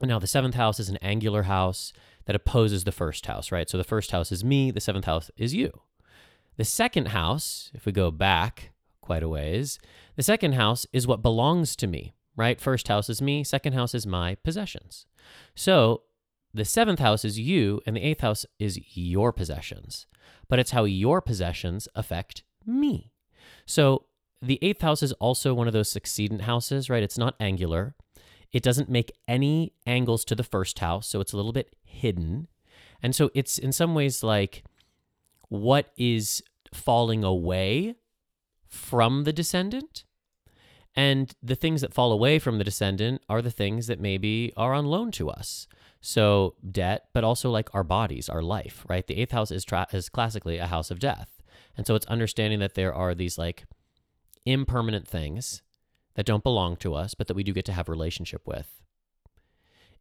Now, 0.00 0.18
the 0.18 0.26
seventh 0.26 0.56
house 0.56 0.80
is 0.80 0.88
an 0.88 0.98
angular 0.98 1.44
house 1.44 1.92
that 2.24 2.36
opposes 2.36 2.84
the 2.84 2.92
first 2.92 3.26
house, 3.26 3.52
right? 3.52 3.68
So 3.68 3.78
the 3.78 3.84
first 3.84 4.10
house 4.10 4.32
is 4.32 4.44
me, 4.44 4.70
the 4.70 4.80
seventh 4.80 5.04
house 5.04 5.30
is 5.36 5.54
you. 5.54 5.70
The 6.56 6.64
second 6.64 7.08
house, 7.08 7.70
if 7.74 7.86
we 7.86 7.92
go 7.92 8.10
back 8.10 8.72
quite 9.02 9.22
a 9.22 9.28
ways. 9.28 9.78
The 10.16 10.22
second 10.22 10.52
house 10.54 10.86
is 10.94 11.06
what 11.06 11.22
belongs 11.22 11.76
to 11.76 11.86
me, 11.86 12.14
right? 12.34 12.58
First 12.58 12.88
house 12.88 13.10
is 13.10 13.20
me, 13.20 13.44
second 13.44 13.74
house 13.74 13.94
is 13.94 14.06
my 14.06 14.36
possessions. 14.36 15.04
So 15.54 16.04
the 16.54 16.64
seventh 16.64 16.98
house 16.98 17.24
is 17.24 17.38
you, 17.38 17.80
and 17.86 17.96
the 17.96 18.02
eighth 18.02 18.20
house 18.20 18.44
is 18.58 18.78
your 18.96 19.32
possessions. 19.32 20.06
But 20.48 20.58
it's 20.58 20.72
how 20.72 20.84
your 20.84 21.20
possessions 21.20 21.88
affect 21.94 22.42
me. 22.66 23.10
So 23.66 24.06
the 24.40 24.58
eighth 24.60 24.82
house 24.82 25.02
is 25.02 25.12
also 25.14 25.54
one 25.54 25.66
of 25.66 25.72
those 25.72 25.90
succedent 25.90 26.42
houses, 26.42 26.90
right? 26.90 27.02
It's 27.02 27.18
not 27.18 27.36
angular. 27.40 27.94
It 28.52 28.62
doesn't 28.62 28.90
make 28.90 29.12
any 29.26 29.72
angles 29.86 30.24
to 30.26 30.34
the 30.34 30.44
first 30.44 30.78
house, 30.80 31.08
so 31.08 31.20
it's 31.20 31.32
a 31.32 31.36
little 31.36 31.52
bit 31.52 31.74
hidden. 31.84 32.48
And 33.02 33.14
so 33.14 33.30
it's 33.34 33.58
in 33.58 33.72
some 33.72 33.94
ways 33.94 34.22
like 34.22 34.64
what 35.48 35.90
is 35.96 36.42
falling 36.72 37.24
away 37.24 37.94
from 38.66 39.24
the 39.24 39.32
descendant. 39.32 40.04
And 40.94 41.34
the 41.42 41.54
things 41.54 41.80
that 41.80 41.94
fall 41.94 42.12
away 42.12 42.38
from 42.38 42.58
the 42.58 42.64
descendant 42.64 43.22
are 43.28 43.40
the 43.40 43.50
things 43.50 43.86
that 43.86 44.00
maybe 44.00 44.52
are 44.56 44.74
on 44.74 44.86
loan 44.86 45.10
to 45.12 45.30
us. 45.30 45.66
So 46.04 46.56
debt, 46.68 47.06
but 47.12 47.22
also 47.22 47.48
like 47.48 47.72
our 47.72 47.84
bodies, 47.84 48.28
our 48.28 48.42
life, 48.42 48.84
right? 48.88 49.06
The 49.06 49.18
eighth 49.18 49.30
house 49.30 49.52
is 49.52 49.64
tra- 49.64 49.86
is 49.92 50.08
classically 50.08 50.58
a 50.58 50.66
house 50.66 50.90
of 50.90 50.98
death, 50.98 51.40
and 51.76 51.86
so 51.86 51.94
it's 51.94 52.06
understanding 52.06 52.58
that 52.58 52.74
there 52.74 52.92
are 52.92 53.14
these 53.14 53.38
like 53.38 53.64
impermanent 54.44 55.06
things 55.06 55.62
that 56.14 56.26
don't 56.26 56.42
belong 56.42 56.76
to 56.76 56.94
us, 56.94 57.14
but 57.14 57.28
that 57.28 57.34
we 57.34 57.44
do 57.44 57.52
get 57.52 57.64
to 57.66 57.72
have 57.72 57.88
relationship 57.88 58.46
with. 58.46 58.82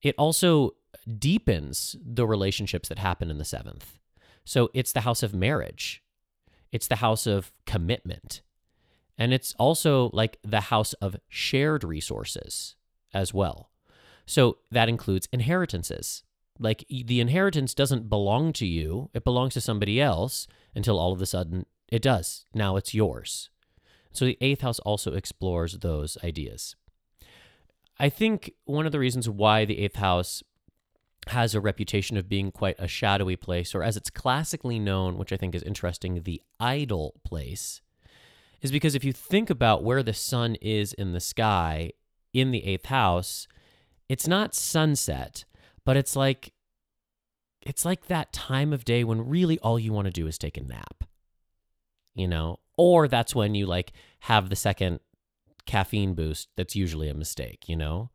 It 0.01 0.15
also 0.17 0.71
deepens 1.19 1.95
the 2.03 2.25
relationships 2.25 2.89
that 2.89 2.99
happen 2.99 3.29
in 3.29 3.37
the 3.37 3.45
seventh. 3.45 3.99
So 4.43 4.69
it's 4.73 4.91
the 4.91 5.01
house 5.01 5.23
of 5.23 5.33
marriage. 5.33 6.03
It's 6.71 6.87
the 6.87 6.97
house 6.97 7.27
of 7.27 7.51
commitment. 7.65 8.41
And 9.17 9.33
it's 9.33 9.53
also 9.59 10.09
like 10.13 10.39
the 10.43 10.61
house 10.61 10.93
of 10.93 11.15
shared 11.29 11.83
resources 11.83 12.75
as 13.13 13.33
well. 13.33 13.70
So 14.25 14.57
that 14.71 14.89
includes 14.89 15.27
inheritances. 15.31 16.23
Like 16.59 16.85
the 16.89 17.19
inheritance 17.19 17.73
doesn't 17.73 18.09
belong 18.09 18.53
to 18.53 18.65
you, 18.65 19.09
it 19.13 19.23
belongs 19.23 19.53
to 19.55 19.61
somebody 19.61 19.99
else 19.99 20.47
until 20.75 20.99
all 20.99 21.11
of 21.11 21.21
a 21.21 21.25
sudden 21.25 21.65
it 21.91 22.01
does. 22.01 22.45
Now 22.53 22.77
it's 22.77 22.93
yours. 22.93 23.49
So 24.11 24.25
the 24.25 24.37
eighth 24.41 24.61
house 24.61 24.79
also 24.79 25.13
explores 25.13 25.79
those 25.79 26.17
ideas. 26.23 26.75
I 27.99 28.09
think 28.09 28.53
one 28.65 28.85
of 28.85 28.91
the 28.91 28.99
reasons 28.99 29.29
why 29.29 29.65
the 29.65 29.79
eighth 29.79 29.95
house 29.95 30.43
has 31.27 31.53
a 31.53 31.61
reputation 31.61 32.17
of 32.17 32.27
being 32.27 32.51
quite 32.51 32.75
a 32.79 32.87
shadowy 32.87 33.35
place, 33.35 33.75
or 33.75 33.83
as 33.83 33.95
it's 33.95 34.09
classically 34.09 34.79
known, 34.79 35.17
which 35.17 35.31
I 35.31 35.37
think 35.37 35.53
is 35.53 35.63
interesting, 35.63 36.23
the 36.23 36.41
idle 36.59 37.13
place, 37.23 37.81
is 38.61 38.71
because 38.71 38.95
if 38.95 39.03
you 39.03 39.13
think 39.13 39.49
about 39.49 39.83
where 39.83 40.03
the 40.03 40.13
sun 40.13 40.55
is 40.61 40.93
in 40.93 41.13
the 41.13 41.19
sky 41.19 41.91
in 42.33 42.51
the 42.51 42.65
eighth 42.65 42.87
house, 42.87 43.47
it's 44.11 44.27
not 44.27 44.53
sunset, 44.53 45.45
but 45.85 45.95
it's 45.97 46.15
like 46.15 46.53
it's 47.61 47.85
like 47.85 48.07
that 48.07 48.33
time 48.33 48.73
of 48.73 48.83
day 48.85 49.03
when 49.03 49.27
really 49.29 49.57
all 49.59 49.77
you 49.79 49.93
want 49.93 50.05
to 50.05 50.11
do 50.11 50.27
is 50.27 50.37
take 50.37 50.57
a 50.57 50.63
nap. 50.63 51.03
You 52.13 52.27
know, 52.27 52.59
or 52.77 53.07
that's 53.07 53.33
when 53.33 53.55
you 53.55 53.65
like 53.65 53.93
have 54.21 54.49
the 54.49 54.55
second 54.55 54.99
caffeine 55.65 56.13
boost 56.13 56.49
that's 56.57 56.75
usually 56.75 57.07
a 57.07 57.13
mistake, 57.13 57.69
you 57.69 57.75
know? 57.77 58.09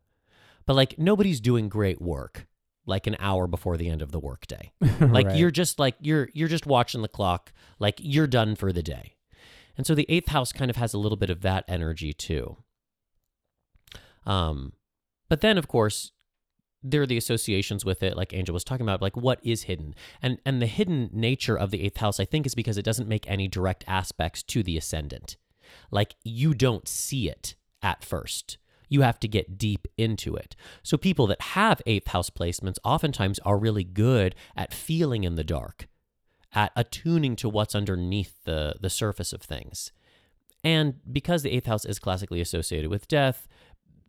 But 0.66 0.74
like 0.76 0.98
nobody's 0.98 1.40
doing 1.40 1.68
great 1.70 2.00
work 2.02 2.46
like 2.84 3.06
an 3.06 3.16
hour 3.18 3.46
before 3.46 3.76
the 3.76 3.88
end 3.88 4.02
of 4.02 4.12
the 4.12 4.20
workday. 4.20 4.72
Like 5.00 5.26
Right. 5.28 5.36
you're 5.36 5.50
just 5.50 5.78
like 5.78 5.94
you're 6.00 6.28
you're 6.34 6.48
just 6.48 6.66
watching 6.66 7.00
the 7.02 7.08
clock, 7.08 7.52
like 7.78 7.98
you're 8.02 8.26
done 8.26 8.54
for 8.54 8.70
the 8.72 8.82
day. 8.82 9.14
And 9.78 9.86
so 9.86 9.94
the 9.94 10.06
eighth 10.10 10.28
house 10.28 10.52
kind 10.52 10.70
of 10.70 10.76
has 10.76 10.92
a 10.92 10.98
little 10.98 11.16
bit 11.16 11.30
of 11.30 11.40
that 11.42 11.64
energy 11.68 12.12
too. 12.12 12.58
Um, 14.26 14.72
but 15.28 15.40
then 15.40 15.58
of 15.58 15.68
course 15.68 16.12
there 16.82 17.02
are 17.02 17.06
the 17.06 17.16
associations 17.16 17.84
with 17.84 18.02
it, 18.02 18.16
like 18.16 18.32
Angel 18.32 18.52
was 18.52 18.64
talking 18.64 18.86
about, 18.86 19.02
like 19.02 19.16
what 19.16 19.40
is 19.42 19.64
hidden, 19.64 19.94
and 20.22 20.38
and 20.46 20.62
the 20.62 20.66
hidden 20.66 21.10
nature 21.12 21.56
of 21.56 21.70
the 21.70 21.82
eighth 21.82 21.98
house, 21.98 22.20
I 22.20 22.24
think, 22.24 22.46
is 22.46 22.54
because 22.54 22.78
it 22.78 22.84
doesn't 22.84 23.08
make 23.08 23.28
any 23.28 23.48
direct 23.48 23.84
aspects 23.86 24.42
to 24.44 24.62
the 24.62 24.76
ascendant. 24.76 25.36
Like 25.90 26.14
you 26.22 26.54
don't 26.54 26.86
see 26.86 27.28
it 27.28 27.56
at 27.82 28.04
first. 28.04 28.58
You 28.88 29.02
have 29.02 29.18
to 29.20 29.28
get 29.28 29.58
deep 29.58 29.88
into 29.96 30.36
it. 30.36 30.54
So 30.84 30.96
people 30.96 31.26
that 31.26 31.40
have 31.40 31.82
eighth 31.86 32.08
house 32.08 32.30
placements 32.30 32.78
oftentimes 32.84 33.40
are 33.40 33.58
really 33.58 33.82
good 33.82 34.36
at 34.56 34.72
feeling 34.72 35.24
in 35.24 35.34
the 35.34 35.42
dark, 35.42 35.88
at 36.54 36.70
attuning 36.76 37.34
to 37.36 37.48
what's 37.48 37.74
underneath 37.74 38.44
the 38.44 38.76
the 38.80 38.90
surface 38.90 39.32
of 39.32 39.42
things. 39.42 39.92
And 40.62 40.94
because 41.12 41.42
the 41.42 41.52
eighth 41.52 41.66
house 41.66 41.84
is 41.84 41.98
classically 41.98 42.40
associated 42.40 42.90
with 42.90 43.08
death, 43.08 43.46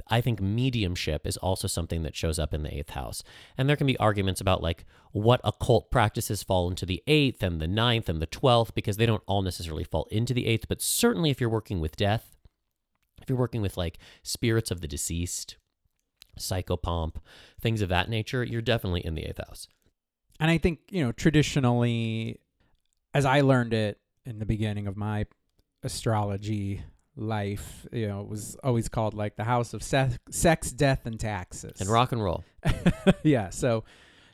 I 0.10 0.22
think 0.22 0.42
mediumship 0.42 1.26
is 1.28 1.38
also 1.38 1.68
something 1.68 2.04
that 2.04 2.16
shows 2.16 2.40
up 2.40 2.54
in 2.54 2.64
the 2.64 2.76
eighth 2.76 2.92
house. 2.92 3.24
And 3.58 3.68
there 3.68 3.76
can 3.76 3.88
be 3.88 3.98
arguments 3.98 4.42
about 4.42 4.62
like 4.62 4.86
what 5.12 5.42
occult 5.44 5.92
practices 5.92 6.44
fall 6.44 6.70
into 6.70 6.86
the 6.86 7.04
eighth 7.08 7.44
and 7.44 7.62
the 7.62 7.68
ninth 7.68 8.10
and 8.10 8.22
the 8.22 8.26
twelfth 8.26 8.74
because 8.76 8.98
they 8.98 9.06
don't 9.06 9.24
all 9.28 9.42
necessarily 9.42 9.84
fall 9.84 10.08
into 10.12 10.34
the 10.34 10.46
eighth. 10.46 10.68
But 10.68 10.82
certainly 10.82 11.30
if 11.30 11.42
you're 11.42 11.50
working 11.50 11.80
with 11.80 11.96
death, 11.96 12.36
if 13.22 13.30
you're 13.30 13.38
working 13.38 13.62
with 13.62 13.78
like 13.78 13.98
spirits 14.24 14.72
of 14.72 14.82
the 14.82 14.88
deceased, 14.88 15.58
psychopomp, 16.40 17.16
things 17.60 17.82
of 17.82 17.90
that 17.90 18.10
nature, 18.10 18.44
you're 18.44 18.62
definitely 18.62 19.06
in 19.06 19.16
the 19.16 19.26
eighth 19.26 19.40
house. 19.40 19.68
And 20.40 20.52
I 20.52 20.58
think, 20.58 20.80
you 20.90 21.04
know, 21.04 21.12
traditionally, 21.12 22.40
as 23.14 23.26
I 23.26 23.42
learned 23.42 23.74
it 23.74 24.00
in 24.26 24.40
the 24.40 24.46
beginning 24.46 24.88
of 24.88 24.96
my 24.96 25.26
astrology 25.84 26.84
life, 27.18 27.86
you 27.92 28.08
know, 28.08 28.22
it 28.22 28.28
was 28.28 28.56
always 28.64 28.88
called 28.88 29.14
like 29.14 29.36
the 29.36 29.44
house 29.44 29.74
of 29.74 29.84
sex, 29.84 30.18
sex 30.30 30.72
death, 30.72 31.06
and 31.06 31.20
taxes. 31.20 31.82
And 31.82 31.90
rock 31.90 32.12
and 32.12 32.24
roll. 32.24 32.44
yeah. 33.24 33.50
So, 33.50 33.84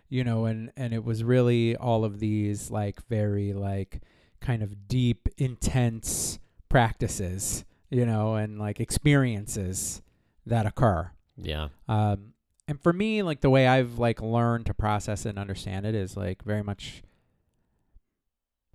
you 0.09 0.23
know, 0.23 0.45
and 0.45 0.71
and 0.75 0.93
it 0.93 1.03
was 1.03 1.23
really 1.23 1.75
all 1.75 2.05
of 2.05 2.19
these 2.19 2.69
like 2.69 3.05
very 3.07 3.53
like 3.53 4.01
kind 4.41 4.61
of 4.61 4.87
deep, 4.87 5.27
intense 5.37 6.39
practices, 6.69 7.65
you 7.89 8.05
know, 8.05 8.35
and 8.35 8.59
like 8.59 8.79
experiences 8.79 10.01
that 10.45 10.65
occur. 10.65 11.11
Yeah. 11.37 11.69
Um, 11.87 12.33
and 12.67 12.79
for 12.81 12.93
me, 12.93 13.23
like 13.23 13.41
the 13.41 13.49
way 13.49 13.67
I've 13.67 13.99
like 13.99 14.21
learned 14.21 14.67
to 14.67 14.73
process 14.73 15.25
and 15.25 15.37
understand 15.37 15.85
it 15.85 15.95
is 15.95 16.15
like 16.15 16.43
very 16.43 16.63
much 16.63 17.03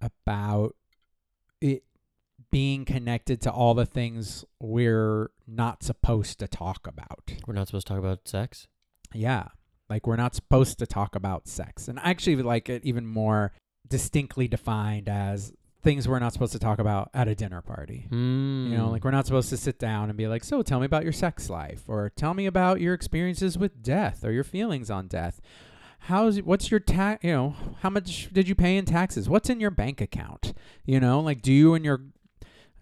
about 0.01 0.75
it 1.61 1.83
being 2.51 2.85
connected 2.85 3.41
to 3.43 3.51
all 3.51 3.75
the 3.75 3.87
things 3.87 4.45
we're 4.61 5.31
not 5.47 5.83
supposed 5.83 6.39
to 6.39 6.49
talk 6.49 6.87
about. 6.87 7.33
We're 7.47 7.55
not 7.55 7.67
supposed 7.69 7.87
to 7.87 7.95
talk 7.95 7.99
about 7.99 8.27
sex? 8.27 8.69
Yeah. 9.15 9.49
Like 9.89 10.07
we're 10.07 10.17
not 10.17 10.35
supposed 10.35 10.79
to 10.79 10.87
talk 10.87 11.15
about 11.15 11.49
sex. 11.49 11.89
And 11.89 11.99
I 11.99 12.11
actually 12.11 12.37
like 12.37 12.69
it 12.69 12.85
even 12.85 13.07
more 13.07 13.53
distinctly 13.89 14.49
defined 14.49 15.09
as 15.09 15.53
things 15.83 16.09
we're 16.09 16.19
not 16.19 16.33
supposed 16.33 16.53
to 16.53 16.59
talk 16.59 16.79
about 16.79 17.11
at 17.15 17.29
a 17.29 17.35
dinner 17.35 17.63
party. 17.63 18.07
Mm. 18.11 18.71
You 18.71 18.77
know, 18.77 18.91
like 18.91 19.05
we're 19.05 19.11
not 19.11 19.27
supposed 19.27 19.49
to 19.51 19.57
sit 19.57 19.79
down 19.79 20.09
and 20.09 20.17
be 20.17 20.27
like, 20.27 20.45
"So, 20.45 20.63
tell 20.63 20.81
me 20.81 20.87
about 20.87 21.05
your 21.05 21.13
sex 21.13 21.49
life," 21.49 21.85
or 21.87 22.11
"Tell 22.11 22.35
me 22.35 22.47
about 22.47 22.81
your 22.81 22.95
experiences 22.95 23.57
with 23.57 23.83
death 23.83 24.25
or 24.25 24.33
your 24.33 24.45
feelings 24.45 24.91
on 24.91 25.07
death." 25.07 25.41
How's 26.01 26.43
what's 26.43 26.71
your 26.71 26.81
tax? 26.81 27.25
You 27.25 27.33
know, 27.33 27.57
how 27.81 27.91
much 27.91 28.33
did 28.33 28.49
you 28.49 28.55
pay 28.55 28.77
in 28.77 28.85
taxes? 28.85 29.29
What's 29.29 29.51
in 29.51 29.61
your 29.61 29.71
bank 29.71 30.01
account? 30.01 30.53
You 30.85 31.01
know, 31.01 31.21
like 31.21 31.43
do 31.43 31.53
you 31.53 31.75
and 31.75 31.85
your 31.85 32.03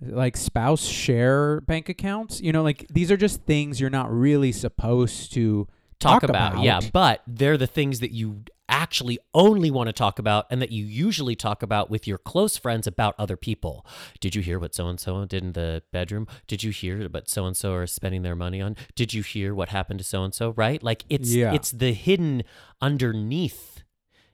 like 0.00 0.36
spouse 0.36 0.84
share 0.84 1.60
bank 1.62 1.88
accounts? 1.88 2.40
You 2.40 2.52
know, 2.52 2.62
like 2.62 2.86
these 2.90 3.10
are 3.10 3.16
just 3.16 3.42
things 3.42 3.80
you're 3.80 3.90
not 3.90 4.12
really 4.12 4.52
supposed 4.52 5.32
to 5.34 5.68
talk, 5.98 6.20
talk 6.22 6.30
about. 6.30 6.62
Yeah, 6.62 6.80
but 6.92 7.22
they're 7.26 7.56
the 7.56 7.66
things 7.66 8.00
that 8.00 8.12
you 8.12 8.42
actually 8.68 9.16
only 9.32 9.70
want 9.70 9.86
to 9.86 9.92
talk 9.92 10.18
about 10.18 10.44
and 10.50 10.60
that 10.60 10.72
you 10.72 10.84
usually 10.84 11.36
talk 11.36 11.62
about 11.62 11.88
with 11.88 12.04
your 12.06 12.18
close 12.18 12.56
friends 12.56 12.86
about 12.86 13.14
other 13.16 13.36
people. 13.36 13.86
Did 14.20 14.34
you 14.34 14.42
hear 14.42 14.58
what 14.58 14.74
so 14.74 14.88
and 14.88 14.98
so 14.98 15.24
did 15.24 15.44
in 15.44 15.52
the 15.52 15.82
bedroom? 15.92 16.26
Did 16.48 16.64
you 16.64 16.72
hear 16.72 17.08
what 17.08 17.30
so 17.30 17.46
and 17.46 17.56
so 17.56 17.74
are 17.74 17.86
spending 17.86 18.22
their 18.22 18.34
money 18.34 18.60
on? 18.60 18.76
Did 18.96 19.14
you 19.14 19.22
hear 19.22 19.54
what 19.54 19.68
happened 19.68 20.00
to 20.00 20.04
so 20.04 20.24
and 20.24 20.34
so, 20.34 20.50
right? 20.50 20.82
Like 20.82 21.04
it's 21.08 21.32
Yeah. 21.32 21.54
it's 21.54 21.70
the 21.70 21.92
hidden 21.92 22.42
underneath. 22.82 23.82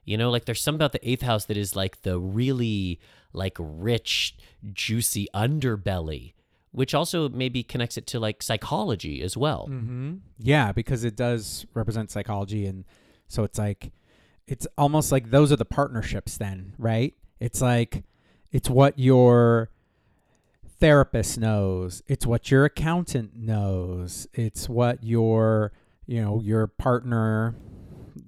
You 0.03 0.17
know, 0.17 0.29
like 0.29 0.45
there's 0.45 0.61
some 0.61 0.75
about 0.75 0.91
the 0.91 1.09
eighth 1.09 1.21
house 1.21 1.45
that 1.45 1.55
is 1.55 1.75
like 1.75 2.01
the 2.01 2.19
really 2.19 2.99
like 3.33 3.57
rich, 3.59 4.35
juicy 4.71 5.27
underbelly, 5.33 6.33
which 6.71 6.93
also 6.93 7.29
maybe 7.29 7.63
connects 7.63 7.97
it 7.97 8.07
to 8.07 8.19
like 8.19 8.41
psychology 8.41 9.21
as 9.21 9.35
well. 9.35 9.67
Mm-hmm. 9.69 10.15
Yeah, 10.39 10.71
because 10.71 11.03
it 11.03 11.15
does 11.15 11.65
represent 11.73 12.11
psychology, 12.11 12.65
and 12.65 12.85
so 13.27 13.43
it's 13.43 13.57
like 13.57 13.91
it's 14.47 14.67
almost 14.77 15.11
like 15.11 15.31
those 15.31 15.51
are 15.51 15.57
the 15.57 15.65
partnerships. 15.65 16.37
Then, 16.37 16.73
right? 16.77 17.13
It's 17.39 17.61
like 17.61 18.03
it's 18.51 18.69
what 18.69 18.97
your 18.97 19.69
therapist 20.79 21.39
knows. 21.39 22.03
It's 22.07 22.25
what 22.25 22.51
your 22.51 22.65
accountant 22.65 23.35
knows. 23.35 24.27
It's 24.33 24.67
what 24.67 25.03
your 25.03 25.71
you 26.05 26.21
know 26.21 26.41
your 26.41 26.67
partner, 26.67 27.55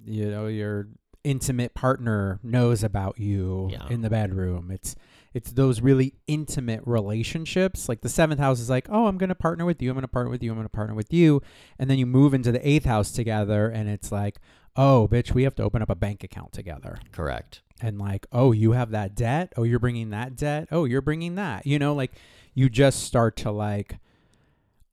you 0.04 0.30
know 0.30 0.46
your 0.46 0.88
intimate 1.26 1.74
partner 1.74 2.38
knows 2.42 2.82
about 2.84 3.18
you 3.18 3.68
Yeah. 3.72 3.88
in 3.90 4.00
the 4.02 4.10
bedroom. 4.10 4.70
It's 4.70 4.94
it's 5.34 5.52
those 5.52 5.82
really 5.82 6.14
intimate 6.26 6.80
relationships. 6.86 7.90
Like 7.90 8.00
the 8.00 8.08
seventh 8.08 8.40
house 8.40 8.58
is 8.58 8.70
like, 8.70 8.86
oh, 8.88 9.06
I'm 9.06 9.18
gonna 9.18 9.34
partner 9.34 9.66
with 9.66 9.82
you. 9.82 9.90
I'm 9.90 9.96
gonna 9.96 10.08
partner 10.08 10.30
with 10.30 10.42
you. 10.42 10.50
I'm 10.50 10.56
gonna 10.56 10.70
partner 10.70 10.94
with 10.94 11.12
you. 11.12 11.42
And 11.78 11.90
then 11.90 11.98
you 11.98 12.06
move 12.06 12.32
into 12.32 12.52
the 12.52 12.66
eighth 12.66 12.86
house 12.86 13.10
together, 13.12 13.68
and 13.68 13.86
it's 13.88 14.10
like, 14.10 14.38
oh, 14.76 15.06
bitch, 15.10 15.32
we 15.32 15.42
have 15.42 15.54
to 15.56 15.62
open 15.62 15.82
up 15.82 15.90
a 15.90 15.94
bank 15.94 16.24
account 16.24 16.52
together. 16.52 16.98
Correct. 17.12 17.60
And 17.82 17.98
like, 17.98 18.26
oh, 18.32 18.52
you 18.52 18.72
have 18.72 18.90
that 18.92 19.14
debt. 19.14 19.52
Oh, 19.58 19.64
you're 19.64 19.78
bringing 19.78 20.08
that 20.10 20.36
debt. 20.36 20.68
Oh, 20.72 20.86
you're 20.86 21.02
bringing 21.02 21.34
that. 21.34 21.66
You 21.66 21.78
know, 21.78 21.92
like 21.94 22.12
you 22.54 22.70
just 22.70 23.02
start 23.02 23.36
to 23.38 23.50
like 23.50 23.98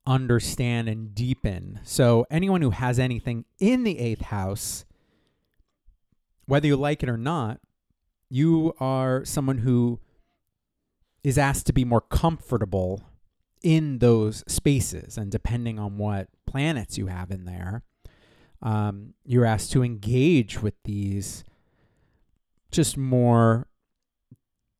understand 0.06 0.88
and 0.88 1.14
deepen. 1.14 1.80
So 1.84 2.26
anyone 2.30 2.60
who 2.60 2.70
has 2.70 2.98
anything 2.98 3.46
in 3.58 3.84
the 3.84 3.98
eighth 3.98 4.20
house, 4.22 4.84
whether 6.46 6.66
you 6.66 6.76
like 6.76 7.02
it 7.02 7.08
or 7.08 7.16
not, 7.16 7.60
you 8.28 8.74
are 8.80 9.24
someone 9.24 9.58
who 9.58 10.00
is 11.22 11.38
asked 11.38 11.66
to 11.66 11.72
be 11.72 11.84
more 11.84 12.00
comfortable 12.00 13.02
in 13.62 13.98
those 13.98 14.44
spaces. 14.46 15.16
And 15.16 15.30
depending 15.30 15.78
on 15.78 15.96
what 15.98 16.28
planets 16.46 16.98
you 16.98 17.06
have 17.06 17.30
in 17.30 17.44
there, 17.44 17.82
um, 18.62 19.14
you're 19.24 19.44
asked 19.44 19.72
to 19.72 19.82
engage 19.82 20.62
with 20.62 20.74
these 20.84 21.44
just 22.70 22.96
more 22.96 23.66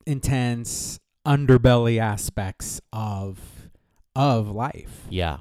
intense 0.06 1.00
underbelly 1.26 1.98
aspects 1.98 2.80
of 2.92 3.70
of 4.16 4.48
life. 4.48 5.06
Yeah. 5.10 5.38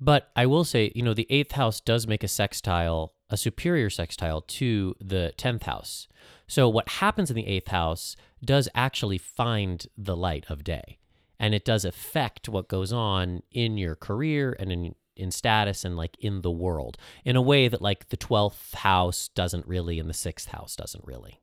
But 0.00 0.30
I 0.36 0.46
will 0.46 0.64
say, 0.64 0.92
you 0.94 1.02
know, 1.02 1.14
the 1.14 1.26
eighth 1.30 1.52
house 1.52 1.80
does 1.80 2.06
make 2.06 2.22
a 2.22 2.28
sextile, 2.28 3.14
a 3.34 3.36
superior 3.36 3.90
sextile 3.90 4.40
to 4.40 4.94
the 5.00 5.34
10th 5.36 5.64
house. 5.64 6.08
So 6.46 6.68
what 6.68 6.88
happens 6.88 7.30
in 7.30 7.36
the 7.36 7.46
eighth 7.46 7.68
house 7.68 8.16
does 8.42 8.68
actually 8.74 9.18
find 9.18 9.86
the 9.98 10.16
light 10.16 10.44
of 10.48 10.64
day. 10.64 10.98
And 11.38 11.52
it 11.52 11.64
does 11.64 11.84
affect 11.84 12.48
what 12.48 12.68
goes 12.68 12.92
on 12.92 13.42
in 13.50 13.76
your 13.76 13.96
career 13.96 14.56
and 14.58 14.70
in, 14.70 14.94
in 15.16 15.32
status 15.32 15.84
and 15.84 15.96
like 15.96 16.16
in 16.20 16.42
the 16.42 16.50
world 16.50 16.96
in 17.24 17.34
a 17.34 17.42
way 17.42 17.66
that 17.66 17.82
like 17.82 18.08
the 18.08 18.16
12th 18.16 18.74
house 18.76 19.28
doesn't 19.28 19.66
really 19.66 19.98
and 19.98 20.08
the 20.08 20.14
sixth 20.14 20.48
house 20.48 20.76
doesn't 20.76 21.04
really. 21.04 21.40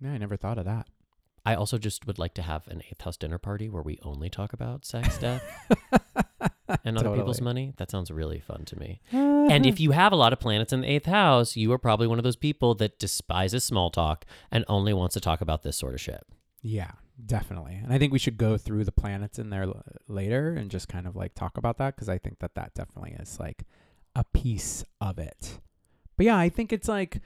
Yeah, 0.00 0.12
I 0.12 0.18
never 0.18 0.36
thought 0.36 0.58
of 0.58 0.66
that. 0.66 0.86
I 1.44 1.54
also 1.54 1.78
just 1.78 2.06
would 2.06 2.18
like 2.18 2.34
to 2.34 2.42
have 2.42 2.68
an 2.68 2.82
eighth 2.88 3.00
house 3.00 3.16
dinner 3.16 3.38
party 3.38 3.68
where 3.68 3.82
we 3.82 3.98
only 4.02 4.28
talk 4.28 4.52
about 4.52 4.84
sex, 4.84 5.18
death, 5.18 5.42
and 6.84 6.98
other 6.98 7.14
people's 7.14 7.40
money. 7.40 7.72
That 7.76 7.90
sounds 7.90 8.10
really 8.10 8.40
fun 8.40 8.64
to 8.66 8.78
me. 8.78 9.00
Uh-huh. 9.12 9.48
And 9.50 9.66
if 9.66 9.80
you 9.80 9.90
have 9.92 10.12
a 10.12 10.16
lot 10.16 10.32
of 10.32 10.40
planets 10.40 10.72
in 10.72 10.82
the 10.82 10.88
eighth 10.88 11.06
house, 11.06 11.56
you 11.56 11.72
are 11.72 11.78
probably 11.78 12.06
one 12.06 12.18
of 12.18 12.24
those 12.24 12.36
people 12.36 12.74
that 12.76 12.98
despises 12.98 13.64
small 13.64 13.90
talk 13.90 14.24
and 14.50 14.64
only 14.68 14.92
wants 14.92 15.14
to 15.14 15.20
talk 15.20 15.40
about 15.40 15.62
this 15.62 15.76
sort 15.76 15.94
of 15.94 16.00
shit. 16.00 16.24
Yeah, 16.62 16.92
definitely. 17.24 17.80
And 17.82 17.92
I 17.92 17.98
think 17.98 18.12
we 18.12 18.18
should 18.18 18.36
go 18.36 18.56
through 18.56 18.84
the 18.84 18.92
planets 18.92 19.38
in 19.38 19.50
there 19.50 19.64
l- 19.64 19.82
later 20.08 20.54
and 20.54 20.70
just 20.70 20.88
kind 20.88 21.06
of 21.06 21.16
like 21.16 21.34
talk 21.34 21.58
about 21.58 21.78
that 21.78 21.96
because 21.96 22.08
I 22.08 22.18
think 22.18 22.38
that 22.38 22.54
that 22.54 22.74
definitely 22.74 23.16
is 23.18 23.40
like 23.40 23.64
a 24.14 24.24
piece 24.24 24.84
of 25.00 25.18
it. 25.18 25.58
But 26.16 26.26
yeah, 26.26 26.38
I 26.38 26.48
think 26.48 26.72
it's 26.72 26.88
like 26.88 27.20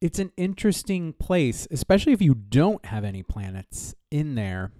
it's 0.00 0.18
an 0.18 0.32
interesting 0.36 1.12
place, 1.12 1.66
especially 1.70 2.12
if 2.12 2.20
you 2.20 2.34
don't 2.34 2.84
have 2.86 3.04
any 3.04 3.22
planets 3.22 3.94
in 4.10 4.34
there. 4.34 4.72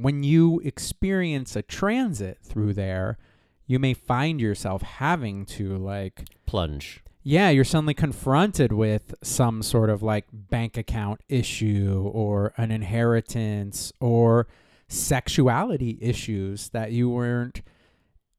When 0.00 0.22
you 0.22 0.60
experience 0.64 1.56
a 1.56 1.62
transit 1.62 2.38
through 2.42 2.74
there, 2.74 3.18
you 3.66 3.78
may 3.78 3.94
find 3.94 4.40
yourself 4.40 4.82
having 4.82 5.44
to 5.46 5.76
like 5.76 6.24
Plunge. 6.46 7.02
yeah, 7.22 7.50
you're 7.50 7.64
suddenly 7.64 7.94
confronted 7.94 8.72
with 8.72 9.14
some 9.22 9.62
sort 9.62 9.90
of 9.90 10.02
like 10.02 10.26
bank 10.32 10.76
account 10.76 11.20
issue 11.28 12.10
or 12.12 12.52
an 12.56 12.70
inheritance 12.70 13.92
or 14.00 14.46
sexuality 14.88 15.98
issues 16.00 16.70
that 16.70 16.92
you 16.92 17.08
weren't 17.08 17.62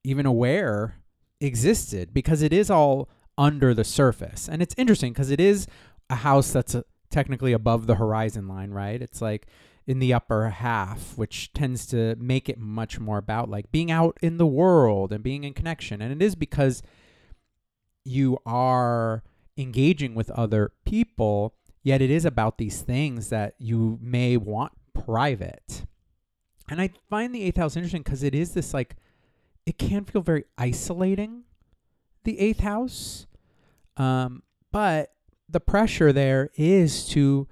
even 0.03 0.25
aware 0.25 0.95
existed 1.39 2.13
because 2.13 2.41
it 2.41 2.51
is 2.51 2.69
all 2.69 3.07
under 3.37 3.73
the 3.73 3.83
surface. 3.83 4.49
And 4.49 4.61
it's 4.61 4.75
interesting 4.77 5.13
because 5.13 5.31
it 5.31 5.39
is 5.39 5.67
a 6.09 6.15
house 6.15 6.51
that's 6.51 6.75
uh 6.75 6.81
technically 7.09 7.51
above 7.53 7.87
the 7.87 7.95
horizon 7.95 8.47
line, 8.47 8.71
right? 8.71 9.01
It's 9.01 9.21
like 9.21 9.47
in 9.87 9.99
the 9.99 10.13
upper 10.13 10.49
half, 10.49 11.17
which 11.17 11.51
tends 11.53 11.85
to 11.87 12.15
make 12.17 12.47
it 12.47 12.59
much 12.59 12.99
more 12.99 13.17
about 13.17 13.49
like 13.49 13.71
being 13.71 13.91
out 13.91 14.17
in 14.21 14.37
the 14.37 14.45
world 14.45 15.11
and 15.11 15.23
being 15.23 15.43
in 15.43 15.53
connection. 15.53 16.01
And 16.01 16.11
it 16.11 16.23
is 16.23 16.35
because 16.35 16.83
you 18.05 18.37
are 18.45 19.23
engaging 19.57 20.15
with 20.15 20.29
other 20.31 20.71
people, 20.85 21.55
yet 21.83 22.01
it 22.01 22.09
is 22.11 22.25
about 22.25 22.57
these 22.57 22.81
things 22.81 23.29
that 23.29 23.55
you 23.57 23.99
may 24.01 24.37
want 24.37 24.73
private. 24.93 25.85
And 26.69 26.79
I 26.79 26.91
find 27.09 27.33
the 27.33 27.43
eighth 27.43 27.57
house 27.57 27.75
interesting 27.75 28.03
because 28.03 28.23
it 28.23 28.35
is 28.35 28.53
this 28.53 28.73
like, 28.73 28.95
it 29.65 29.77
can 29.77 30.05
feel 30.05 30.21
very 30.21 30.45
isolating, 30.57 31.43
the 32.23 32.39
eighth 32.39 32.61
house. 32.61 33.27
Um, 33.97 34.43
but 34.71 35.13
the 35.49 35.59
pressure 35.59 36.13
there 36.13 36.49
is 36.55 37.07
to 37.09 37.47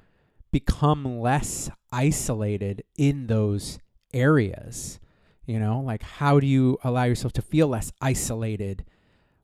become 0.52 1.20
less 1.20 1.70
isolated 1.91 2.84
in 2.97 3.28
those 3.28 3.80
areas. 4.14 5.00
You 5.45 5.60
know, 5.60 5.80
like 5.80 6.04
how 6.04 6.39
do 6.39 6.47
you 6.47 6.78
allow 6.84 7.04
yourself 7.06 7.34
to 7.34 7.41
feel 7.41 7.68
less 7.68 7.91
isolated 8.02 8.86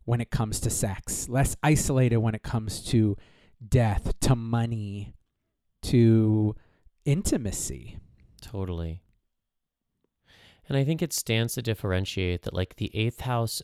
when 0.03 0.21
it 0.21 0.29
comes 0.29 0.59
to 0.61 0.69
sex, 0.69 1.27
less 1.27 1.55
isolated 1.63 2.17
when 2.17 2.35
it 2.35 2.43
comes 2.43 2.83
to 2.85 3.17
death, 3.67 4.13
to 4.21 4.35
money, 4.35 5.15
to 5.83 6.55
intimacy? 7.05 7.97
Totally. 8.41 9.01
And 10.67 10.77
I 10.77 10.83
think 10.83 11.01
it 11.01 11.13
stands 11.13 11.53
to 11.53 11.61
differentiate 11.61 12.43
that, 12.43 12.53
like, 12.53 12.75
the 12.75 12.95
eighth 12.95 13.21
house 13.21 13.61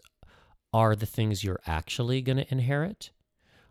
are 0.74 0.96
the 0.96 1.06
things 1.06 1.44
you're 1.44 1.60
actually 1.66 2.22
going 2.22 2.38
to 2.38 2.52
inherit, 2.52 3.12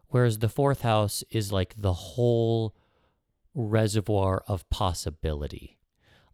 whereas 0.08 0.38
the 0.38 0.48
fourth 0.48 0.82
house 0.82 1.24
is 1.30 1.52
like 1.52 1.74
the 1.76 1.92
whole 1.92 2.74
reservoir 3.54 4.42
of 4.46 4.68
possibility. 4.70 5.78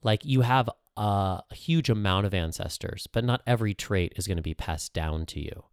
Like, 0.03 0.25
you 0.25 0.43
have 0.43 0.69
a 0.97 1.43
huge 1.53 1.91
amount 1.91 2.27
of 2.27 2.35
ancestors, 2.35 3.07
but 3.07 3.25
not 3.25 3.43
every 3.47 3.75
trait 3.75 4.13
is 4.17 4.27
going 4.27 4.37
to 4.37 4.43
be 4.43 4.55
passed 4.55 4.93
down 4.93 5.27
to 5.27 5.41
you. 5.41 5.65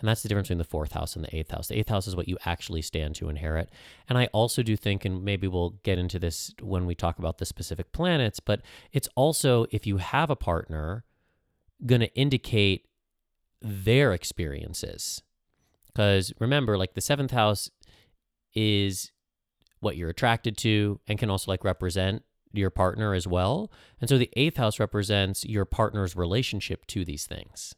And 0.00 0.08
that's 0.08 0.22
the 0.22 0.28
difference 0.28 0.46
between 0.46 0.58
the 0.58 0.64
fourth 0.64 0.92
house 0.92 1.16
and 1.16 1.24
the 1.24 1.36
eighth 1.36 1.50
house. 1.50 1.66
The 1.66 1.76
eighth 1.76 1.88
house 1.88 2.06
is 2.06 2.14
what 2.14 2.28
you 2.28 2.38
actually 2.44 2.82
stand 2.82 3.16
to 3.16 3.28
inherit. 3.28 3.70
And 4.08 4.16
I 4.16 4.26
also 4.26 4.62
do 4.62 4.76
think, 4.76 5.04
and 5.04 5.24
maybe 5.24 5.48
we'll 5.48 5.70
get 5.82 5.98
into 5.98 6.20
this 6.20 6.54
when 6.60 6.86
we 6.86 6.94
talk 6.94 7.18
about 7.18 7.38
the 7.38 7.46
specific 7.46 7.90
planets, 7.90 8.38
but 8.38 8.60
it's 8.92 9.08
also, 9.16 9.66
if 9.72 9.88
you 9.88 9.96
have 9.96 10.30
a 10.30 10.36
partner, 10.36 11.04
going 11.84 12.00
to 12.00 12.14
indicate 12.14 12.86
their 13.60 14.12
experiences. 14.12 15.22
Because 15.86 16.32
remember, 16.38 16.78
like 16.78 16.94
the 16.94 17.00
seventh 17.00 17.32
house 17.32 17.68
is 18.54 19.10
what 19.80 19.96
you're 19.96 20.10
attracted 20.10 20.56
to 20.58 21.00
and 21.06 21.18
can 21.18 21.30
also 21.30 21.50
like 21.50 21.64
represent 21.64 22.22
your 22.52 22.70
partner 22.70 23.14
as 23.14 23.26
well. 23.26 23.70
And 24.00 24.08
so 24.08 24.18
the 24.18 24.30
eighth 24.36 24.56
house 24.56 24.80
represents 24.80 25.44
your 25.44 25.64
partner's 25.64 26.16
relationship 26.16 26.86
to 26.86 27.04
these 27.04 27.26
things. 27.26 27.74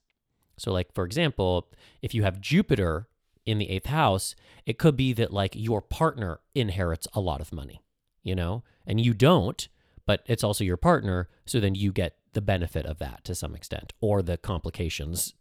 So, 0.57 0.73
like, 0.73 0.93
for 0.93 1.05
example, 1.05 1.71
if 2.03 2.15
you 2.15 2.23
have 2.23 2.41
Jupiter 2.41 3.09
in 3.47 3.59
the 3.59 3.71
eighth 3.71 3.87
house, 3.87 4.35
it 4.67 4.79
could 4.79 4.95
be 4.95 5.13
that, 5.15 5.33
like, 5.33 5.55
your 5.57 5.81
partner 5.81 6.41
inherits 6.55 7.09
a 7.15 7.21
lot 7.21 7.41
of 7.41 7.53
money, 7.53 7.83
you 8.23 8.35
know, 8.35 8.63
and 8.87 9.01
you 9.01 9.15
don't, 9.15 9.69
but 10.07 10.23
it's 10.27 10.45
also 10.45 10.63
your 10.63 10.77
partner. 10.77 11.29
So 11.47 11.61
then 11.61 11.75
you 11.75 11.93
get 11.93 12.17
the 12.35 12.43
benefit 12.43 12.85
of 12.85 12.99
that 12.99 13.25
to 13.25 13.35
some 13.35 13.55
extent 13.55 13.95
or 14.01 14.23
the 14.23 14.37
complications 14.37 15.35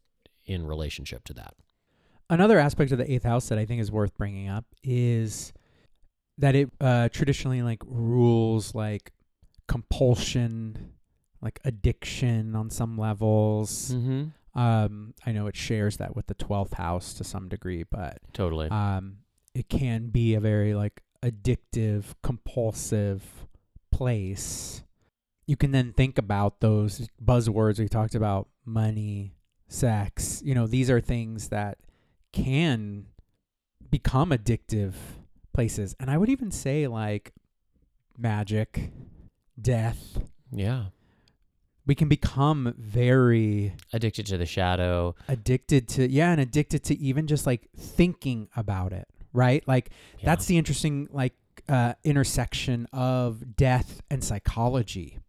in 0.46 0.66
relationship 0.66 1.26
to 1.26 1.34
that. 1.34 1.54
Another 2.30 2.58
aspect 2.58 2.92
of 2.92 2.98
the 2.98 3.12
eighth 3.12 3.24
house 3.24 3.50
that 3.50 3.60
I 3.60 3.66
think 3.66 3.82
is 3.82 3.92
worth 3.92 4.16
bringing 4.16 4.48
up 4.48 4.66
is 4.84 5.52
that 6.40 6.56
it 6.56 6.72
uh, 6.82 7.10
traditionally 7.10 7.62
like 7.62 7.84
rules 7.86 8.74
like 8.74 9.12
compulsion, 9.68 10.94
like 11.42 11.60
addiction 11.64 12.56
on 12.56 12.70
some 12.70 12.98
levels. 12.98 13.94
Mm-hmm. 13.94 14.60
Um, 14.60 15.14
I 15.26 15.32
know 15.32 15.48
it 15.48 15.56
shares 15.56 15.98
that 15.98 16.16
with 16.16 16.28
the 16.28 16.34
twelfth 16.34 16.74
house 16.74 17.14
to 17.16 17.24
some 17.24 17.48
degree, 17.50 17.84
but 17.84 18.18
Totally. 18.34 18.70
um, 18.70 19.18
it 19.54 19.70
can 19.70 20.10
be 20.10 20.34
a 20.34 20.40
very 20.40 20.74
like 20.74 21.02
addictive, 21.22 22.06
compulsive 22.24 23.22
place. 23.92 24.84
You 25.46 25.56
can 25.56 25.72
then 25.72 25.94
think 25.94 26.18
about 26.18 26.62
those 26.62 27.08
buzzwords 27.24 27.80
we 27.80 27.88
talked 27.88 28.16
about 28.16 28.48
money, 28.66 29.34
sex. 29.68 30.42
You 30.44 30.56
know, 30.56 30.68
these 30.68 30.90
are 30.90 31.02
things 31.02 31.50
that 31.50 31.78
can 32.32 33.08
become 33.90 34.30
addictive 34.32 34.94
places. 35.54 35.96
And 36.00 36.10
I 36.10 36.18
would 36.18 36.30
even 36.30 36.52
say 36.52 36.88
like 36.88 37.34
magic, 38.18 38.92
death. 39.62 40.20
yeah. 40.52 40.86
We 41.86 41.96
can 41.96 42.08
become 42.08 42.76
very 42.78 43.74
Addicted 43.94 44.28
to 44.28 44.38
the 44.38 44.46
shadow. 44.46 45.16
addicted 45.28 45.88
to 45.90 46.08
yeah 46.12 46.32
and 46.32 46.40
addicted 46.40 46.84
to 46.84 46.98
even 47.00 47.26
just 47.26 47.48
like 47.48 47.68
thinking 47.76 48.48
about 48.56 48.94
it 48.94 49.08
right? 49.34 49.68
Like 49.68 49.90
Yeah. 50.20 50.26
that's 50.26 50.46
the 50.48 50.58
interesting 50.58 51.08
like 51.12 51.34
uh, 51.68 51.94
intersection 52.04 52.88
of 52.92 53.56
death 53.56 54.02
and 54.10 54.24
psychology. 54.24 55.20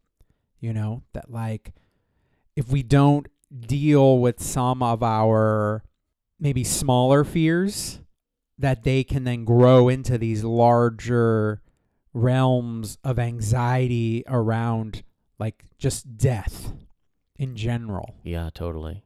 You 0.59 0.73
know 0.75 1.03
that 1.15 1.31
like 1.31 1.73
if 2.57 2.69
we 2.71 2.83
don't 2.83 3.27
deal 3.67 4.19
with 4.19 4.43
some 4.43 4.83
of 4.83 5.03
our 5.03 5.83
maybe 6.39 6.65
smaller 6.65 7.25
fears, 7.25 8.01
that 8.61 8.85
they 8.85 9.03
can 9.03 9.25
then 9.25 9.45
grow 9.45 9.89
into 9.89 10.19
these 10.19 10.45
larger 10.45 11.63
realms 12.13 12.99
of 13.03 13.19
anxiety 13.19 14.23
around 14.27 15.03
like 15.39 15.65
just 15.79 16.19
death 16.19 16.73
in 17.37 17.57
general. 17.57 18.17
Yeah, 18.23 18.51
totally. 18.53 19.03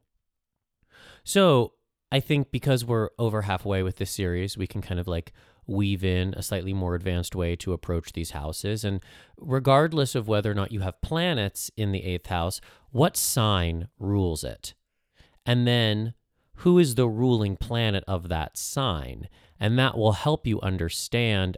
So 1.22 1.74
I 2.10 2.20
think 2.20 2.50
because 2.50 2.84
we're 2.84 3.10
over 3.18 3.42
halfway 3.42 3.82
with 3.82 3.96
this 3.96 4.10
series, 4.10 4.58
we 4.58 4.66
can 4.66 4.82
kind 4.82 4.98
of 4.98 5.06
like 5.06 5.32
weave 5.66 6.04
in 6.04 6.34
a 6.34 6.42
slightly 6.42 6.74
more 6.74 6.94
advanced 6.94 7.34
way 7.34 7.56
to 7.56 7.72
approach 7.72 8.12
these 8.12 8.32
houses. 8.32 8.84
And 8.84 9.00
regardless 9.38 10.14
of 10.14 10.26
whether 10.26 10.50
or 10.50 10.54
not 10.54 10.72
you 10.72 10.80
have 10.80 11.00
planets 11.00 11.70
in 11.76 11.92
the 11.92 12.04
eighth 12.04 12.26
house, 12.26 12.60
what 12.90 13.16
sign 13.16 13.88
rules 13.98 14.42
it? 14.42 14.74
And 15.46 15.66
then 15.66 16.14
who 16.58 16.78
is 16.78 16.94
the 16.94 17.08
ruling 17.08 17.56
planet 17.56 18.04
of 18.06 18.28
that 18.28 18.56
sign? 18.56 19.28
And 19.60 19.78
that 19.78 19.96
will 19.96 20.12
help 20.12 20.46
you 20.46 20.60
understand 20.60 21.56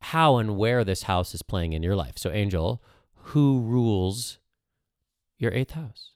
how 0.00 0.36
and 0.36 0.56
where 0.56 0.84
this 0.84 1.04
house 1.04 1.34
is 1.34 1.42
playing 1.42 1.72
in 1.72 1.82
your 1.82 1.96
life. 1.96 2.16
So, 2.16 2.30
Angel, 2.30 2.82
who 3.14 3.60
rules 3.60 4.38
your 5.38 5.52
eighth 5.52 5.72
house? 5.72 6.12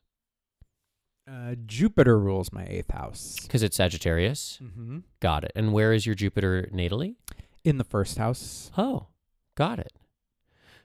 Uh, 1.31 1.55
Jupiter 1.66 2.18
rules 2.18 2.53
my 2.53 2.66
eighth 2.66 2.91
house. 2.91 3.39
Because 3.43 3.62
it's 3.62 3.77
Sagittarius. 3.77 4.59
Mm-hmm. 4.62 4.99
Got 5.21 5.45
it. 5.45 5.53
And 5.55 5.73
where 5.73 5.93
is 5.93 6.07
your 6.07 6.14
Jupiter 6.14 6.68
natally? 6.73 7.16
In 7.62 7.79
the 7.79 7.85
first 7.85 8.18
house. 8.18 8.71
Oh, 8.77 9.07
got 9.55 9.79
it. 9.79 9.93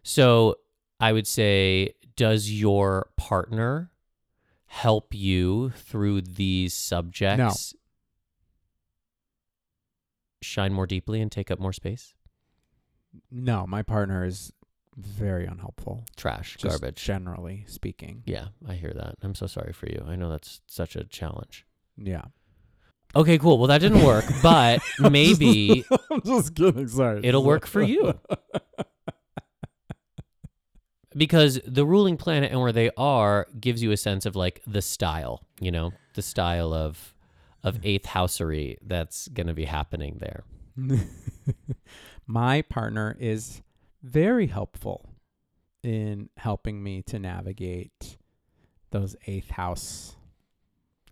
So 0.04 0.56
I 1.00 1.14
would 1.14 1.26
say, 1.26 1.94
does 2.16 2.52
your 2.52 3.10
partner 3.18 3.92
help 4.68 5.14
you 5.14 5.72
through 5.72 6.22
these 6.22 6.74
subjects? 6.74 7.74
Shine 10.46 10.74
more 10.74 10.88
deeply 10.88 11.22
and 11.22 11.32
take 11.32 11.52
up 11.52 11.60
more 11.60 11.74
space? 11.74 12.14
No, 13.32 13.66
my 13.68 13.82
partner 13.82 14.26
is 14.26 14.52
very 14.98 15.46
unhelpful. 15.46 16.06
Trash, 16.16 16.58
just 16.58 16.82
garbage. 16.82 17.04
Generally 17.04 17.66
speaking. 17.68 18.24
yeah, 18.26 18.48
I 18.68 18.76
hear 18.76 18.94
that. 18.94 19.16
I'm 19.22 19.36
so 19.36 19.48
sorry 19.48 19.74
for 19.74 19.88
you. 19.88 20.04
I 20.08 20.16
know 20.16 20.30
that's 20.30 20.62
such 20.68 20.96
a 20.96 21.04
challenge. 21.04 21.66
Yeah. 21.98 22.24
Okay, 23.16 23.38
cool. 23.38 23.58
Well, 23.58 23.68
that 23.68 23.80
didn't 23.80 24.04
work, 24.04 24.26
but 24.44 24.82
maybe 25.00 25.86
I'm 26.12 26.22
just 26.26 26.56
kidding. 26.56 26.88
Sorry. 26.88 27.22
it'll 27.24 27.44
work 27.44 27.66
for 27.66 27.82
you. 27.82 28.20
because 31.16 31.60
the 31.66 31.86
ruling 31.86 32.18
planet 32.18 32.52
and 32.52 32.62
where 32.62 32.74
they 32.74 32.92
are 32.98 33.48
gives 33.60 33.82
you 33.82 33.92
a 33.92 33.98
sense 33.98 34.26
of 34.26 34.36
like 34.36 34.62
the 34.68 34.82
style, 34.82 35.42
you 35.60 35.72
know, 35.72 35.92
the 36.14 36.22
style 36.22 36.74
of 36.74 37.14
of 37.66 37.80
eighth 37.84 38.06
housery 38.06 38.78
that's 38.86 39.28
going 39.30 39.48
to 39.48 39.54
be 39.54 39.66
happening 39.66 40.20
there. 40.20 40.44
my 42.28 42.62
partner 42.62 43.18
is 43.20 43.62
very 44.04 44.48
helpful 44.48 45.10
in 45.84 46.30
helping 46.38 46.84
me 46.84 47.02
to 47.02 47.18
navigate 47.18 48.18
those 48.92 49.16
eighth 49.26 49.50
house 49.50 50.16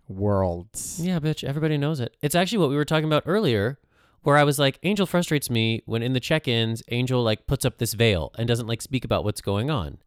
worlds. 0.08 1.00
Yeah, 1.02 1.18
bitch, 1.18 1.42
everybody 1.42 1.76
knows 1.76 1.98
it. 1.98 2.16
It's 2.22 2.36
actually 2.36 2.58
what 2.58 2.70
we 2.70 2.76
were 2.76 2.84
talking 2.84 3.06
about 3.06 3.24
earlier 3.26 3.78
where 4.22 4.36
I 4.36 4.44
was 4.44 4.58
like 4.58 4.78
Angel 4.82 5.06
frustrates 5.06 5.50
me 5.50 5.82
when 5.86 6.02
in 6.02 6.12
the 6.12 6.20
check-ins 6.20 6.82
Angel 6.88 7.22
like 7.22 7.46
puts 7.46 7.64
up 7.64 7.78
this 7.78 7.94
veil 7.94 8.32
and 8.38 8.48
doesn't 8.48 8.66
like 8.66 8.80
speak 8.80 9.04
about 9.04 9.24
what's 9.24 9.40
going 9.40 9.70
on. 9.70 9.98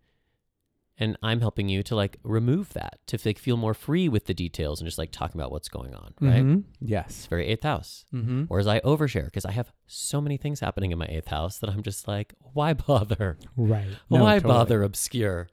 And 0.99 1.15
I'm 1.21 1.41
helping 1.41 1.69
you 1.69 1.83
to 1.83 1.95
like 1.95 2.17
remove 2.23 2.73
that 2.73 2.97
to 3.07 3.19
like 3.23 3.37
feel 3.37 3.55
more 3.55 3.75
free 3.75 4.09
with 4.09 4.25
the 4.25 4.33
details 4.33 4.79
and 4.81 4.87
just 4.87 4.97
like 4.97 5.11
talking 5.11 5.39
about 5.39 5.51
what's 5.51 5.69
going 5.69 5.93
on, 5.93 6.13
right? 6.19 6.43
Mhm. 6.43 6.63
It's 6.81 6.89
Yes. 6.89 7.27
very 7.27 7.45
eighth 7.45 7.61
house. 7.63 8.05
Mm-hmm. 8.13 8.43
Whereas 8.47 8.65
I 8.65 8.79
overshare 8.79 9.25
because 9.25 9.45
I 9.45 9.51
have 9.51 9.71
so 9.85 10.19
many 10.19 10.37
things 10.37 10.59
happening 10.59 10.91
in 10.91 10.97
my 10.97 11.05
eighth 11.07 11.27
house 11.27 11.59
that 11.59 11.69
I'm 11.69 11.83
just 11.83 12.07
like, 12.07 12.33
why 12.53 12.73
bother? 12.73 13.37
Right. 13.55 13.85
No, 14.09 14.23
why 14.23 14.35
totally. 14.39 14.53
bother 14.53 14.81
obscure? 14.83 15.49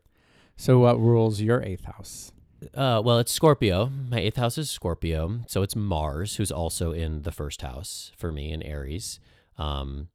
So, 0.57 0.79
what 0.79 0.99
rules 0.99 1.41
your 1.41 1.63
eighth 1.63 1.85
house? 1.85 2.33
Uh, 2.73 3.03
well, 3.05 3.19
it's 3.19 3.33
Scorpio. 3.33 3.91
My 4.09 4.21
eighth 4.21 4.37
house 4.37 4.57
is 4.57 4.71
Scorpio, 4.71 5.41
so 5.49 5.63
it's 5.63 5.77
Mars, 5.77 6.37
who's 6.37 6.51
also 6.53 6.93
in 6.93 7.23
the 7.23 7.33
first 7.33 7.61
house 7.61 8.13
for 8.17 8.33
me 8.33 8.51
in 8.53 8.63
Aries. 8.63 9.21
Um, 9.59 10.09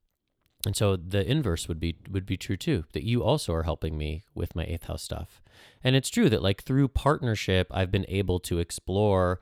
and 0.65 0.75
so 0.75 0.95
the 0.95 1.25
inverse 1.29 1.67
would 1.67 1.79
be 1.79 1.95
would 2.09 2.25
be 2.25 2.37
true 2.37 2.57
too. 2.57 2.83
That 2.93 3.03
you 3.03 3.23
also 3.23 3.53
are 3.53 3.63
helping 3.63 3.97
me 3.97 4.23
with 4.35 4.55
my 4.55 4.63
eighth 4.65 4.85
house 4.85 5.03
stuff, 5.03 5.41
and 5.83 5.95
it's 5.95 6.09
true 6.09 6.29
that 6.29 6.43
like 6.43 6.63
through 6.63 6.89
partnership, 6.89 7.67
I've 7.71 7.91
been 7.91 8.05
able 8.09 8.39
to 8.41 8.59
explore 8.59 9.39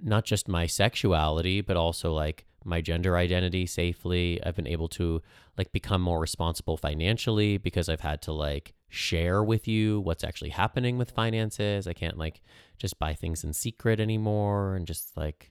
not 0.00 0.24
just 0.24 0.48
my 0.48 0.66
sexuality, 0.66 1.60
but 1.60 1.76
also 1.76 2.12
like 2.12 2.46
my 2.64 2.80
gender 2.80 3.16
identity 3.16 3.66
safely. 3.66 4.40
I've 4.44 4.54
been 4.56 4.68
able 4.68 4.88
to 4.90 5.20
like 5.58 5.72
become 5.72 6.00
more 6.00 6.20
responsible 6.20 6.76
financially 6.76 7.58
because 7.58 7.88
I've 7.88 8.00
had 8.00 8.22
to 8.22 8.32
like 8.32 8.74
share 8.88 9.42
with 9.42 9.66
you 9.66 10.00
what's 10.00 10.22
actually 10.22 10.50
happening 10.50 10.96
with 10.98 11.10
finances. 11.10 11.86
I 11.88 11.92
can't 11.92 12.18
like 12.18 12.40
just 12.78 12.98
buy 12.98 13.14
things 13.14 13.42
in 13.42 13.52
secret 13.52 13.98
anymore 14.00 14.76
and 14.76 14.86
just 14.86 15.16
like, 15.16 15.50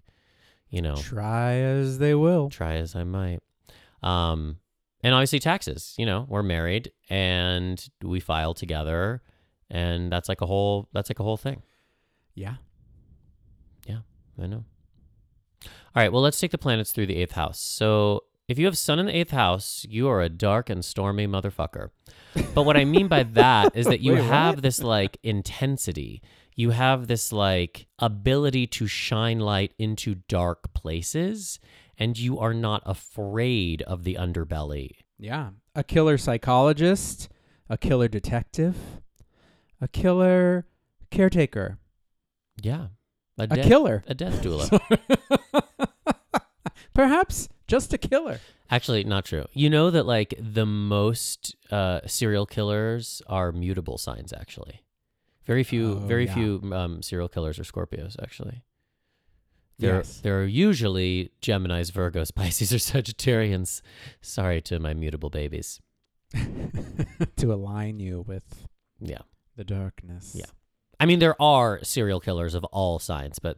you 0.70 0.82
know, 0.82 0.95
Try 0.95 1.53
as 1.55 1.97
they 1.99 2.16
will. 2.16 2.49
try 2.49 2.76
as 2.76 2.95
I 2.95 3.03
might. 3.03 3.39
Um, 4.03 4.57
and 5.04 5.14
obviously 5.14 5.39
taxes, 5.39 5.93
you 5.97 6.06
know, 6.06 6.26
we're 6.28 6.43
married 6.43 6.91
and 7.10 7.84
we 8.04 8.20
file 8.20 8.54
together 8.54 9.22
and 9.70 10.12
that's 10.12 10.30
like 10.30 10.41
a 10.41 10.45
whole 10.45 10.89
that's 10.93 11.10
like 11.10 11.20
a 11.20 11.24
whole 11.24 11.38
thing. 11.38 11.64
Yeah. 12.36 12.56
Yeah 13.86 13.99
i 14.41 14.47
know. 14.47 14.66
All 15.64 16.02
right, 16.02 16.12
well, 16.12 16.22
let's 16.22 16.39
take 16.39 16.52
the 16.52 16.58
planets 16.58 16.91
through 16.91 17.08
the 17.08 17.18
eighth 17.18 17.34
house. 17.34 17.60
So, 17.60 18.24
if 18.47 18.58
you 18.58 18.66
have 18.66 18.78
Sun 18.78 18.99
in 18.99 19.06
the 19.06 19.16
eighth 19.16 19.32
house, 19.32 19.86
you 19.89 20.08
are 20.08 20.22
a 20.22 20.30
dark 20.30 20.70
and 20.70 20.84
stormy 20.84 21.28
motherfucker. 21.28 21.89
But 22.54 22.64
what 22.64 22.78
I 22.78 22.86
mean 22.86 23.08
by 23.08 23.24
that 23.34 23.76
is 23.76 23.86
that 23.88 23.99
you 23.99 24.14
Wait, 24.14 24.24
have 24.24 24.56
what? 24.56 24.64
this 24.64 24.82
like 24.82 25.18
intensity. 25.24 26.22
You 26.56 26.72
have 26.72 27.08
this 27.08 27.32
like 27.32 27.88
ability 27.99 28.68
to 28.68 28.88
shine 28.88 29.39
light 29.39 29.74
into 29.78 30.16
dark 30.16 30.74
places, 30.74 31.60
and 32.02 32.18
you 32.18 32.39
are 32.39 32.54
not 32.54 32.82
afraid 32.86 33.82
of 33.84 34.04
the 34.04 34.16
underbelly. 34.16 34.91
Yeah. 35.20 35.52
A 35.76 35.84
killer 35.84 36.18
psychologist, 36.18 37.30
a 37.70 37.78
killer 37.78 38.08
detective, 38.08 38.76
a 39.80 39.88
killer 39.88 40.66
caretaker, 41.12 41.78
Yeah. 42.62 42.88
A, 43.38 43.47
killer. 43.47 44.04
a 44.08 44.14
death 44.14 44.41
doula. 44.43 44.68
Perhaps 46.93 47.49
just 47.68 47.93
a 47.93 47.97
killer. 47.97 48.39
Actually, 48.70 49.04
not 49.04 49.26
true. 49.26 49.45
You 49.54 49.70
know 49.70 49.89
that 49.89 50.06
like 50.06 50.34
the 50.39 50.66
most 50.66 51.56
uh, 51.72 52.02
serial 52.06 52.45
killers 52.45 53.22
are 53.28 53.52
mutable 53.52 53.97
signs. 53.97 54.34
Actually, 54.34 54.82
very 55.45 55.64
few, 55.64 55.91
Oh, 55.93 55.95
very 55.95 56.26
yeah. 56.26 56.34
few 56.34 56.62
um, 56.74 57.02
serial 57.02 57.28
killers 57.30 57.58
are 57.60 57.64
Scorpios. 57.64 58.16
Actually, 58.22 58.64
there 59.82 59.97
Yes. 59.97 60.19
there 60.21 60.41
are 60.41 60.45
usually 60.45 61.32
Gemini's, 61.41 61.91
Virgos, 61.91 62.34
Pisces, 62.36 62.71
or 62.73 62.77
Sagittarians. 62.77 63.82
Sorry 64.21 64.61
to 64.61 64.79
my 64.79 64.93
mutable 64.93 65.29
babies. 65.29 65.82
to 67.36 67.53
align 67.53 67.99
you 67.99 68.21
with 68.27 68.67
Yeah, 68.99 69.19
the 69.55 69.63
darkness. 69.63 70.34
Yeah. 70.36 70.45
I 70.99 71.05
mean 71.05 71.19
there 71.19 71.39
are 71.41 71.84
serial 71.84 72.19
killers 72.19 72.53
of 72.55 72.63
all 72.65 72.99
signs, 72.99 73.39
but 73.39 73.57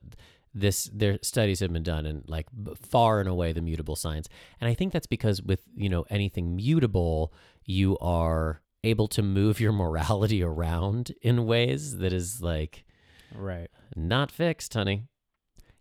this 0.55 0.89
their 0.93 1.19
studies 1.21 1.59
have 1.59 1.73
been 1.73 1.83
done 1.83 2.05
and 2.05 2.23
like 2.27 2.47
far 2.79 3.19
and 3.19 3.27
away 3.29 3.51
the 3.53 3.59
mutable 3.61 3.95
signs 3.95 4.29
and 4.61 4.69
i 4.69 4.73
think 4.75 4.93
that's 4.93 5.07
because 5.07 5.41
with 5.41 5.61
you 5.75 5.89
know 5.89 6.05
anything 6.11 6.55
mutable 6.55 7.33
you 7.65 7.97
are 7.97 8.61
able 8.83 9.07
to 9.07 9.23
move 9.23 9.59
your 9.59 9.71
morality 9.83 10.43
around 10.43 11.11
in 11.23 11.47
ways 11.47 11.97
that 11.97 12.13
is 12.13 12.39
like 12.43 12.85
Right. 13.33 13.67
not 13.95 14.29
fixed 14.29 14.75
honey 14.75 15.07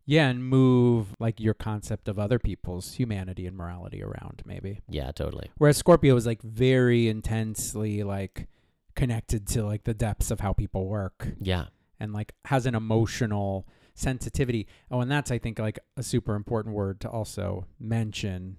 Yeah, 0.04 0.28
and 0.28 0.44
move 0.44 1.14
like 1.20 1.38
your 1.40 1.54
concept 1.54 2.08
of 2.08 2.18
other 2.18 2.38
people's 2.38 2.94
humanity 2.94 3.46
and 3.46 3.56
morality 3.56 4.02
around, 4.02 4.42
maybe. 4.44 4.80
yeah 4.88 5.12
totally 5.12 5.50
Whereas 5.58 5.76
Scorpio 5.76 6.16
is 6.16 6.26
like 6.26 6.42
very 6.42 7.08
intensely 7.08 8.02
like 8.02 8.48
connected 8.94 9.46
to 9.48 9.64
like 9.64 9.84
the 9.84 9.94
depths 9.94 10.30
of 10.30 10.40
how 10.40 10.52
people 10.52 10.86
work 10.86 11.28
yeah 11.40 11.66
and 11.98 12.12
like 12.12 12.34
has 12.46 12.66
an 12.66 12.74
emotional 12.74 13.66
sensitivity. 13.94 14.66
Oh, 14.90 15.00
and 15.00 15.10
that's 15.10 15.30
I 15.30 15.38
think 15.38 15.58
like 15.58 15.78
a 15.96 16.02
super 16.02 16.34
important 16.34 16.74
word 16.74 17.00
to 17.00 17.08
also 17.08 17.66
mention 17.78 18.56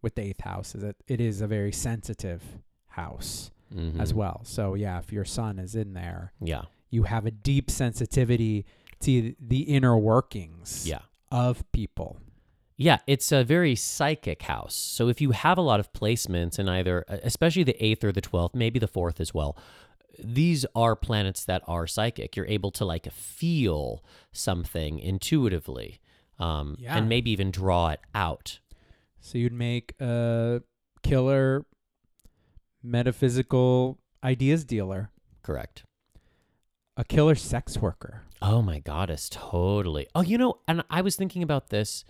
with 0.00 0.14
the 0.14 0.22
eighth 0.22 0.42
house 0.42 0.74
is 0.74 0.82
that 0.82 0.96
it 1.08 1.20
is 1.20 1.40
a 1.40 1.46
very 1.46 1.72
sensitive 1.72 2.42
house 2.88 3.50
Mhm. 3.74 4.00
as 4.00 4.14
well. 4.14 4.40
So 4.44 4.74
yeah, 4.74 4.98
if 4.98 5.12
your 5.12 5.24
sun 5.26 5.58
is 5.58 5.74
in 5.74 5.92
there, 5.94 6.32
yeah 6.40 6.62
you 6.90 7.02
have 7.02 7.26
a 7.26 7.30
deep 7.30 7.70
sensitivity 7.70 8.64
to 9.00 9.34
the 9.40 9.60
inner 9.62 9.96
workings 9.98 10.86
yeah 10.88 11.00
of 11.30 11.70
people. 11.72 12.16
Yeah, 12.80 12.98
it's 13.08 13.32
a 13.32 13.42
very 13.44 13.74
psychic 13.74 14.42
house. 14.42 14.74
So 14.76 15.08
if 15.08 15.20
you 15.20 15.32
have 15.32 15.58
a 15.58 15.62
lot 15.62 15.80
of 15.80 15.92
placements 15.92 16.58
in 16.60 16.68
either, 16.68 17.04
especially 17.08 17.64
the 17.64 17.76
eighth 17.84 18.04
or 18.04 18.12
the 18.12 18.22
12th, 18.22 18.54
maybe 18.54 18.78
the 18.78 18.86
fourth 18.86 19.20
as 19.20 19.34
well, 19.34 19.58
these 20.18 20.64
are 20.76 20.94
planets 20.94 21.44
that 21.44 21.62
are 21.66 21.86
psychic. 21.88 22.36
You're 22.36 22.46
able 22.46 22.70
to 22.70 22.84
like 22.84 23.10
feel 23.12 24.04
something 24.32 25.00
intuitively 25.00 25.98
um, 26.38 26.76
Yeah. 26.78 26.96
and 26.96 27.08
maybe 27.08 27.32
even 27.32 27.50
draw 27.50 27.88
it 27.88 28.00
out. 28.14 28.60
So 29.20 29.38
you'd 29.38 29.52
make 29.52 29.94
a 30.00 30.62
killer 31.02 31.66
metaphysical 32.82 33.98
ideas 34.22 34.64
dealer, 34.64 35.10
Correct. 35.42 35.84
a 36.96 37.04
killer 37.04 37.34
sex 37.34 37.76
worker. 37.78 38.22
Oh 38.40 38.62
my 38.62 38.78
goddess, 38.78 39.28
totally. 39.28 40.06
Oh, 40.14 40.20
you 40.20 40.38
know, 40.38 40.60
and 40.68 40.84
I 40.90 41.00
was 41.00 41.16
thinking 41.16 41.42
about 41.42 41.70
this. 41.70 42.04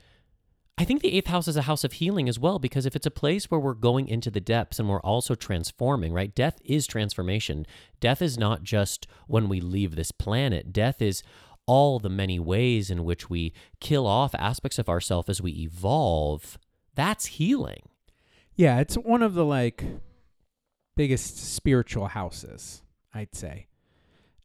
I 0.76 0.84
think 0.84 1.02
the 1.02 1.16
eighth 1.16 1.26
house 1.26 1.48
is 1.48 1.56
a 1.56 1.62
house 1.62 1.82
of 1.82 1.94
healing 1.94 2.28
as 2.28 2.38
well, 2.38 2.58
because 2.58 2.86
if 2.86 2.94
it's 2.94 3.06
a 3.06 3.10
place 3.10 3.50
where 3.50 3.58
we're 3.58 3.74
going 3.74 4.06
into 4.06 4.30
the 4.30 4.40
depths 4.40 4.78
and 4.78 4.88
we're 4.88 5.00
also 5.00 5.34
transforming, 5.34 6.12
right? 6.12 6.32
Death 6.32 6.58
is 6.64 6.86
transformation. 6.86 7.66
Death 7.98 8.22
is 8.22 8.38
not 8.38 8.62
just 8.62 9.08
when 9.26 9.48
we 9.48 9.60
leave 9.60 9.96
this 9.96 10.12
planet, 10.12 10.72
death 10.72 11.02
is 11.02 11.22
all 11.66 11.98
the 11.98 12.08
many 12.08 12.38
ways 12.38 12.90
in 12.90 13.04
which 13.04 13.28
we 13.28 13.52
kill 13.80 14.06
off 14.06 14.34
aspects 14.36 14.78
of 14.78 14.88
ourselves 14.88 15.28
as 15.28 15.42
we 15.42 15.50
evolve. 15.52 16.58
That's 16.94 17.26
healing. 17.26 17.82
Yeah, 18.54 18.78
it's 18.80 18.94
one 18.94 19.22
of 19.22 19.34
the 19.34 19.44
like 19.44 19.84
biggest 20.96 21.38
spiritual 21.54 22.06
houses, 22.06 22.82
I'd 23.12 23.34
say. 23.34 23.66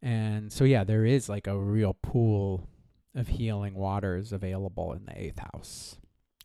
And 0.04 0.52
so 0.52 0.66
yeah, 0.66 0.84
there 0.84 1.06
is 1.06 1.30
like 1.30 1.48
a 1.48 1.58
real 1.58 1.94
pool 1.94 2.68
of 3.16 3.30
healing 3.30 3.74
waters 3.74 4.34
available 4.34 4.92
in 4.94 5.06
the 5.06 5.18
eighth 5.20 5.40
house. 5.40 5.96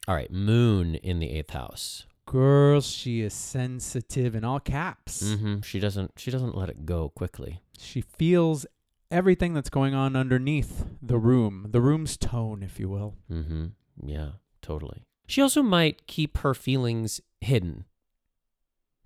All 0.07 0.15
right, 0.15 0.31
moon 0.31 0.95
in 0.95 1.19
the 1.19 1.31
eighth 1.31 1.51
house. 1.51 2.07
Girl, 2.25 2.81
she 2.81 3.21
is 3.23 3.35
sensitive 3.35 4.35
in 4.35 4.45
all 4.45 4.61
caps. 4.61 5.23
hmm 5.35 5.61
She 5.63 5.81
doesn't. 5.81 6.13
She 6.17 6.31
doesn't 6.31 6.57
let 6.57 6.69
it 6.69 6.87
go 6.87 7.09
quickly. 7.09 7.61
She 7.79 8.01
feels 8.03 8.65
everything 9.11 9.55
that's 9.55 9.71
going 9.71 9.95
on 9.95 10.15
underneath 10.15 10.85
the 11.03 11.19
room, 11.19 11.67
the 11.71 11.81
room's 11.81 12.17
tone, 12.17 12.63
if 12.63 12.79
you 12.79 12.89
will. 12.89 13.15
Mm-hmm. 13.33 13.67
Yeah, 14.07 14.33
totally. 14.63 15.07
She 15.27 15.41
also 15.43 15.63
might 15.63 16.07
keep 16.07 16.39
her 16.39 16.55
feelings 16.55 17.21
hidden 17.41 17.87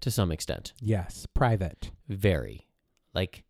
to 0.00 0.10
some 0.10 0.30
extent. 0.32 0.72
Yes, 0.80 1.26
private. 1.32 1.90
Very. 2.08 2.66
Like, 3.14 3.44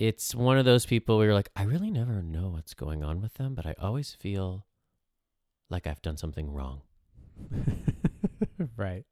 it's 0.00 0.34
one 0.34 0.56
of 0.58 0.64
those 0.64 0.86
people 0.86 1.18
where 1.18 1.26
you're 1.26 1.34
like, 1.34 1.50
I 1.54 1.62
really 1.64 1.90
never 1.90 2.22
know 2.22 2.48
what's 2.48 2.72
going 2.72 3.04
on 3.04 3.20
with 3.20 3.34
them, 3.34 3.54
but 3.54 3.66
I 3.66 3.74
always 3.78 4.14
feel 4.18 4.64
like 5.68 5.86
I've 5.86 6.00
done 6.00 6.16
something 6.16 6.50
wrong. 6.50 6.80
right. 8.76 9.04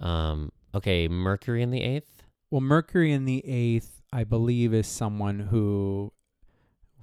Um, 0.00 0.50
okay, 0.74 1.06
Mercury 1.06 1.62
in 1.62 1.70
the 1.70 1.82
eighth. 1.82 2.22
Well, 2.50 2.62
Mercury 2.62 3.12
in 3.12 3.26
the 3.26 3.44
eighth, 3.46 4.00
I 4.12 4.24
believe, 4.24 4.72
is 4.72 4.86
someone 4.86 5.38
who, 5.38 6.12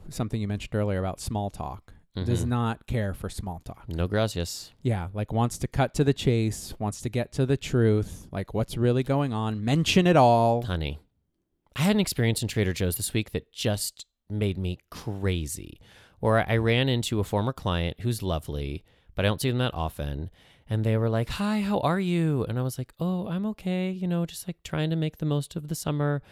something 0.10 0.42
you 0.42 0.48
mentioned 0.48 0.74
earlier 0.74 1.00
about 1.00 1.20
small 1.20 1.50
talk, 1.52 1.94
does 2.26 2.46
Mhm. 2.46 2.48
not 2.50 2.88
care 2.88 3.14
for 3.14 3.30
small 3.30 3.60
talk. 3.64 3.88
No 3.88 4.08
gracias. 4.08 4.74
Yeah, 4.82 5.10
like 5.14 5.32
wants 5.32 5.60
to 5.60 5.68
cut 5.68 5.94
to 5.94 6.04
the 6.04 6.14
chase, 6.16 6.74
wants 6.80 7.00
to 7.02 7.10
get 7.10 7.32
to 7.34 7.46
the 7.46 7.58
truth, 7.58 8.28
like 8.32 8.56
what's 8.56 8.76
really 8.76 9.04
going 9.04 9.34
on, 9.34 9.64
mention 9.64 10.08
it 10.08 10.18
all. 10.18 10.64
Honey, 10.64 10.98
I 11.78 11.82
had 11.82 11.96
an 11.96 12.00
experience 12.00 12.42
in 12.42 12.48
Trader 12.48 12.74
Joe's 12.74 12.96
this 12.96 13.14
week 13.14 13.32
that 13.32 13.54
just 13.54 14.08
made 14.32 14.58
me 14.58 14.80
crazy. 14.90 15.80
Where 16.20 16.44
I 16.50 16.58
ran 16.58 16.90
into 16.90 17.20
a 17.20 17.24
former 17.24 17.54
client 17.54 18.00
who's 18.00 18.24
lovely, 18.24 18.84
but 19.14 19.24
I 19.24 19.28
don't 19.28 19.40
see 19.40 19.52
them 19.52 19.60
that 19.60 19.76
often. 19.76 20.32
And 20.68 20.84
they 20.84 20.98
were 20.98 21.08
like, 21.08 21.30
Hi, 21.30 21.62
how 21.62 21.80
are 21.82 22.00
you? 22.00 22.44
And 22.50 22.58
I 22.58 22.64
was 22.64 22.80
like, 22.80 22.94
Oh, 23.00 23.28
I'm 23.28 23.46
okay. 23.46 23.92
You 23.92 24.08
know, 24.08 24.26
just 24.26 24.48
like 24.48 24.58
trying 24.64 24.90
to 24.90 24.96
make 24.96 25.18
the 25.18 25.28
most 25.28 25.56
of 25.56 25.68
the 25.68 25.76
summer. 25.76 26.24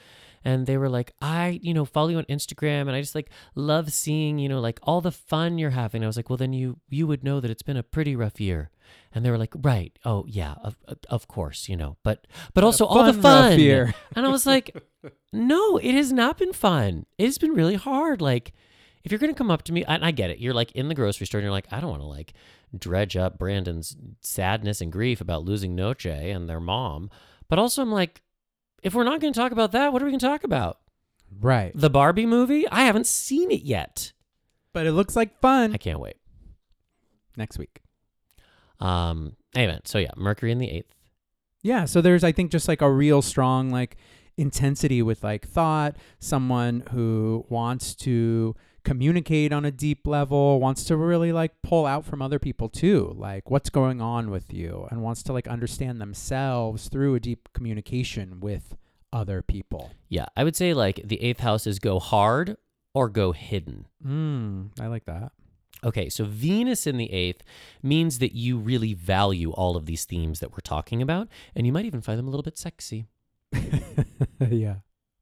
And 0.43 0.65
they 0.65 0.77
were 0.77 0.89
like, 0.89 1.13
I, 1.21 1.59
you 1.61 1.75
know, 1.75 1.85
follow 1.85 2.09
you 2.09 2.17
on 2.17 2.25
Instagram 2.25 2.81
and 2.81 2.91
I 2.91 3.01
just 3.01 3.15
like 3.15 3.29
love 3.53 3.93
seeing, 3.93 4.39
you 4.39 4.49
know, 4.49 4.59
like 4.59 4.79
all 4.81 4.99
the 4.99 5.11
fun 5.11 5.59
you're 5.59 5.69
having. 5.69 6.03
I 6.03 6.07
was 6.07 6.17
like, 6.17 6.27
Well, 6.27 6.37
then 6.37 6.53
you 6.53 6.79
you 6.89 7.05
would 7.05 7.23
know 7.23 7.39
that 7.39 7.51
it's 7.51 7.61
been 7.61 7.77
a 7.77 7.83
pretty 7.83 8.15
rough 8.15 8.41
year. 8.41 8.71
And 9.15 9.25
they 9.25 9.31
were 9.31 9.37
like, 9.37 9.53
Right. 9.55 9.97
Oh, 10.03 10.25
yeah, 10.27 10.55
of, 10.61 10.77
of 11.09 11.27
course, 11.29 11.69
you 11.69 11.77
know, 11.77 11.95
but 12.03 12.27
but 12.53 12.65
also 12.65 12.85
all 12.85 13.05
the 13.05 13.13
fun. 13.13 13.57
year. 13.59 13.95
And 14.15 14.25
I 14.25 14.29
was 14.29 14.45
like, 14.45 14.75
no, 15.33 15.77
it 15.77 15.95
has 15.95 16.11
not 16.11 16.37
been 16.37 16.51
fun. 16.53 17.05
It 17.17 17.25
has 17.25 17.37
been 17.37 17.53
really 17.53 17.75
hard. 17.75 18.21
Like, 18.21 18.51
if 19.05 19.11
you're 19.11 19.19
going 19.19 19.33
to 19.33 19.37
come 19.37 19.49
up 19.49 19.63
to 19.63 19.73
me, 19.73 19.85
and 19.85 20.03
I 20.03 20.11
get 20.11 20.31
it, 20.31 20.39
you're 20.39 20.53
like 20.53 20.73
in 20.73 20.89
the 20.89 20.95
grocery 20.95 21.25
store 21.27 21.39
and 21.39 21.45
you're 21.45 21.51
like, 21.51 21.71
I 21.71 21.79
don't 21.79 21.91
want 21.91 22.01
to 22.01 22.07
like 22.07 22.33
dredge 22.77 23.15
up 23.15 23.39
Brandon's 23.39 23.95
sadness 24.19 24.81
and 24.81 24.91
grief 24.91 25.21
about 25.21 25.45
losing 25.45 25.75
Noche 25.75 26.07
and 26.07 26.49
their 26.49 26.59
mom. 26.59 27.09
But 27.47 27.57
also, 27.57 27.81
I'm 27.81 27.91
like, 27.91 28.21
if 28.83 28.93
we're 28.93 29.03
not 29.05 29.21
going 29.21 29.31
to 29.31 29.39
talk 29.39 29.53
about 29.53 29.71
that, 29.71 29.93
what 29.93 30.01
are 30.01 30.05
we 30.05 30.11
going 30.11 30.19
to 30.19 30.25
talk 30.25 30.43
about? 30.43 30.79
Right. 31.39 31.71
The 31.73 31.89
Barbie 31.89 32.25
movie? 32.25 32.67
I 32.67 32.83
haven't 32.83 33.07
seen 33.07 33.49
it 33.49 33.61
yet. 33.61 34.11
But 34.73 34.85
it 34.85 34.91
looks 34.91 35.15
like 35.15 35.39
fun. 35.39 35.73
I 35.73 35.77
can't 35.77 35.99
wait. 35.99 36.17
Next 37.37 37.57
week. 37.57 37.81
Um, 38.79 39.35
anyway, 39.55 39.79
so 39.85 39.97
yeah, 39.97 40.11
Mercury 40.15 40.51
in 40.51 40.59
the 40.59 40.69
eighth. 40.69 40.93
Yeah, 41.61 41.85
so 41.85 42.01
there's 42.01 42.23
I 42.23 42.31
think 42.31 42.51
just 42.51 42.67
like 42.67 42.81
a 42.81 42.91
real 42.91 43.21
strong 43.21 43.71
like 43.71 43.97
intensity 44.37 45.01
with 45.01 45.23
like 45.23 45.47
thought, 45.47 45.95
someone 46.19 46.83
who 46.91 47.45
wants 47.49 47.95
to 47.95 48.55
communicate 48.83 49.51
on 49.51 49.65
a 49.65 49.71
deep 49.71 50.05
level, 50.05 50.59
wants 50.59 50.83
to 50.85 50.95
really 50.95 51.31
like 51.31 51.61
pull 51.63 51.85
out 51.85 52.05
from 52.05 52.21
other 52.21 52.39
people 52.39 52.69
too, 52.69 53.13
like 53.17 53.49
what's 53.49 53.69
going 53.69 53.99
on 53.99 54.29
with 54.29 54.53
you 54.53 54.87
and 54.91 55.01
wants 55.01 55.23
to 55.23 55.33
like 55.33 55.47
understand 55.47 55.99
themselves 55.99 56.87
through 56.87 57.15
a 57.15 57.19
deep 57.19 57.49
communication 57.53 58.39
with 58.39 58.75
other 59.11 59.41
people. 59.41 59.91
Yeah, 60.09 60.25
I 60.37 60.43
would 60.43 60.55
say 60.55 60.73
like 60.73 61.01
the 61.03 61.21
eighth 61.21 61.39
house 61.39 61.65
is 61.65 61.79
go 61.79 61.99
hard 61.99 62.57
or 62.93 63.09
go 63.09 63.31
hidden. 63.31 63.87
Mm, 64.05 64.79
I 64.79 64.87
like 64.87 65.05
that. 65.05 65.31
Okay, 65.83 66.09
so 66.09 66.25
Venus 66.25 66.87
in 66.87 66.97
the 66.97 67.11
eighth 67.11 67.43
means 67.83 68.19
that 68.19 68.33
you 68.33 68.57
really 68.57 68.93
value 68.93 69.51
all 69.51 69.75
of 69.75 69.85
these 69.85 70.05
themes 70.05 70.39
that 70.39 70.51
we're 70.51 70.57
talking 70.63 71.01
about, 71.01 71.27
and 71.55 71.67
you 71.67 71.73
might 71.73 71.85
even 71.85 72.01
find 72.01 72.17
them 72.17 72.27
a 72.27 72.31
little 72.31 72.43
bit 72.43 72.57
sexy, 72.57 73.05
yeah. 74.49 74.75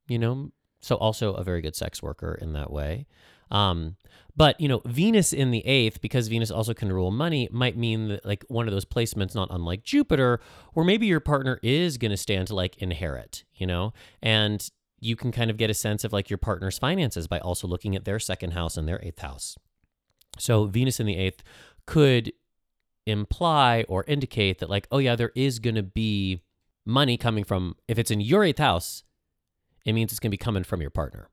you 0.08 0.18
know? 0.18 0.52
So, 0.80 0.96
also 0.96 1.32
a 1.32 1.42
very 1.42 1.62
good 1.62 1.74
sex 1.74 2.02
worker 2.02 2.38
in 2.40 2.52
that 2.52 2.70
way. 2.70 3.06
Um, 3.50 3.96
but, 4.36 4.60
you 4.60 4.68
know, 4.68 4.82
Venus 4.84 5.32
in 5.32 5.50
the 5.50 5.64
eighth, 5.66 6.00
because 6.00 6.28
Venus 6.28 6.50
also 6.50 6.74
can 6.74 6.92
rule 6.92 7.10
money, 7.10 7.48
might 7.52 7.76
mean 7.76 8.08
that, 8.08 8.24
like, 8.24 8.44
one 8.48 8.66
of 8.66 8.74
those 8.74 8.84
placements, 8.84 9.34
not 9.34 9.48
unlike 9.50 9.84
Jupiter, 9.84 10.40
where 10.72 10.84
maybe 10.84 11.06
your 11.06 11.20
partner 11.20 11.60
is 11.62 11.96
going 11.96 12.10
to 12.10 12.16
stand 12.16 12.48
to, 12.48 12.54
like, 12.54 12.76
inherit, 12.78 13.44
you 13.54 13.66
know? 13.66 13.92
And 14.22 14.68
you 14.98 15.14
can 15.14 15.30
kind 15.30 15.50
of 15.50 15.56
get 15.56 15.70
a 15.70 15.74
sense 15.74 16.04
of, 16.04 16.12
like, 16.12 16.28
your 16.28 16.38
partner's 16.38 16.78
finances 16.78 17.28
by 17.28 17.38
also 17.38 17.68
looking 17.68 17.94
at 17.94 18.04
their 18.04 18.18
second 18.18 18.52
house 18.52 18.76
and 18.76 18.88
their 18.88 19.00
eighth 19.02 19.20
house. 19.20 19.56
So 20.38 20.66
Venus 20.66 21.00
in 21.00 21.06
the 21.06 21.16
eighth 21.16 21.42
could 21.86 22.32
imply 23.06 23.84
or 23.88 24.04
indicate 24.08 24.58
that, 24.58 24.70
like, 24.70 24.86
oh 24.90 24.98
yeah, 24.98 25.16
there 25.16 25.32
is 25.34 25.58
going 25.58 25.76
to 25.76 25.82
be 25.82 26.42
money 26.86 27.16
coming 27.16 27.44
from. 27.44 27.76
If 27.88 27.98
it's 27.98 28.10
in 28.10 28.20
your 28.20 28.44
eighth 28.44 28.58
house, 28.58 29.04
it 29.84 29.92
means 29.92 30.12
it's 30.12 30.18
going 30.20 30.30
to 30.30 30.36
be 30.36 30.38
coming 30.38 30.64
from 30.64 30.80
your 30.80 30.90
partner. 30.90 31.28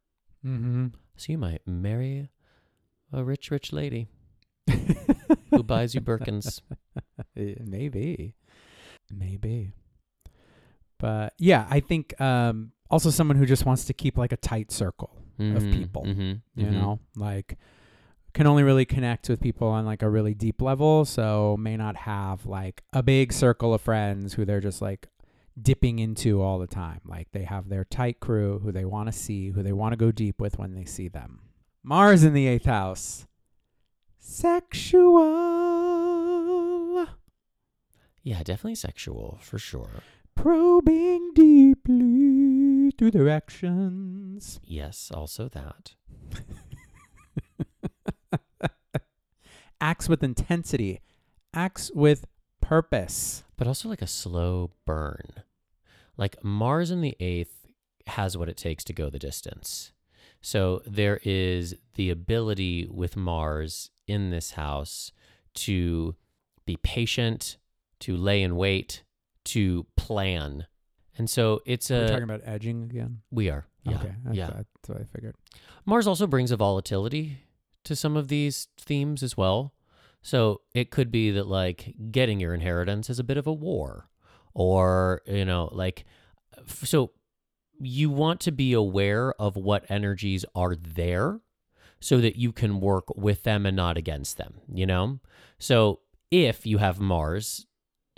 Mm-hmm. 0.46 0.88
So 1.18 1.32
you 1.32 1.38
might 1.38 1.62
marry 1.68 2.30
a 3.14 3.24
rich, 3.24 3.52
rich 3.52 3.72
lady 3.72 4.08
who 5.50 5.64
buys 5.64 5.94
you 5.96 6.02
Birkins. 6.02 6.62
Maybe. 7.36 8.36
Maybe. 9.14 9.74
But 10.98 11.34
yeah, 11.38 11.66
I 11.70 11.80
think 11.80 12.20
um, 12.22 12.72
also 12.90 13.10
someone 13.10 13.38
who 13.38 13.46
just 13.46 13.66
wants 13.66 13.86
to 13.86 13.94
keep 13.94 14.18
like 14.18 14.32
a 14.32 14.38
tight 14.38 14.72
circle, 14.72 15.16
Mhm, 15.40 15.74
people, 15.74 16.04
mhm, 16.06 16.42
you 16.56 16.68
mhm. 16.68 16.72
know, 16.74 17.00
like 17.16 17.58
can 18.34 18.48
only 18.48 18.64
really 18.64 18.86
connect 18.86 19.30
with 19.30 19.42
people 19.42 19.68
on 19.68 19.86
like 19.86 20.02
a 20.02 20.10
really 20.10 20.34
deep 20.34 20.62
level. 20.62 21.06
So 21.06 21.58
may 21.60 21.78
not 21.78 21.96
have 21.98 22.46
like 22.46 22.84
a 22.94 23.04
big 23.04 23.34
circle 23.34 23.74
of 23.74 23.82
friends 23.82 24.34
who 24.34 24.46
they're 24.46 24.62
just 24.62 24.82
like 24.82 25.08
dipping 25.62 26.00
into 26.00 26.42
all 26.42 26.60
the 26.60 26.68
time. 26.68 27.02
Like 27.06 27.32
they 27.32 27.44
have 27.44 27.70
their 27.70 27.84
tight 27.84 28.20
crew 28.20 28.60
who 28.60 28.72
they 28.72 28.86
want 28.86 29.08
to 29.08 29.14
see, 29.14 29.50
who 29.50 29.64
they 29.64 29.74
want 29.74 29.94
to 29.94 29.98
go 29.98 30.12
deep 30.12 30.40
with 30.40 30.58
when 30.58 30.74
they 30.74 30.86
see 30.86 31.08
them. 31.08 31.42
Mars 31.84 32.24
in 32.24 32.34
the 32.34 32.48
eighth 32.48 32.66
house. 32.66 33.28
Sexual. 34.20 35.22
Yeah, 38.24 38.44
definitely 38.44 38.76
sexual 38.76 39.40
for 39.42 39.58
sure. 39.58 40.04
probing 40.36 41.32
deeply 41.34 42.92
through 42.98 43.12
their 43.12 43.30
actions. 43.30 44.60
Yes, 44.64 45.12
also 45.14 45.50
that. 45.50 45.96
Acts 49.82 50.08
with 50.08 50.24
intensity, 50.24 51.02
acts 51.54 51.92
with 51.94 52.26
purpose. 52.62 53.44
but 53.58 53.68
also 53.68 53.90
like 53.90 54.02
a 54.02 54.08
slow 54.08 54.72
burn. 54.86 55.44
Like 56.18 56.44
Mars 56.44 56.92
in 56.92 57.02
the 57.02 57.18
eighth 57.20 57.66
has 58.08 58.38
what 58.38 58.48
it 58.48 58.58
takes 58.58 58.84
to 58.86 58.94
go 58.94 59.10
the 59.10 59.20
distance. 59.20 59.92
So 60.40 60.82
there 60.86 61.20
is 61.24 61.76
the 61.96 62.10
ability 62.10 62.88
with 62.90 63.16
Mars 63.16 63.90
in 64.08 64.30
this 64.30 64.52
house 64.52 65.12
to 65.56 66.16
be 66.66 66.78
patient, 66.78 67.58
to 68.02 68.16
lay 68.16 68.42
in 68.42 68.56
wait, 68.56 69.04
to 69.46 69.86
plan. 69.98 70.68
And 71.18 71.30
so 71.30 71.62
it's 71.66 71.90
We're 71.90 72.06
a 72.06 72.08
talking 72.08 72.24
about 72.24 72.42
edging 72.46 72.84
again. 72.84 73.22
we 73.32 73.50
are. 73.50 73.66
Yeah. 73.84 73.96
Okay. 73.96 74.14
That's, 74.24 74.38
yeah. 74.38 74.48
That's 74.48 74.90
what 74.90 75.00
I 75.00 75.04
figured. 75.04 75.36
Mars 75.86 76.08
also 76.08 76.28
brings 76.28 76.52
a 76.52 76.58
volatility 76.58 77.40
to 77.84 77.96
some 77.96 78.16
of 78.18 78.28
these 78.28 78.68
themes 78.78 79.24
as 79.24 79.36
well. 79.36 79.74
So 80.22 80.62
it 80.74 80.92
could 80.92 81.12
be 81.12 81.32
that 81.32 81.48
like 81.48 81.96
getting 82.12 82.40
your 82.40 82.54
inheritance 82.54 83.10
is 83.10 83.20
a 83.20 83.24
bit 83.24 83.38
of 83.38 83.48
a 83.48 83.54
war 83.54 84.10
or, 84.54 85.22
you 85.26 85.46
know, 85.46 85.70
like 85.72 86.06
so 86.68 87.12
you 87.80 88.10
want 88.10 88.40
to 88.42 88.52
be 88.52 88.74
aware 88.74 89.34
of 89.34 89.56
what 89.56 89.90
energies 89.90 90.46
are 90.54 90.76
there 90.76 91.40
so 92.00 92.20
that 92.20 92.36
you 92.36 92.52
can 92.52 92.80
work 92.80 93.16
with 93.16 93.44
them 93.44 93.66
and 93.66 93.76
not 93.76 93.98
against 93.98 94.38
them, 94.38 94.56
you 94.72 94.86
know? 94.86 95.20
So 95.58 96.02
if 96.30 96.66
you 96.66 96.78
have 96.78 97.00
Mars 97.00 97.66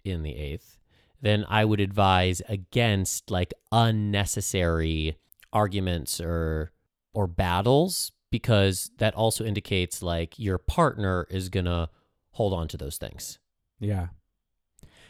in 0.04 0.24
the 0.24 0.32
8th, 0.34 0.78
then 1.22 1.46
I 1.48 1.64
would 1.64 1.80
advise 1.80 2.42
against 2.50 3.32
like 3.32 3.54
unnecessary 3.72 5.18
arguments 5.54 6.20
or 6.20 6.72
or 7.14 7.28
battles 7.28 8.12
because 8.34 8.90
that 8.98 9.14
also 9.14 9.46
indicates 9.46 10.02
like 10.02 10.40
your 10.40 10.58
partner 10.58 11.28
is 11.30 11.50
going 11.50 11.66
to 11.66 11.88
hold 12.32 12.52
on 12.52 12.68
to 12.68 12.78
those 12.78 12.98
things. 12.98 13.38
Yeah. 13.80 14.08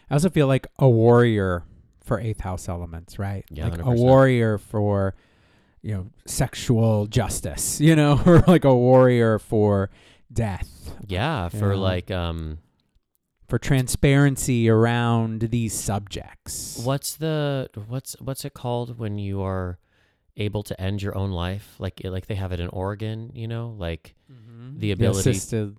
I 0.09 0.15
also 0.15 0.29
feel 0.29 0.47
like 0.47 0.67
a 0.77 0.89
warrior 0.89 1.63
for 2.03 2.19
eighth 2.19 2.41
house 2.41 2.67
elements, 2.67 3.17
right? 3.17 3.45
Yeah, 3.49 3.69
like 3.69 3.79
a 3.79 3.83
100%. 3.83 3.97
warrior 3.97 4.57
for, 4.57 5.15
you 5.81 5.93
know, 5.93 6.07
sexual 6.27 7.07
justice, 7.07 7.79
you 7.87 7.95
know, 7.95 8.21
or 8.25 8.39
like 8.45 8.65
a 8.65 8.75
warrior 8.75 9.39
for 9.39 9.89
death, 10.31 10.93
Yeah, 11.07 11.47
for 11.47 11.71
Yeah. 11.73 11.79
like 11.79 12.11
um 12.11 12.57
for 13.47 13.57
transparency 13.57 14.67
around 14.67 15.43
these 15.49 15.73
subjects. 15.73 16.81
what's 16.83 17.15
the 17.15 17.69
what's 17.87 18.17
what's 18.19 18.43
it 18.43 18.53
called 18.53 18.99
when 18.99 19.17
you 19.17 19.41
are 19.41 19.77
able 20.37 20.63
to 20.63 20.79
end 20.81 21.01
your 21.01 21.15
own 21.17 21.31
life 21.31 21.75
like 21.79 22.01
like 22.03 22.25
they 22.27 22.35
have 22.35 22.51
it 22.51 22.59
in 22.59 22.67
Oregon, 22.69 23.31
you 23.35 23.47
know, 23.47 23.75
like 23.77 24.15
Mhm. 24.31 24.79
the 24.79 24.91
ability- 24.91 25.29
assisted, 25.29 25.77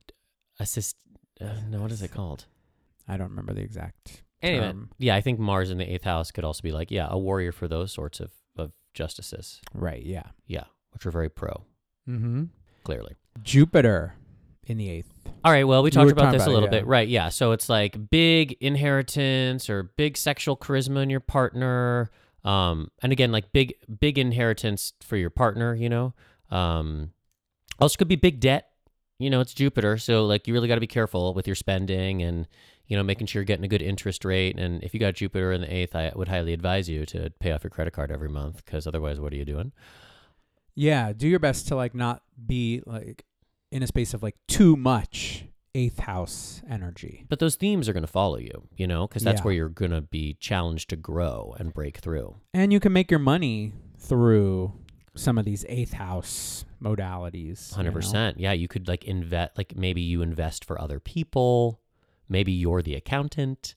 assist 0.60 0.96
uh, 1.40 1.54
no 1.68 1.80
what 1.80 1.90
is 1.92 2.02
it 2.02 2.12
called? 2.12 2.46
I 3.08 3.16
don't 3.16 3.30
remember 3.30 3.52
the 3.52 3.62
exact 3.62 4.22
Anyway, 4.42 4.66
term. 4.66 4.90
yeah, 4.98 5.16
I 5.16 5.20
think 5.20 5.38
Mars 5.40 5.70
in 5.70 5.78
the 5.78 5.84
8th 5.84 6.04
house 6.04 6.30
could 6.30 6.44
also 6.44 6.62
be 6.62 6.70
like, 6.72 6.90
yeah, 6.90 7.08
a 7.10 7.18
warrior 7.18 7.50
for 7.52 7.66
those 7.68 7.92
sorts 7.92 8.20
of 8.20 8.30
of 8.56 8.72
justices. 8.94 9.60
Right, 9.74 10.04
yeah. 10.04 10.28
Yeah, 10.46 10.64
which 10.92 11.04
are 11.06 11.10
very 11.10 11.28
pro, 11.28 11.64
Mm-hmm. 12.08 12.44
clearly. 12.84 13.16
Jupiter 13.42 14.14
in 14.66 14.78
the 14.78 14.88
eighth. 14.88 15.10
All 15.44 15.50
right. 15.52 15.64
Well, 15.64 15.82
we 15.82 15.90
talked 15.90 16.06
were 16.06 16.12
about 16.12 16.32
this 16.32 16.42
about 16.42 16.48
a 16.48 16.50
it, 16.52 16.54
little 16.54 16.68
yeah. 16.72 16.80
bit, 16.80 16.86
right? 16.86 17.08
Yeah. 17.08 17.28
So 17.28 17.52
it's 17.52 17.68
like 17.68 18.08
big 18.10 18.56
inheritance 18.60 19.68
or 19.68 19.82
big 19.96 20.16
sexual 20.16 20.56
charisma 20.56 21.02
in 21.02 21.10
your 21.10 21.20
partner. 21.20 22.10
Um, 22.44 22.90
and 23.02 23.12
again, 23.12 23.32
like 23.32 23.52
big, 23.52 23.74
big 24.00 24.18
inheritance 24.18 24.92
for 25.00 25.16
your 25.16 25.30
partner. 25.30 25.74
You 25.74 25.88
know. 25.88 26.14
Um, 26.50 27.10
also 27.78 27.96
could 27.96 28.08
be 28.08 28.16
big 28.16 28.40
debt. 28.40 28.70
You 29.18 29.30
know, 29.30 29.40
it's 29.40 29.54
Jupiter, 29.54 29.96
so 29.96 30.26
like 30.26 30.46
you 30.46 30.54
really 30.54 30.68
got 30.68 30.74
to 30.74 30.80
be 30.80 30.86
careful 30.86 31.34
with 31.34 31.46
your 31.46 31.54
spending 31.54 32.22
and 32.22 32.48
you 32.86 32.96
know 32.96 33.02
making 33.02 33.28
sure 33.28 33.40
you're 33.40 33.44
getting 33.44 33.64
a 33.64 33.68
good 33.68 33.80
interest 33.80 34.24
rate. 34.24 34.58
And 34.58 34.82
if 34.82 34.92
you 34.92 35.00
got 35.00 35.14
Jupiter 35.14 35.52
in 35.52 35.60
the 35.60 35.72
eighth, 35.72 35.94
I 35.94 36.12
would 36.14 36.28
highly 36.28 36.52
advise 36.52 36.88
you 36.88 37.06
to 37.06 37.30
pay 37.38 37.52
off 37.52 37.62
your 37.62 37.70
credit 37.70 37.92
card 37.92 38.10
every 38.10 38.28
month 38.28 38.64
because 38.64 38.86
otherwise, 38.86 39.20
what 39.20 39.32
are 39.32 39.36
you 39.36 39.44
doing? 39.44 39.72
Yeah, 40.74 41.12
do 41.12 41.28
your 41.28 41.38
best 41.38 41.68
to 41.68 41.76
like 41.76 41.94
not 41.94 42.22
be 42.44 42.82
like 42.86 43.24
in 43.70 43.82
a 43.82 43.86
space 43.86 44.14
of 44.14 44.22
like 44.22 44.36
too 44.48 44.76
much 44.76 45.44
eighth 45.74 45.98
house 46.00 46.62
energy. 46.68 47.24
But 47.28 47.38
those 47.40 47.56
themes 47.56 47.88
are 47.88 47.92
going 47.92 48.04
to 48.04 48.10
follow 48.10 48.38
you, 48.38 48.68
you 48.76 48.86
know, 48.86 49.06
because 49.08 49.22
that's 49.22 49.40
Yeah. 49.40 49.44
where 49.44 49.54
you're 49.54 49.68
going 49.68 49.90
to 49.90 50.00
be 50.02 50.34
challenged 50.34 50.90
to 50.90 50.96
grow 50.96 51.54
and 51.58 51.74
break 51.74 51.98
through. 51.98 52.36
And 52.52 52.72
you 52.72 52.80
can 52.80 52.92
make 52.92 53.10
your 53.10 53.20
money 53.20 53.72
through 53.98 54.72
some 55.16 55.38
of 55.38 55.44
these 55.44 55.64
eighth 55.68 55.92
house 55.94 56.64
modalities. 56.82 57.70
you 57.72 57.76
Hundred 57.76 57.90
know? 57.90 57.96
percent. 57.96 58.38
Yeah, 58.40 58.52
you 58.52 58.68
could 58.68 58.86
like 58.88 59.04
invest. 59.04 59.52
Like 59.56 59.76
maybe 59.76 60.00
you 60.00 60.22
invest 60.22 60.64
for 60.64 60.80
other 60.80 61.00
people. 61.00 61.80
Maybe 62.28 62.52
you're 62.52 62.82
the 62.82 62.94
accountant. 62.94 63.74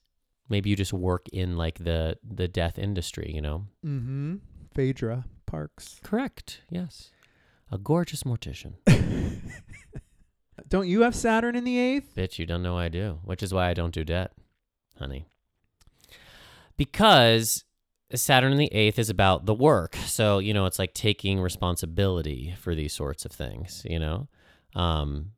Maybe 0.48 0.70
you 0.70 0.76
just 0.76 0.92
work 0.92 1.28
in 1.32 1.56
like 1.56 1.78
the 1.84 2.16
the 2.22 2.48
death 2.48 2.78
industry. 2.78 3.30
You 3.34 3.42
know. 3.42 3.66
Mm-hmm. 3.84 4.36
Phaedra 4.74 5.24
Parks. 5.46 6.00
Correct. 6.02 6.62
Yes. 6.70 7.10
A 7.70 7.78
gorgeous 7.78 8.22
mortician. 8.22 8.74
Don't 10.68 10.88
you 10.88 11.02
have 11.02 11.14
Saturn 11.14 11.56
in 11.56 11.64
the 11.64 11.78
eighth? 11.78 12.14
Bitch, 12.14 12.38
you 12.38 12.46
don't 12.46 12.62
know 12.62 12.76
I 12.76 12.88
do. 12.88 13.20
Which 13.24 13.42
is 13.42 13.54
why 13.54 13.68
I 13.68 13.74
don't 13.74 13.94
do 13.94 14.04
debt, 14.04 14.32
honey. 14.98 15.26
Because 16.76 17.64
Saturn 18.14 18.52
in 18.52 18.58
the 18.58 18.72
eighth 18.72 18.98
is 18.98 19.10
about 19.10 19.46
the 19.46 19.54
work. 19.54 19.96
So, 20.06 20.38
you 20.38 20.54
know, 20.54 20.66
it's 20.66 20.78
like 20.78 20.94
taking 20.94 21.40
responsibility 21.40 22.54
for 22.58 22.74
these 22.74 22.92
sorts 22.92 23.24
of 23.24 23.32
things, 23.32 23.84
you 23.88 23.98
know? 23.98 24.28
Um, 24.74 25.32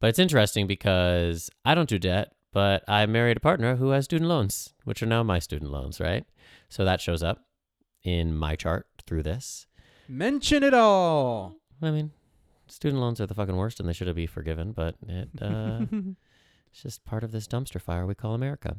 but 0.00 0.08
it's 0.08 0.18
interesting 0.18 0.66
because 0.66 1.50
I 1.64 1.74
don't 1.74 1.88
do 1.88 1.98
debt, 1.98 2.32
but 2.52 2.84
I 2.88 3.04
married 3.06 3.36
a 3.36 3.40
partner 3.40 3.76
who 3.76 3.90
has 3.90 4.04
student 4.04 4.28
loans, 4.28 4.72
which 4.84 5.02
are 5.02 5.06
now 5.06 5.22
my 5.22 5.38
student 5.38 5.70
loans, 5.70 6.00
right? 6.00 6.24
So 6.68 6.84
that 6.84 7.00
shows 7.00 7.22
up 7.22 7.44
in 8.02 8.36
my 8.36 8.56
chart 8.56 8.86
through 9.06 9.22
this. 9.24 9.66
Mention 10.08 10.62
it 10.62 10.74
all. 10.74 11.56
I 11.82 11.90
mean, 11.90 12.12
student 12.70 13.00
loans 13.00 13.20
are 13.20 13.26
the 13.26 13.34
fucking 13.34 13.56
worst 13.56 13.80
and 13.80 13.88
they 13.88 13.92
should 13.92 14.06
have 14.06 14.16
be 14.16 14.26
forgiven, 14.26 14.72
but 14.72 14.96
it, 15.06 15.28
uh, 15.42 15.84
It's 16.72 16.82
just 16.82 17.04
part 17.04 17.24
of 17.24 17.32
this 17.32 17.48
dumpster 17.48 17.80
fire 17.80 18.06
we 18.06 18.14
call 18.14 18.34
America. 18.34 18.76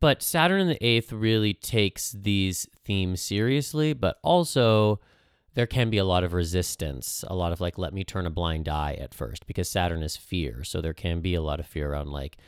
But 0.00 0.22
Saturn 0.22 0.60
in 0.60 0.68
the 0.68 0.84
eighth 0.84 1.12
really 1.12 1.52
takes 1.52 2.12
these 2.12 2.66
themes 2.84 3.20
seriously, 3.20 3.92
but 3.92 4.18
also 4.22 5.00
there 5.54 5.66
can 5.66 5.90
be 5.90 5.98
a 5.98 6.04
lot 6.04 6.24
of 6.24 6.32
resistance, 6.32 7.24
a 7.26 7.34
lot 7.34 7.52
of 7.52 7.60
like, 7.60 7.76
let 7.78 7.92
me 7.92 8.04
turn 8.04 8.26
a 8.26 8.30
blind 8.30 8.68
eye 8.68 8.96
at 8.98 9.12
first, 9.12 9.46
because 9.46 9.68
Saturn 9.68 10.02
is 10.02 10.16
fear. 10.16 10.64
So 10.64 10.80
there 10.80 10.94
can 10.94 11.20
be 11.20 11.34
a 11.34 11.42
lot 11.42 11.60
of 11.60 11.66
fear 11.66 11.92
around 11.92 12.10
like 12.10 12.38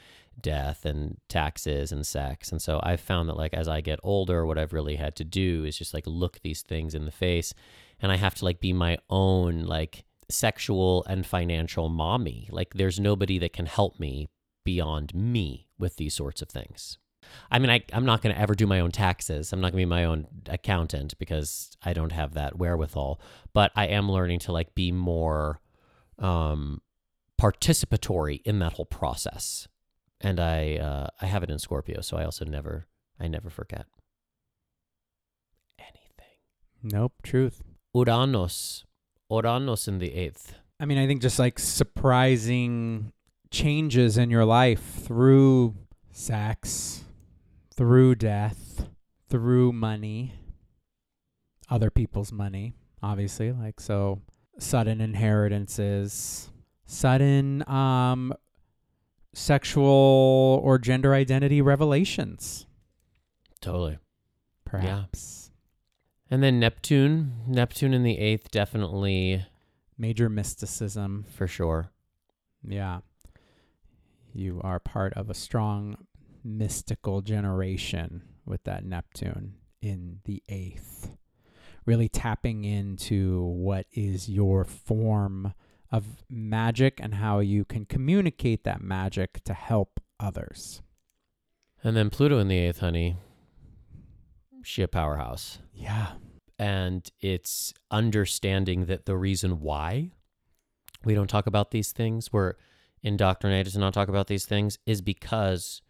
death 0.40 0.86
and 0.86 1.18
taxes 1.28 1.92
and 1.92 2.06
sex. 2.06 2.50
And 2.50 2.62
so 2.62 2.80
I've 2.82 3.00
found 3.00 3.28
that 3.28 3.36
like 3.36 3.52
as 3.52 3.68
I 3.68 3.82
get 3.82 4.00
older, 4.02 4.46
what 4.46 4.58
I've 4.58 4.72
really 4.72 4.96
had 4.96 5.14
to 5.16 5.24
do 5.24 5.64
is 5.64 5.76
just 5.76 5.92
like 5.92 6.04
look 6.06 6.40
these 6.40 6.62
things 6.62 6.94
in 6.94 7.04
the 7.04 7.10
face 7.10 7.52
and 8.00 8.10
I 8.10 8.16
have 8.16 8.34
to 8.36 8.44
like 8.44 8.60
be 8.60 8.72
my 8.72 8.98
own 9.10 9.64
like 9.64 10.04
sexual 10.30 11.04
and 11.08 11.26
financial 11.26 11.88
mommy. 11.88 12.48
Like 12.50 12.74
there's 12.74 13.00
nobody 13.00 13.38
that 13.38 13.52
can 13.52 13.66
help 13.66 13.98
me 13.98 14.28
beyond 14.64 15.14
me 15.14 15.68
with 15.78 15.96
these 15.96 16.14
sorts 16.14 16.42
of 16.42 16.48
things. 16.48 16.98
I 17.50 17.58
mean, 17.58 17.70
I, 17.70 17.82
I'm 17.92 18.04
not 18.04 18.22
going 18.22 18.34
to 18.34 18.40
ever 18.40 18.54
do 18.54 18.66
my 18.66 18.80
own 18.80 18.90
taxes. 18.90 19.52
I'm 19.52 19.60
not 19.60 19.72
going 19.72 19.82
to 19.82 19.86
be 19.86 19.90
my 19.90 20.04
own 20.04 20.26
accountant 20.46 21.18
because 21.18 21.76
I 21.82 21.92
don't 21.92 22.12
have 22.12 22.34
that 22.34 22.58
wherewithal. 22.58 23.20
But 23.52 23.72
I 23.76 23.86
am 23.86 24.10
learning 24.10 24.40
to 24.40 24.52
like 24.52 24.74
be 24.74 24.90
more 24.90 25.60
um, 26.18 26.80
participatory 27.40 28.40
in 28.44 28.58
that 28.60 28.74
whole 28.74 28.86
process. 28.86 29.68
And 30.20 30.38
I 30.38 30.76
uh, 30.76 31.08
I 31.20 31.26
have 31.26 31.42
it 31.42 31.50
in 31.50 31.58
Scorpio, 31.58 32.02
so 32.02 32.18
I 32.18 32.24
also 32.24 32.44
never 32.44 32.86
I 33.18 33.26
never 33.26 33.48
forget 33.48 33.86
anything. 35.78 36.36
Nope, 36.82 37.14
truth. 37.22 37.62
Uranus, 37.94 38.84
Uranus 39.30 39.86
in 39.88 39.98
the 39.98 40.12
eighth. 40.14 40.54
I 40.78 40.86
mean, 40.86 40.98
I 40.98 41.06
think 41.06 41.22
just 41.22 41.38
like 41.38 41.58
surprising 41.58 43.12
changes 43.50 44.16
in 44.16 44.30
your 44.30 44.44
life 44.44 44.82
through 45.04 45.74
sex, 46.10 47.04
through 47.74 48.14
death, 48.16 48.88
through 49.28 49.72
money, 49.72 50.34
other 51.68 51.90
people's 51.90 52.32
money, 52.32 52.74
obviously. 53.02 53.52
Like, 53.52 53.78
so 53.80 54.20
sudden 54.58 55.00
inheritances, 55.00 56.50
sudden 56.86 57.68
um, 57.68 58.32
sexual 59.32 60.60
or 60.64 60.78
gender 60.78 61.14
identity 61.14 61.62
revelations, 61.62 62.66
Totally. 63.60 63.98
perhaps. 64.64 65.39
And 66.30 66.42
then 66.42 66.60
Neptune, 66.60 67.42
Neptune 67.48 67.92
in 67.92 68.04
the 68.04 68.18
eighth, 68.18 68.50
definitely 68.50 69.44
Major 69.98 70.28
mysticism. 70.28 71.24
for 71.28 71.46
sure. 71.46 71.90
Yeah. 72.66 73.00
You 74.32 74.60
are 74.62 74.78
part 74.78 75.12
of 75.14 75.28
a 75.28 75.34
strong 75.34 76.06
mystical 76.44 77.20
generation 77.20 78.22
with 78.46 78.62
that 78.64 78.84
Neptune 78.84 79.54
in 79.82 80.20
the 80.24 80.42
eighth. 80.48 81.16
Really 81.84 82.08
tapping 82.08 82.64
into 82.64 83.42
what 83.42 83.86
is 83.92 84.28
your 84.28 84.64
form 84.64 85.52
of 85.90 86.22
magic 86.28 87.00
and 87.02 87.14
how 87.14 87.40
you 87.40 87.64
can 87.64 87.84
communicate 87.84 88.62
that 88.64 88.80
magic 88.80 89.42
to 89.44 89.52
help 89.52 90.00
others. 90.20 90.82
And 91.82 91.96
then 91.96 92.10
Pluto 92.10 92.38
in 92.38 92.48
the 92.48 92.58
eighth, 92.58 92.78
honey. 92.78 93.16
She 94.62 94.82
a 94.82 94.88
powerhouse. 94.88 95.58
Yeah. 95.74 96.12
and 96.60 97.10
it's 97.22 97.72
understanding 97.90 98.84
that 98.84 99.06
the 99.06 99.16
reason 99.16 99.62
why 99.62 100.10
we 101.02 101.14
don't 101.14 101.30
talk 101.30 101.46
about 101.46 101.70
these 101.70 101.90
things, 101.90 102.30
we're 102.34 102.52
indoctrinated 103.02 103.72
to 103.72 103.78
not 103.78 103.94
talk 103.94 104.08
about 104.08 104.26
these 104.26 104.44
things, 104.44 104.78
is 104.84 105.00
because 105.00 105.80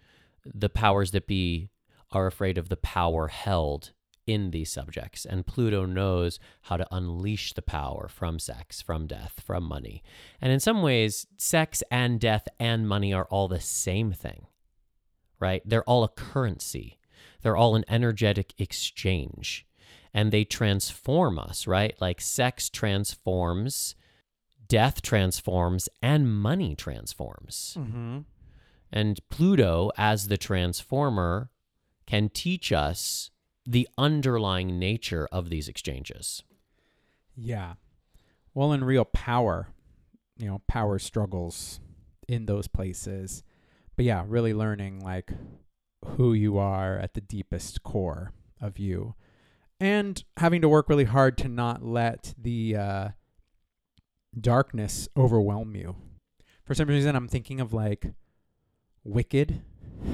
the 0.44 0.68
powers 0.68 1.10
that 1.10 1.26
be 1.26 1.70
are 2.12 2.28
afraid 2.28 2.56
of 2.56 2.68
the 2.68 2.76
power 2.76 3.26
held 3.26 3.90
in 4.28 4.52
these 4.52 4.70
subjects. 4.70 5.24
And 5.24 5.44
Pluto 5.44 5.86
knows 5.86 6.38
how 6.62 6.76
to 6.76 6.86
unleash 6.94 7.52
the 7.54 7.62
power 7.62 8.06
from 8.08 8.38
sex, 8.38 8.80
from 8.80 9.08
death, 9.08 9.42
from 9.44 9.64
money. 9.64 10.04
And 10.40 10.52
in 10.52 10.60
some 10.60 10.82
ways, 10.82 11.26
sex 11.36 11.82
and 11.90 12.20
death 12.20 12.46
and 12.60 12.88
money 12.88 13.12
are 13.12 13.24
all 13.24 13.48
the 13.48 13.58
same 13.58 14.12
thing, 14.12 14.46
right? 15.40 15.62
They're 15.64 15.82
all 15.82 16.04
a 16.04 16.08
currency, 16.08 16.99
they're 17.42 17.56
all 17.56 17.74
an 17.74 17.84
energetic 17.88 18.54
exchange. 18.58 19.66
And 20.12 20.32
they 20.32 20.44
transform 20.44 21.38
us, 21.38 21.66
right? 21.66 21.94
Like 22.00 22.20
sex 22.20 22.68
transforms, 22.68 23.94
death 24.66 25.02
transforms, 25.02 25.88
and 26.02 26.34
money 26.34 26.74
transforms. 26.74 27.76
Mm-hmm. 27.78 28.18
And 28.92 29.20
Pluto, 29.28 29.92
as 29.96 30.26
the 30.26 30.36
transformer, 30.36 31.50
can 32.06 32.28
teach 32.28 32.72
us 32.72 33.30
the 33.64 33.88
underlying 33.96 34.80
nature 34.80 35.28
of 35.30 35.48
these 35.48 35.68
exchanges. 35.68 36.42
Yeah. 37.36 37.74
Well, 38.52 38.72
in 38.72 38.82
real 38.82 39.04
power, 39.04 39.68
you 40.36 40.46
know, 40.46 40.60
power 40.66 40.98
struggles 40.98 41.78
in 42.26 42.46
those 42.46 42.66
places. 42.66 43.44
But 43.94 44.06
yeah, 44.06 44.24
really 44.26 44.54
learning 44.54 45.00
like 45.04 45.30
who 46.04 46.32
you 46.32 46.58
are 46.58 46.98
at 46.98 47.14
the 47.14 47.20
deepest 47.20 47.82
core 47.82 48.32
of 48.60 48.78
you 48.78 49.14
and 49.80 50.24
having 50.36 50.60
to 50.60 50.68
work 50.68 50.88
really 50.88 51.04
hard 51.04 51.38
to 51.38 51.48
not 51.48 51.82
let 51.82 52.34
the 52.36 52.76
uh, 52.76 53.08
darkness 54.38 55.08
overwhelm 55.16 55.74
you. 55.74 55.96
For 56.64 56.74
some 56.74 56.88
reason, 56.88 57.16
I'm 57.16 57.28
thinking 57.28 57.60
of 57.60 57.72
like 57.72 58.12
Wicked, 59.02 59.62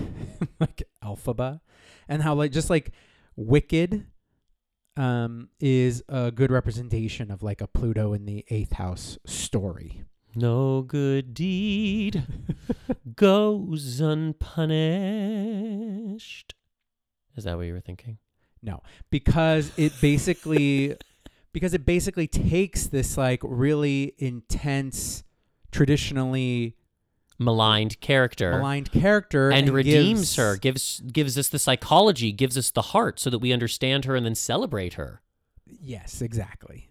like 0.61 0.85
Elphaba, 1.05 1.61
and 2.09 2.23
how 2.23 2.35
like 2.35 2.53
just 2.53 2.71
like 2.71 2.93
Wicked 3.35 4.07
um, 4.97 5.49
is 5.61 6.03
a 6.09 6.31
good 6.31 6.53
representation 6.53 7.31
of 7.31 7.43
like 7.43 7.61
a 7.61 7.67
Pluto 7.67 8.13
in 8.13 8.25
the 8.25 8.45
eighth 8.49 8.75
house 8.75 9.19
story. 9.27 10.05
No 10.35 10.83
good 10.83 11.35
deed 11.35 12.23
goes 13.15 14.01
unpunished. 14.01 14.55
Is 17.37 17.45
that 17.45 17.57
what 17.57 17.67
you 17.67 17.73
were 17.75 17.81
thinking? 17.81 18.19
No, 18.63 18.83
because 19.11 19.71
it 19.77 19.93
basically 20.01 20.97
because 21.53 21.75
it 21.75 21.87
basically 21.87 22.27
takes 22.27 22.89
this 22.89 23.17
like 23.17 23.41
really 23.43 24.15
intense 24.19 25.23
traditionally 25.71 26.75
Maligned 27.39 28.01
character. 28.01 28.53
maligned 28.53 28.91
character 28.93 29.51
and, 29.51 29.69
redeems 29.69 30.21
gives- 30.21 30.37
her, 30.37 30.57
gives 30.57 31.01
gives 31.01 31.37
us 31.37 31.49
the 31.49 31.59
psychology, 31.59 32.33
gives 32.33 32.57
us 32.57 32.71
the 32.71 32.81
heart 32.81 33.21
so 33.21 33.29
that 33.29 33.41
we 33.41 33.53
understand 33.53 34.07
her 34.07 34.17
and 34.17 34.25
then 34.25 34.35
celebrate 34.35 34.95
her. 34.95 35.21
Yes, 35.67 36.23
exactly. 36.23 36.89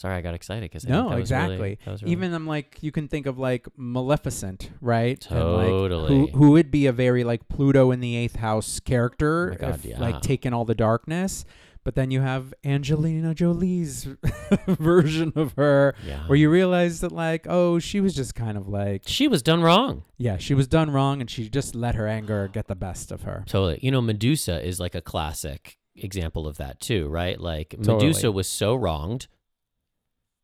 Sorry, 0.00 0.16
I 0.16 0.22
got 0.22 0.32
excited 0.34 0.62
because 0.62 0.86
No, 0.86 1.10
that 1.10 1.18
was 1.18 1.30
really- 1.30 1.72
exactly. 1.74 1.78
was 1.86 2.02
really- 2.02 2.12
Even 2.12 2.32
I'm 2.32 2.46
like 2.46 2.78
you 2.80 2.90
can 2.90 3.06
think 3.06 3.26
of 3.26 3.38
like 3.38 3.66
Maleficent, 3.76 4.70
right? 4.80 5.24
And, 5.30 5.38
Totally. 5.40 6.18
like, 6.20 6.30
who 6.30 6.38
who 6.38 6.50
would 6.52 6.70
be 6.70 6.86
a 6.86 6.92
very 6.92 7.22
like 7.22 7.48
Pluto 7.48 7.90
in 7.90 8.00
the 8.00 8.16
eighth 8.16 8.36
house 8.36 8.80
character, 8.80 9.52
Oh 9.54 9.56
God, 9.60 9.74
if, 9.74 9.84
yeah. 9.84 10.00
like 10.00 10.22
taking 10.22 10.52
all 10.54 10.64
the 10.64 10.74
darkness. 10.74 11.44
But 11.84 11.94
then 11.94 12.10
you 12.10 12.20
have 12.20 12.52
Angelina 12.64 13.34
Jolie's 13.34 14.06
version 14.66 15.32
of 15.34 15.52
her, 15.54 15.94
yeah. 16.06 16.26
where 16.26 16.36
you 16.36 16.50
realize 16.50 17.00
that 17.00 17.12
like, 17.12 17.46
oh, 17.48 17.78
she 17.78 18.00
was 18.00 18.14
just 18.14 18.34
kind 18.34 18.56
of 18.58 18.68
like, 18.68 19.02
she 19.06 19.28
was 19.28 19.42
done 19.42 19.62
wrong. 19.62 20.04
yeah, 20.18 20.36
she 20.36 20.52
was 20.54 20.68
done 20.68 20.90
wrong, 20.90 21.20
and 21.20 21.30
she 21.30 21.48
just 21.48 21.74
let 21.74 21.94
her 21.94 22.06
anger 22.06 22.48
get 22.52 22.66
the 22.68 22.74
best 22.74 23.10
of 23.10 23.22
her. 23.22 23.44
Totally. 23.46 23.78
You 23.82 23.90
know, 23.90 24.00
Medusa 24.02 24.62
is 24.66 24.78
like 24.78 24.94
a 24.94 25.00
classic 25.00 25.78
example 25.96 26.46
of 26.46 26.58
that 26.58 26.80
too, 26.80 27.08
right? 27.08 27.40
Like 27.40 27.70
Totally. 27.70 27.96
Medusa 27.96 28.30
was 28.32 28.46
so 28.46 28.74
wronged, 28.74 29.26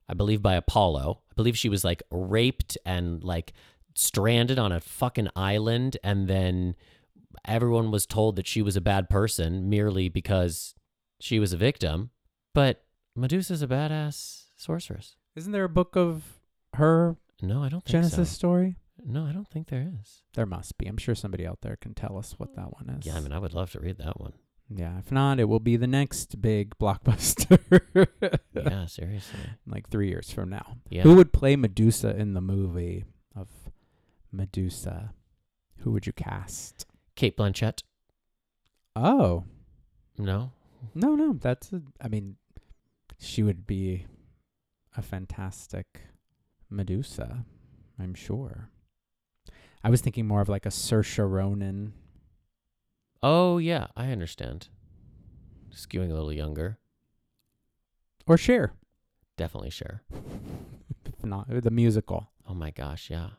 I 0.09 0.15
believe 0.15 0.43
by 0.43 0.55
Apollo. 0.55 1.21
I 1.31 1.35
believe 1.35 1.59
she 1.59 1.69
was 1.69 1.85
like 1.85 2.03
raped 2.11 2.79
and 2.85 3.23
like 3.25 3.53
stranded 3.95 4.59
on 4.59 4.73
a 4.73 4.81
fucking 4.81 5.29
island 5.35 5.97
and 6.05 6.29
then 6.29 6.75
everyone 7.45 7.91
was 7.91 8.07
told 8.07 8.37
that 8.37 8.47
she 8.47 8.63
was 8.63 8.77
a 8.77 8.81
bad 8.81 9.09
person 9.09 9.69
merely 9.69 10.09
because 10.09 10.75
she 11.21 11.39
was 11.39 11.53
a 11.53 11.57
victim. 11.57 12.11
But 12.55 12.85
Medusa's 13.15 13.63
a 13.63 13.67
badass 13.67 14.45
sorceress. 14.57 15.17
Isn't 15.35 15.53
there 15.53 15.65
a 15.65 15.69
book 15.69 15.97
of 15.97 16.41
her 16.75 17.17
No, 17.43 17.63
I 17.63 17.69
don't 17.69 17.85
think 17.85 17.93
Genesis 17.93 18.31
so. 18.31 18.35
story? 18.35 18.77
No, 19.05 19.25
I 19.27 19.33
don't 19.33 19.49
think 19.49 19.69
there 19.69 19.89
is. 20.01 20.23
There 20.35 20.47
must 20.47 20.79
be. 20.79 20.87
I'm 20.87 20.97
sure 20.97 21.15
somebody 21.15 21.47
out 21.47 21.61
there 21.61 21.77
can 21.77 21.95
tell 21.95 22.17
us 22.19 22.35
what 22.39 22.55
that 22.57 22.73
one 22.73 22.97
is. 22.99 23.07
Yeah, 23.07 23.17
I 23.17 23.21
mean, 23.21 23.33
I 23.33 23.39
would 23.39 23.55
love 23.55 23.71
to 23.73 23.81
read 23.81 23.99
that 23.99 24.19
one. 24.21 24.33
Yeah, 24.69 24.99
if 24.99 25.13
not, 25.13 25.39
it 25.39 25.45
will 25.45 25.61
be 25.61 25.77
the 25.77 25.87
next 25.87 26.41
big 26.43 26.77
blockbuster. 26.79 27.61
Yeah, 28.55 28.87
seriously. 28.87 29.39
like 29.67 29.89
three 29.89 30.09
years 30.09 30.33
from 30.33 30.49
now. 30.51 30.79
Yeah. 30.91 31.03
Who 31.03 31.15
would 31.17 31.33
play 31.33 31.55
Medusa 31.55 32.17
in 32.17 32.35
the 32.35 32.41
movie 32.41 33.05
of 33.37 33.49
Medusa? 34.33 35.13
Who 35.79 35.93
would 35.93 36.07
you 36.07 36.13
cast? 36.13 36.85
Cate 37.15 37.37
Blanchett? 37.37 37.83
Oh, 38.97 39.45
No. 40.19 40.51
no, 40.95 41.15
no. 41.15 41.35
That's, 41.35 41.73
a, 41.73 41.83
I 42.01 42.09
mean, 42.09 42.37
she 43.19 43.43
would 43.45 43.67
be 43.67 44.07
a 44.97 45.03
fantastic 45.03 46.01
Medusa, 46.69 47.45
I'm 48.01 48.15
sure. 48.15 48.71
I 49.85 49.91
was 49.91 50.01
thinking 50.01 50.27
more 50.27 50.41
of 50.41 50.49
like 50.49 50.67
a 50.67 50.71
Saoirse 50.71 51.31
Ronan. 51.31 51.93
Oh 53.23 53.59
yeah, 53.59 53.89
I 53.97 54.11
understand. 54.13 54.69
Skewing 55.73 56.11
a 56.11 56.15
little 56.15 56.33
younger, 56.33 56.79
Or 58.27 58.37
Cher, 58.39 58.73
definitely 59.37 59.71
sure. 59.71 60.03
if 61.05 61.25
not 61.25 61.53
uh, 61.53 61.61
the 61.61 61.71
musical. 61.71 62.31
Oh 62.49 62.55
my 62.55 62.71
gosh, 62.71 63.11
yeah. 63.11 63.31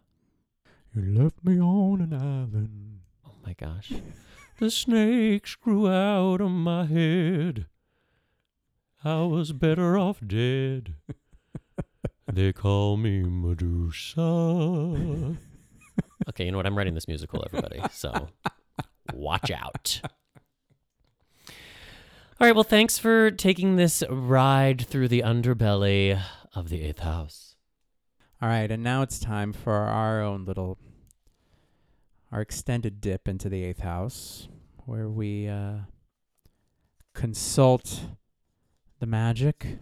You 0.95 1.01
left 1.23 1.43
me 1.43 1.59
on 1.59 2.01
an 2.01 2.13
island. 2.13 2.99
Oh 3.25 3.34
my 3.45 3.53
gosh. 3.53 3.91
the 4.59 4.69
snakes 4.69 5.55
grew 5.55 5.89
out 5.89 6.41
of 6.41 6.51
my 6.51 6.86
head. 6.86 7.65
I 9.03 9.21
was 9.23 9.51
better 9.53 9.97
off 9.97 10.19
dead. 10.25 10.95
they 12.32 12.51
call 12.53 12.97
me 12.97 13.23
Medusa. 13.23 14.21
okay, 16.30 16.45
you 16.45 16.51
know 16.51 16.57
what? 16.57 16.65
I'm 16.65 16.78
writing 16.78 16.93
this 16.93 17.07
musical, 17.07 17.43
everybody. 17.45 17.82
So 17.91 18.30
watch 19.14 19.51
out. 19.51 20.01
All 22.39 22.45
right, 22.45 22.53
well, 22.53 22.64
thanks 22.64 22.99
for 22.99 23.32
taking 23.32 23.76
this 23.76 24.03
ride 24.10 24.86
through 24.86 25.08
the 25.08 25.22
underbelly 25.22 26.22
of 26.53 26.70
the 26.70 26.84
eighth 26.84 26.99
house. 26.99 27.55
All 28.39 28.49
right, 28.49 28.70
and 28.70 28.84
now 28.84 29.01
it's 29.01 29.18
time 29.18 29.53
for 29.53 29.74
our 29.74 30.22
own 30.22 30.45
little, 30.45 30.78
our 32.32 32.41
extended 32.41 33.01
dip 33.01 33.28
into 33.28 33.49
the 33.49 33.64
eighth 33.64 33.80
house, 33.80 34.47
where 34.86 35.10
we 35.10 35.47
uh, 35.47 35.78
consult 37.16 38.01
the 39.00 39.08
magic 39.08 39.79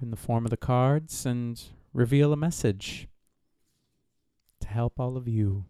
in 0.00 0.10
the 0.10 0.16
form 0.16 0.46
of 0.46 0.50
the 0.50 0.56
cards 0.56 1.26
and 1.26 1.62
reveal 1.92 2.32
a 2.32 2.36
message 2.36 3.08
to 4.60 4.68
help 4.68 4.98
all 4.98 5.16
of 5.16 5.28
you. 5.28 5.64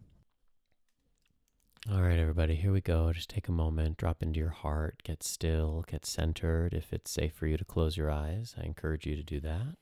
All 1.91 2.03
right, 2.03 2.19
everybody, 2.19 2.53
here 2.53 2.71
we 2.71 2.81
go. 2.81 3.11
Just 3.11 3.31
take 3.31 3.47
a 3.47 3.51
moment, 3.51 3.97
drop 3.97 4.21
into 4.21 4.39
your 4.39 4.49
heart, 4.49 5.01
get 5.03 5.23
still, 5.23 5.83
get 5.87 6.05
centered. 6.05 6.71
If 6.71 6.93
it's 6.93 7.09
safe 7.09 7.33
for 7.33 7.47
you 7.47 7.57
to 7.57 7.65
close 7.65 7.97
your 7.97 8.11
eyes, 8.11 8.53
I 8.61 8.63
encourage 8.63 9.07
you 9.07 9.15
to 9.15 9.23
do 9.23 9.39
that. 9.39 9.75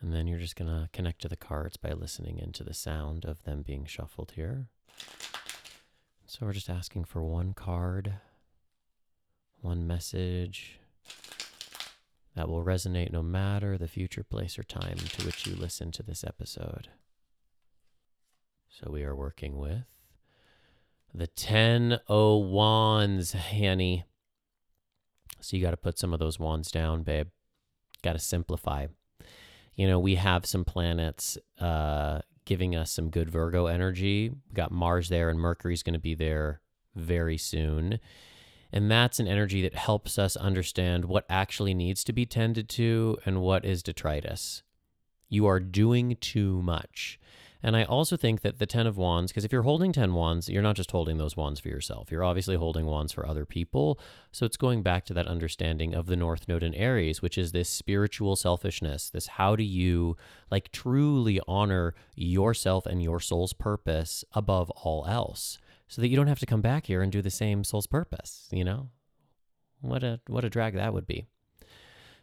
And 0.00 0.12
then 0.12 0.26
you're 0.26 0.40
just 0.40 0.56
going 0.56 0.68
to 0.68 0.88
connect 0.92 1.22
to 1.22 1.28
the 1.28 1.36
cards 1.36 1.76
by 1.76 1.92
listening 1.92 2.40
into 2.40 2.64
the 2.64 2.74
sound 2.74 3.24
of 3.24 3.44
them 3.44 3.62
being 3.62 3.84
shuffled 3.84 4.32
here. 4.34 4.66
So 6.26 6.44
we're 6.44 6.52
just 6.52 6.68
asking 6.68 7.04
for 7.04 7.22
one 7.22 7.54
card, 7.54 8.14
one 9.60 9.86
message 9.86 10.80
that 12.34 12.48
will 12.48 12.64
resonate 12.64 13.12
no 13.12 13.22
matter 13.22 13.78
the 13.78 13.86
future 13.86 14.24
place 14.24 14.58
or 14.58 14.64
time 14.64 14.96
to 14.96 15.26
which 15.26 15.46
you 15.46 15.54
listen 15.54 15.92
to 15.92 16.02
this 16.02 16.24
episode. 16.24 16.88
So 18.68 18.90
we 18.90 19.04
are 19.04 19.14
working 19.14 19.58
with 19.58 19.84
the 21.16 21.26
10 21.26 21.98
o 22.08 22.36
wands, 22.36 23.32
Hanny. 23.32 24.04
So 25.40 25.56
you 25.56 25.62
got 25.62 25.70
to 25.70 25.76
put 25.78 25.98
some 25.98 26.12
of 26.12 26.20
those 26.20 26.38
wands 26.38 26.70
down, 26.70 27.04
babe. 27.04 27.28
Got 28.02 28.12
to 28.12 28.18
simplify. 28.18 28.88
You 29.74 29.86
know, 29.86 29.98
we 29.98 30.16
have 30.16 30.44
some 30.44 30.64
planets 30.64 31.38
uh, 31.58 32.20
giving 32.44 32.76
us 32.76 32.90
some 32.90 33.08
good 33.08 33.30
Virgo 33.30 33.66
energy. 33.66 34.28
We 34.28 34.54
got 34.54 34.70
Mars 34.70 35.08
there, 35.08 35.30
and 35.30 35.40
Mercury's 35.40 35.82
going 35.82 35.94
to 35.94 35.98
be 35.98 36.14
there 36.14 36.60
very 36.94 37.38
soon. 37.38 37.98
And 38.70 38.90
that's 38.90 39.18
an 39.18 39.26
energy 39.26 39.62
that 39.62 39.74
helps 39.74 40.18
us 40.18 40.36
understand 40.36 41.06
what 41.06 41.24
actually 41.30 41.72
needs 41.72 42.04
to 42.04 42.12
be 42.12 42.26
tended 42.26 42.68
to 42.70 43.16
and 43.24 43.40
what 43.40 43.64
is 43.64 43.82
detritus. 43.82 44.62
You 45.30 45.46
are 45.46 45.60
doing 45.60 46.18
too 46.20 46.60
much. 46.60 47.18
And 47.62 47.76
I 47.76 47.84
also 47.84 48.16
think 48.16 48.42
that 48.42 48.58
the 48.58 48.66
10 48.66 48.86
of 48.86 48.96
wands, 48.96 49.32
because 49.32 49.44
if 49.44 49.52
you're 49.52 49.62
holding 49.62 49.92
10 49.92 50.14
wands, 50.14 50.48
you're 50.48 50.62
not 50.62 50.76
just 50.76 50.90
holding 50.90 51.18
those 51.18 51.36
wands 51.36 51.60
for 51.60 51.68
yourself. 51.68 52.10
You're 52.10 52.24
obviously 52.24 52.56
holding 52.56 52.86
wands 52.86 53.12
for 53.12 53.26
other 53.26 53.44
people. 53.44 53.98
So 54.32 54.46
it's 54.46 54.56
going 54.56 54.82
back 54.82 55.04
to 55.06 55.14
that 55.14 55.26
understanding 55.26 55.94
of 55.94 56.06
the 56.06 56.16
North 56.16 56.48
Node 56.48 56.62
in 56.62 56.74
Aries, 56.74 57.22
which 57.22 57.38
is 57.38 57.52
this 57.52 57.68
spiritual 57.68 58.36
selfishness. 58.36 59.10
This 59.10 59.26
how 59.26 59.56
do 59.56 59.64
you 59.64 60.16
like 60.50 60.70
truly 60.72 61.40
honor 61.48 61.94
yourself 62.14 62.86
and 62.86 63.02
your 63.02 63.20
soul's 63.20 63.52
purpose 63.52 64.24
above 64.32 64.70
all 64.70 65.06
else 65.06 65.58
so 65.88 66.02
that 66.02 66.08
you 66.08 66.16
don't 66.16 66.26
have 66.26 66.40
to 66.40 66.46
come 66.46 66.62
back 66.62 66.86
here 66.86 67.02
and 67.02 67.12
do 67.12 67.22
the 67.22 67.30
same 67.30 67.64
soul's 67.64 67.86
purpose, 67.86 68.48
you 68.50 68.64
know? 68.64 68.90
What 69.80 70.02
a 70.02 70.20
what 70.26 70.44
a 70.44 70.50
drag 70.50 70.74
that 70.74 70.94
would 70.94 71.06
be. 71.06 71.26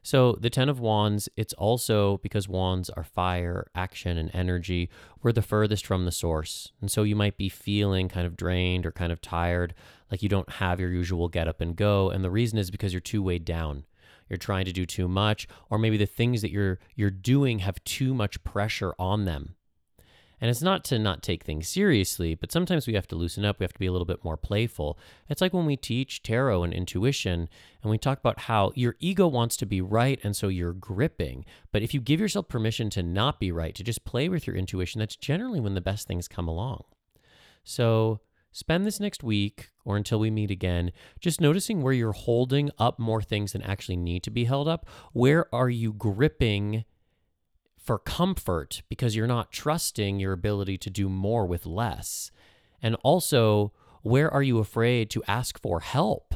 So 0.03 0.33
the 0.33 0.49
10 0.49 0.67
of 0.67 0.81
wands, 0.81 1.29
it's 1.37 1.53
also 1.53 2.17
because 2.17 2.49
wands 2.49 2.89
are 2.89 3.05
fire, 3.05 3.67
action 3.73 4.17
and 4.17 4.29
energy, 4.33 4.89
we're 5.21 5.31
the 5.31 5.41
furthest 5.41 5.85
from 5.85 6.03
the 6.03 6.11
source. 6.11 6.73
And 6.81 6.91
so 6.91 7.03
you 7.03 7.15
might 7.15 7.37
be 7.37 7.47
feeling 7.47 8.09
kind 8.09 8.27
of 8.27 8.35
drained 8.35 8.85
or 8.85 8.91
kind 8.91 9.13
of 9.13 9.21
tired, 9.21 9.73
like 10.11 10.21
you 10.21 10.27
don't 10.27 10.49
have 10.49 10.79
your 10.79 10.91
usual 10.91 11.29
get 11.29 11.47
up 11.47 11.61
and 11.61 11.75
go, 11.75 12.09
and 12.09 12.23
the 12.23 12.29
reason 12.29 12.59
is 12.59 12.69
because 12.69 12.91
you're 12.91 12.99
too 12.99 13.23
weighed 13.23 13.45
down. 13.45 13.85
You're 14.29 14.37
trying 14.37 14.65
to 14.65 14.73
do 14.73 14.85
too 14.85 15.07
much 15.07 15.47
or 15.69 15.77
maybe 15.77 15.97
the 15.97 16.05
things 16.05 16.41
that 16.41 16.51
you're 16.51 16.79
you're 16.95 17.09
doing 17.09 17.59
have 17.59 17.83
too 17.83 18.13
much 18.13 18.43
pressure 18.43 18.93
on 18.97 19.25
them. 19.25 19.55
And 20.43 20.49
it's 20.49 20.61
not 20.61 20.83
to 20.85 20.99
not 20.99 21.23
take 21.23 21.45
things 21.45 21.69
seriously, 21.69 22.35
but 22.35 22.51
sometimes 22.51 22.85
we 22.85 22.95
have 22.95 23.07
to 23.07 23.15
loosen 23.15 23.45
up. 23.45 23.59
We 23.59 23.63
have 23.63 23.71
to 23.71 23.79
be 23.79 23.85
a 23.85 23.93
little 23.93 24.03
bit 24.03 24.25
more 24.25 24.35
playful. 24.35 24.99
It's 25.29 25.39
like 25.39 25.53
when 25.53 25.65
we 25.65 25.77
teach 25.77 26.21
tarot 26.21 26.63
and 26.63 26.73
intuition, 26.73 27.47
and 27.81 27.89
we 27.89 27.97
talk 27.97 28.19
about 28.19 28.41
how 28.41 28.73
your 28.75 28.97
ego 28.99 29.25
wants 29.25 29.55
to 29.55 29.65
be 29.65 29.79
right, 29.79 30.19
and 30.21 30.35
so 30.35 30.49
you're 30.49 30.73
gripping. 30.73 31.45
But 31.71 31.81
if 31.81 31.93
you 31.93 32.01
give 32.01 32.19
yourself 32.19 32.49
permission 32.49 32.89
to 32.89 33.01
not 33.01 33.39
be 33.39 33.53
right, 33.53 33.73
to 33.73 33.85
just 33.85 34.03
play 34.03 34.27
with 34.27 34.45
your 34.45 34.57
intuition, 34.57 34.99
that's 34.99 35.15
generally 35.15 35.61
when 35.61 35.75
the 35.75 35.79
best 35.79 36.09
things 36.09 36.27
come 36.27 36.49
along. 36.49 36.83
So 37.63 38.19
spend 38.51 38.85
this 38.85 38.99
next 38.99 39.23
week 39.23 39.69
or 39.85 39.95
until 39.95 40.19
we 40.19 40.29
meet 40.29 40.51
again 40.51 40.91
just 41.21 41.39
noticing 41.39 41.81
where 41.81 41.93
you're 41.93 42.11
holding 42.11 42.69
up 42.77 42.99
more 42.99 43.21
things 43.21 43.53
than 43.53 43.61
actually 43.61 43.95
need 43.95 44.23
to 44.23 44.29
be 44.29 44.43
held 44.43 44.67
up. 44.67 44.89
Where 45.13 45.47
are 45.55 45.69
you 45.69 45.93
gripping? 45.93 46.83
For 47.83 47.99
comfort 47.99 48.81
because 48.89 49.15
you're 49.15 49.27
not 49.27 49.51
trusting 49.51 50.19
your 50.19 50.31
ability 50.31 50.77
to 50.77 50.89
do 50.89 51.09
more 51.09 51.45
with 51.45 51.65
less. 51.65 52.31
And 52.81 52.95
also, 53.03 53.73
where 54.01 54.31
are 54.31 54.41
you 54.41 54.59
afraid 54.59 55.09
to 55.11 55.23
ask 55.27 55.61
for 55.61 55.81
help? 55.81 56.35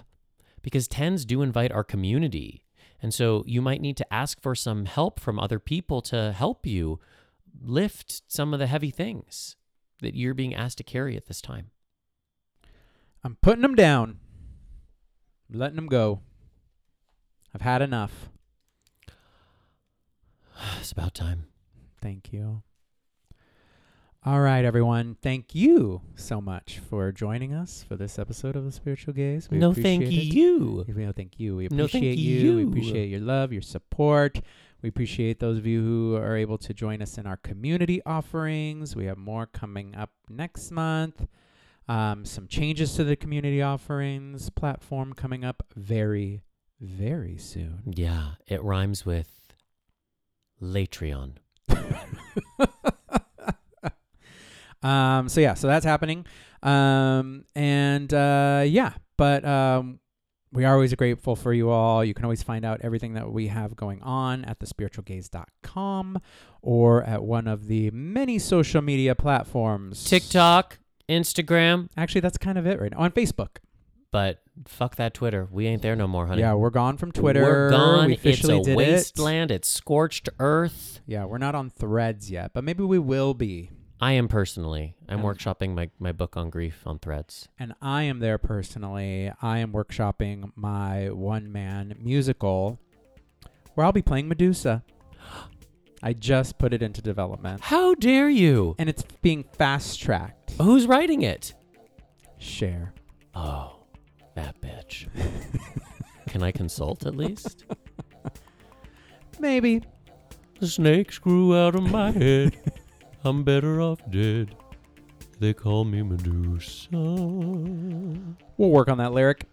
Because 0.61 0.87
tens 0.87 1.25
do 1.25 1.41
invite 1.41 1.71
our 1.71 1.83
community. 1.83 2.63
And 3.01 3.13
so 3.13 3.43
you 3.47 3.61
might 3.61 3.81
need 3.81 3.95
to 3.97 4.13
ask 4.13 4.41
for 4.41 4.55
some 4.55 4.85
help 4.85 5.19
from 5.19 5.39
other 5.39 5.59
people 5.59 6.01
to 6.03 6.33
help 6.33 6.65
you 6.65 6.99
lift 7.61 8.23
some 8.27 8.53
of 8.53 8.59
the 8.59 8.67
heavy 8.67 8.91
things 8.91 9.55
that 10.01 10.15
you're 10.15 10.33
being 10.33 10.53
asked 10.53 10.77
to 10.79 10.83
carry 10.83 11.15
at 11.15 11.27
this 11.27 11.41
time. 11.41 11.71
I'm 13.23 13.37
putting 13.41 13.61
them 13.61 13.75
down, 13.75 14.19
letting 15.49 15.75
them 15.75 15.87
go. 15.87 16.21
I've 17.53 17.61
had 17.61 17.81
enough. 17.81 18.29
It's 20.79 20.91
about 20.91 21.13
time. 21.13 21.45
Thank 22.01 22.31
you. 22.31 22.61
All 24.25 24.41
right, 24.41 24.65
everyone. 24.65 25.15
Thank 25.21 25.55
you 25.55 26.01
so 26.15 26.41
much 26.41 26.79
for 26.89 27.11
joining 27.11 27.53
us 27.53 27.83
for 27.87 27.95
this 27.95 28.19
episode 28.19 28.55
of 28.55 28.65
the 28.65 28.71
Spiritual 28.71 29.13
Gaze. 29.13 29.49
We 29.49 29.57
no, 29.57 29.73
thank 29.73 30.03
appreciate 30.03 30.33
it. 30.33 30.35
you. 30.35 30.85
No, 30.87 31.11
thank 31.13 31.39
you. 31.39 31.55
We 31.55 31.67
No, 31.71 31.87
thank 31.87 32.03
appreciate 32.03 32.17
you. 32.17 32.55
We 32.57 32.63
appreciate 32.63 33.09
your 33.09 33.21
love, 33.21 33.53
your 33.53 33.61
support. 33.61 34.41
We 34.81 34.89
appreciate 34.89 35.39
those 35.39 35.57
of 35.57 35.65
you 35.65 35.81
who 35.81 36.15
are 36.15 36.35
able 36.35 36.57
to 36.59 36.73
join 36.73 37.01
us 37.01 37.17
in 37.17 37.25
our 37.25 37.37
community 37.37 38.01
offerings. 38.05 38.95
We 38.95 39.05
have 39.05 39.17
more 39.17 39.45
coming 39.45 39.95
up 39.95 40.11
next 40.29 40.71
month. 40.71 41.25
Um, 41.87 42.25
some 42.25 42.47
changes 42.47 42.95
to 42.95 43.03
the 43.05 43.15
community 43.15 43.61
offerings 43.61 44.49
platform 44.49 45.13
coming 45.13 45.45
up 45.45 45.63
very, 45.75 46.41
very 46.81 47.37
soon. 47.37 47.93
Yeah, 47.95 48.31
it 48.45 48.61
rhymes 48.61 49.05
with 49.05 49.36
Latreon. 50.61 51.33
um, 54.83 55.29
so 55.29 55.41
yeah, 55.41 55.53
so 55.53 55.67
that's 55.67 55.85
happening. 55.85 56.25
Um, 56.63 57.45
and 57.55 58.13
uh, 58.13 58.63
yeah, 58.65 58.93
but 59.17 59.45
um, 59.45 59.99
we 60.51 60.65
are 60.65 60.73
always 60.73 60.93
grateful 60.95 61.35
for 61.35 61.53
you 61.53 61.69
all. 61.69 62.03
You 62.03 62.13
can 62.13 62.25
always 62.25 62.43
find 62.43 62.65
out 62.65 62.81
everything 62.81 63.13
that 63.13 63.31
we 63.31 63.47
have 63.47 63.75
going 63.75 64.01
on 64.01 64.45
at 64.45 64.59
thespiritualgaze.com 64.59 66.21
or 66.61 67.03
at 67.03 67.23
one 67.23 67.47
of 67.47 67.67
the 67.67 67.91
many 67.91 68.39
social 68.39 68.81
media 68.81 69.13
platforms. 69.15 70.03
TikTok, 70.03 70.79
Instagram, 71.09 71.89
Actually, 71.95 72.21
that's 72.21 72.37
kind 72.37 72.57
of 72.57 72.65
it 72.65 72.79
right 72.79 72.91
now. 72.91 72.99
On 72.99 73.11
Facebook. 73.11 73.57
But 74.11 74.41
fuck 74.65 74.95
that 74.95 75.13
Twitter. 75.13 75.47
We 75.51 75.67
ain't 75.67 75.81
there 75.81 75.95
no 75.95 76.07
more, 76.07 76.27
honey. 76.27 76.41
Yeah, 76.41 76.53
we're 76.53 76.69
gone 76.69 76.97
from 76.97 77.11
Twitter. 77.11 77.41
We're 77.43 77.69
gone. 77.69 78.07
We 78.07 78.13
it's 78.13 78.21
officially 78.21 78.73
a 78.73 78.75
wasteland. 78.75 79.51
It's 79.51 79.67
scorched 79.67 80.29
earth. 80.39 81.01
Yeah, 81.05 81.25
we're 81.25 81.37
not 81.37 81.55
on 81.55 81.69
threads 81.69 82.31
yet, 82.31 82.51
but 82.53 82.63
maybe 82.63 82.83
we 82.83 82.99
will 82.99 83.33
be. 83.33 83.71
I 83.99 84.11
am 84.13 84.27
personally. 84.27 84.95
I'm 85.09 85.21
workshopping 85.21 85.73
my, 85.73 85.89
my 85.99 86.11
book 86.11 86.37
on 86.37 86.49
grief 86.51 86.83
on 86.85 86.99
threads. 86.99 87.49
and 87.59 87.73
I 87.81 88.03
am 88.03 88.19
there 88.19 88.37
personally. 88.37 89.31
I 89.41 89.57
am 89.57 89.73
workshopping 89.73 90.51
my 90.55 91.09
one 91.09 91.51
man 91.51 91.95
musical 91.99 92.79
where 93.73 93.85
I'll 93.85 93.91
be 93.91 94.03
playing 94.03 94.27
Medusa. 94.27 94.83
I 96.03 96.13
just 96.13 96.59
put 96.59 96.73
it 96.75 96.83
into 96.83 97.01
development 97.01 97.61
How 97.61 97.95
dare 97.95 98.29
you? 98.29 98.75
and 98.77 98.87
it's 98.87 99.03
being 99.23 99.43
fast 99.43 99.99
tracked. 99.99 100.51
Who's 100.61 100.85
writing 100.85 101.23
it? 101.23 101.55
Cher. 102.37 102.93
Oh, 103.33 103.76
that 104.37 104.61
bitch. 104.61 105.07
Can 106.27 106.43
I 106.43 106.51
consult 106.51 107.05
at 107.07 107.15
least? 107.15 107.65
Maybe. 109.39 109.81
The 110.59 110.67
snakes 110.67 111.17
grew 111.17 111.57
out 111.57 111.73
of 111.73 111.89
my 111.89 112.11
head. 112.11 112.55
I'm 113.23 113.43
better 113.43 113.81
off 113.81 113.99
dead. 114.11 114.55
They 115.39 115.53
call 115.53 115.85
me 115.85 116.03
Medusa. 116.03 116.87
We'll 116.91 118.69
work 118.69 118.89
on 118.89 118.99
that 118.99 119.13
lyric. 119.13 119.45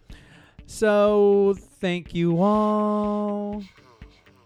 So, 0.67 1.55
thank 1.79 2.13
you 2.13 2.41
all. 2.41 3.63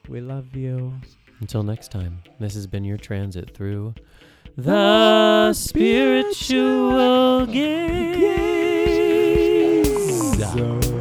We 0.07 0.21
love 0.21 0.55
you. 0.55 0.93
Until 1.41 1.63
next 1.63 1.91
time, 1.91 2.23
this 2.39 2.53
has 2.53 2.65
been 2.65 2.85
your 2.85 2.97
transit 2.97 3.53
through 3.53 3.93
the 4.55 5.53
spiritual 5.53 7.45
gaze. 7.45 8.48
Yeah. 10.39 10.98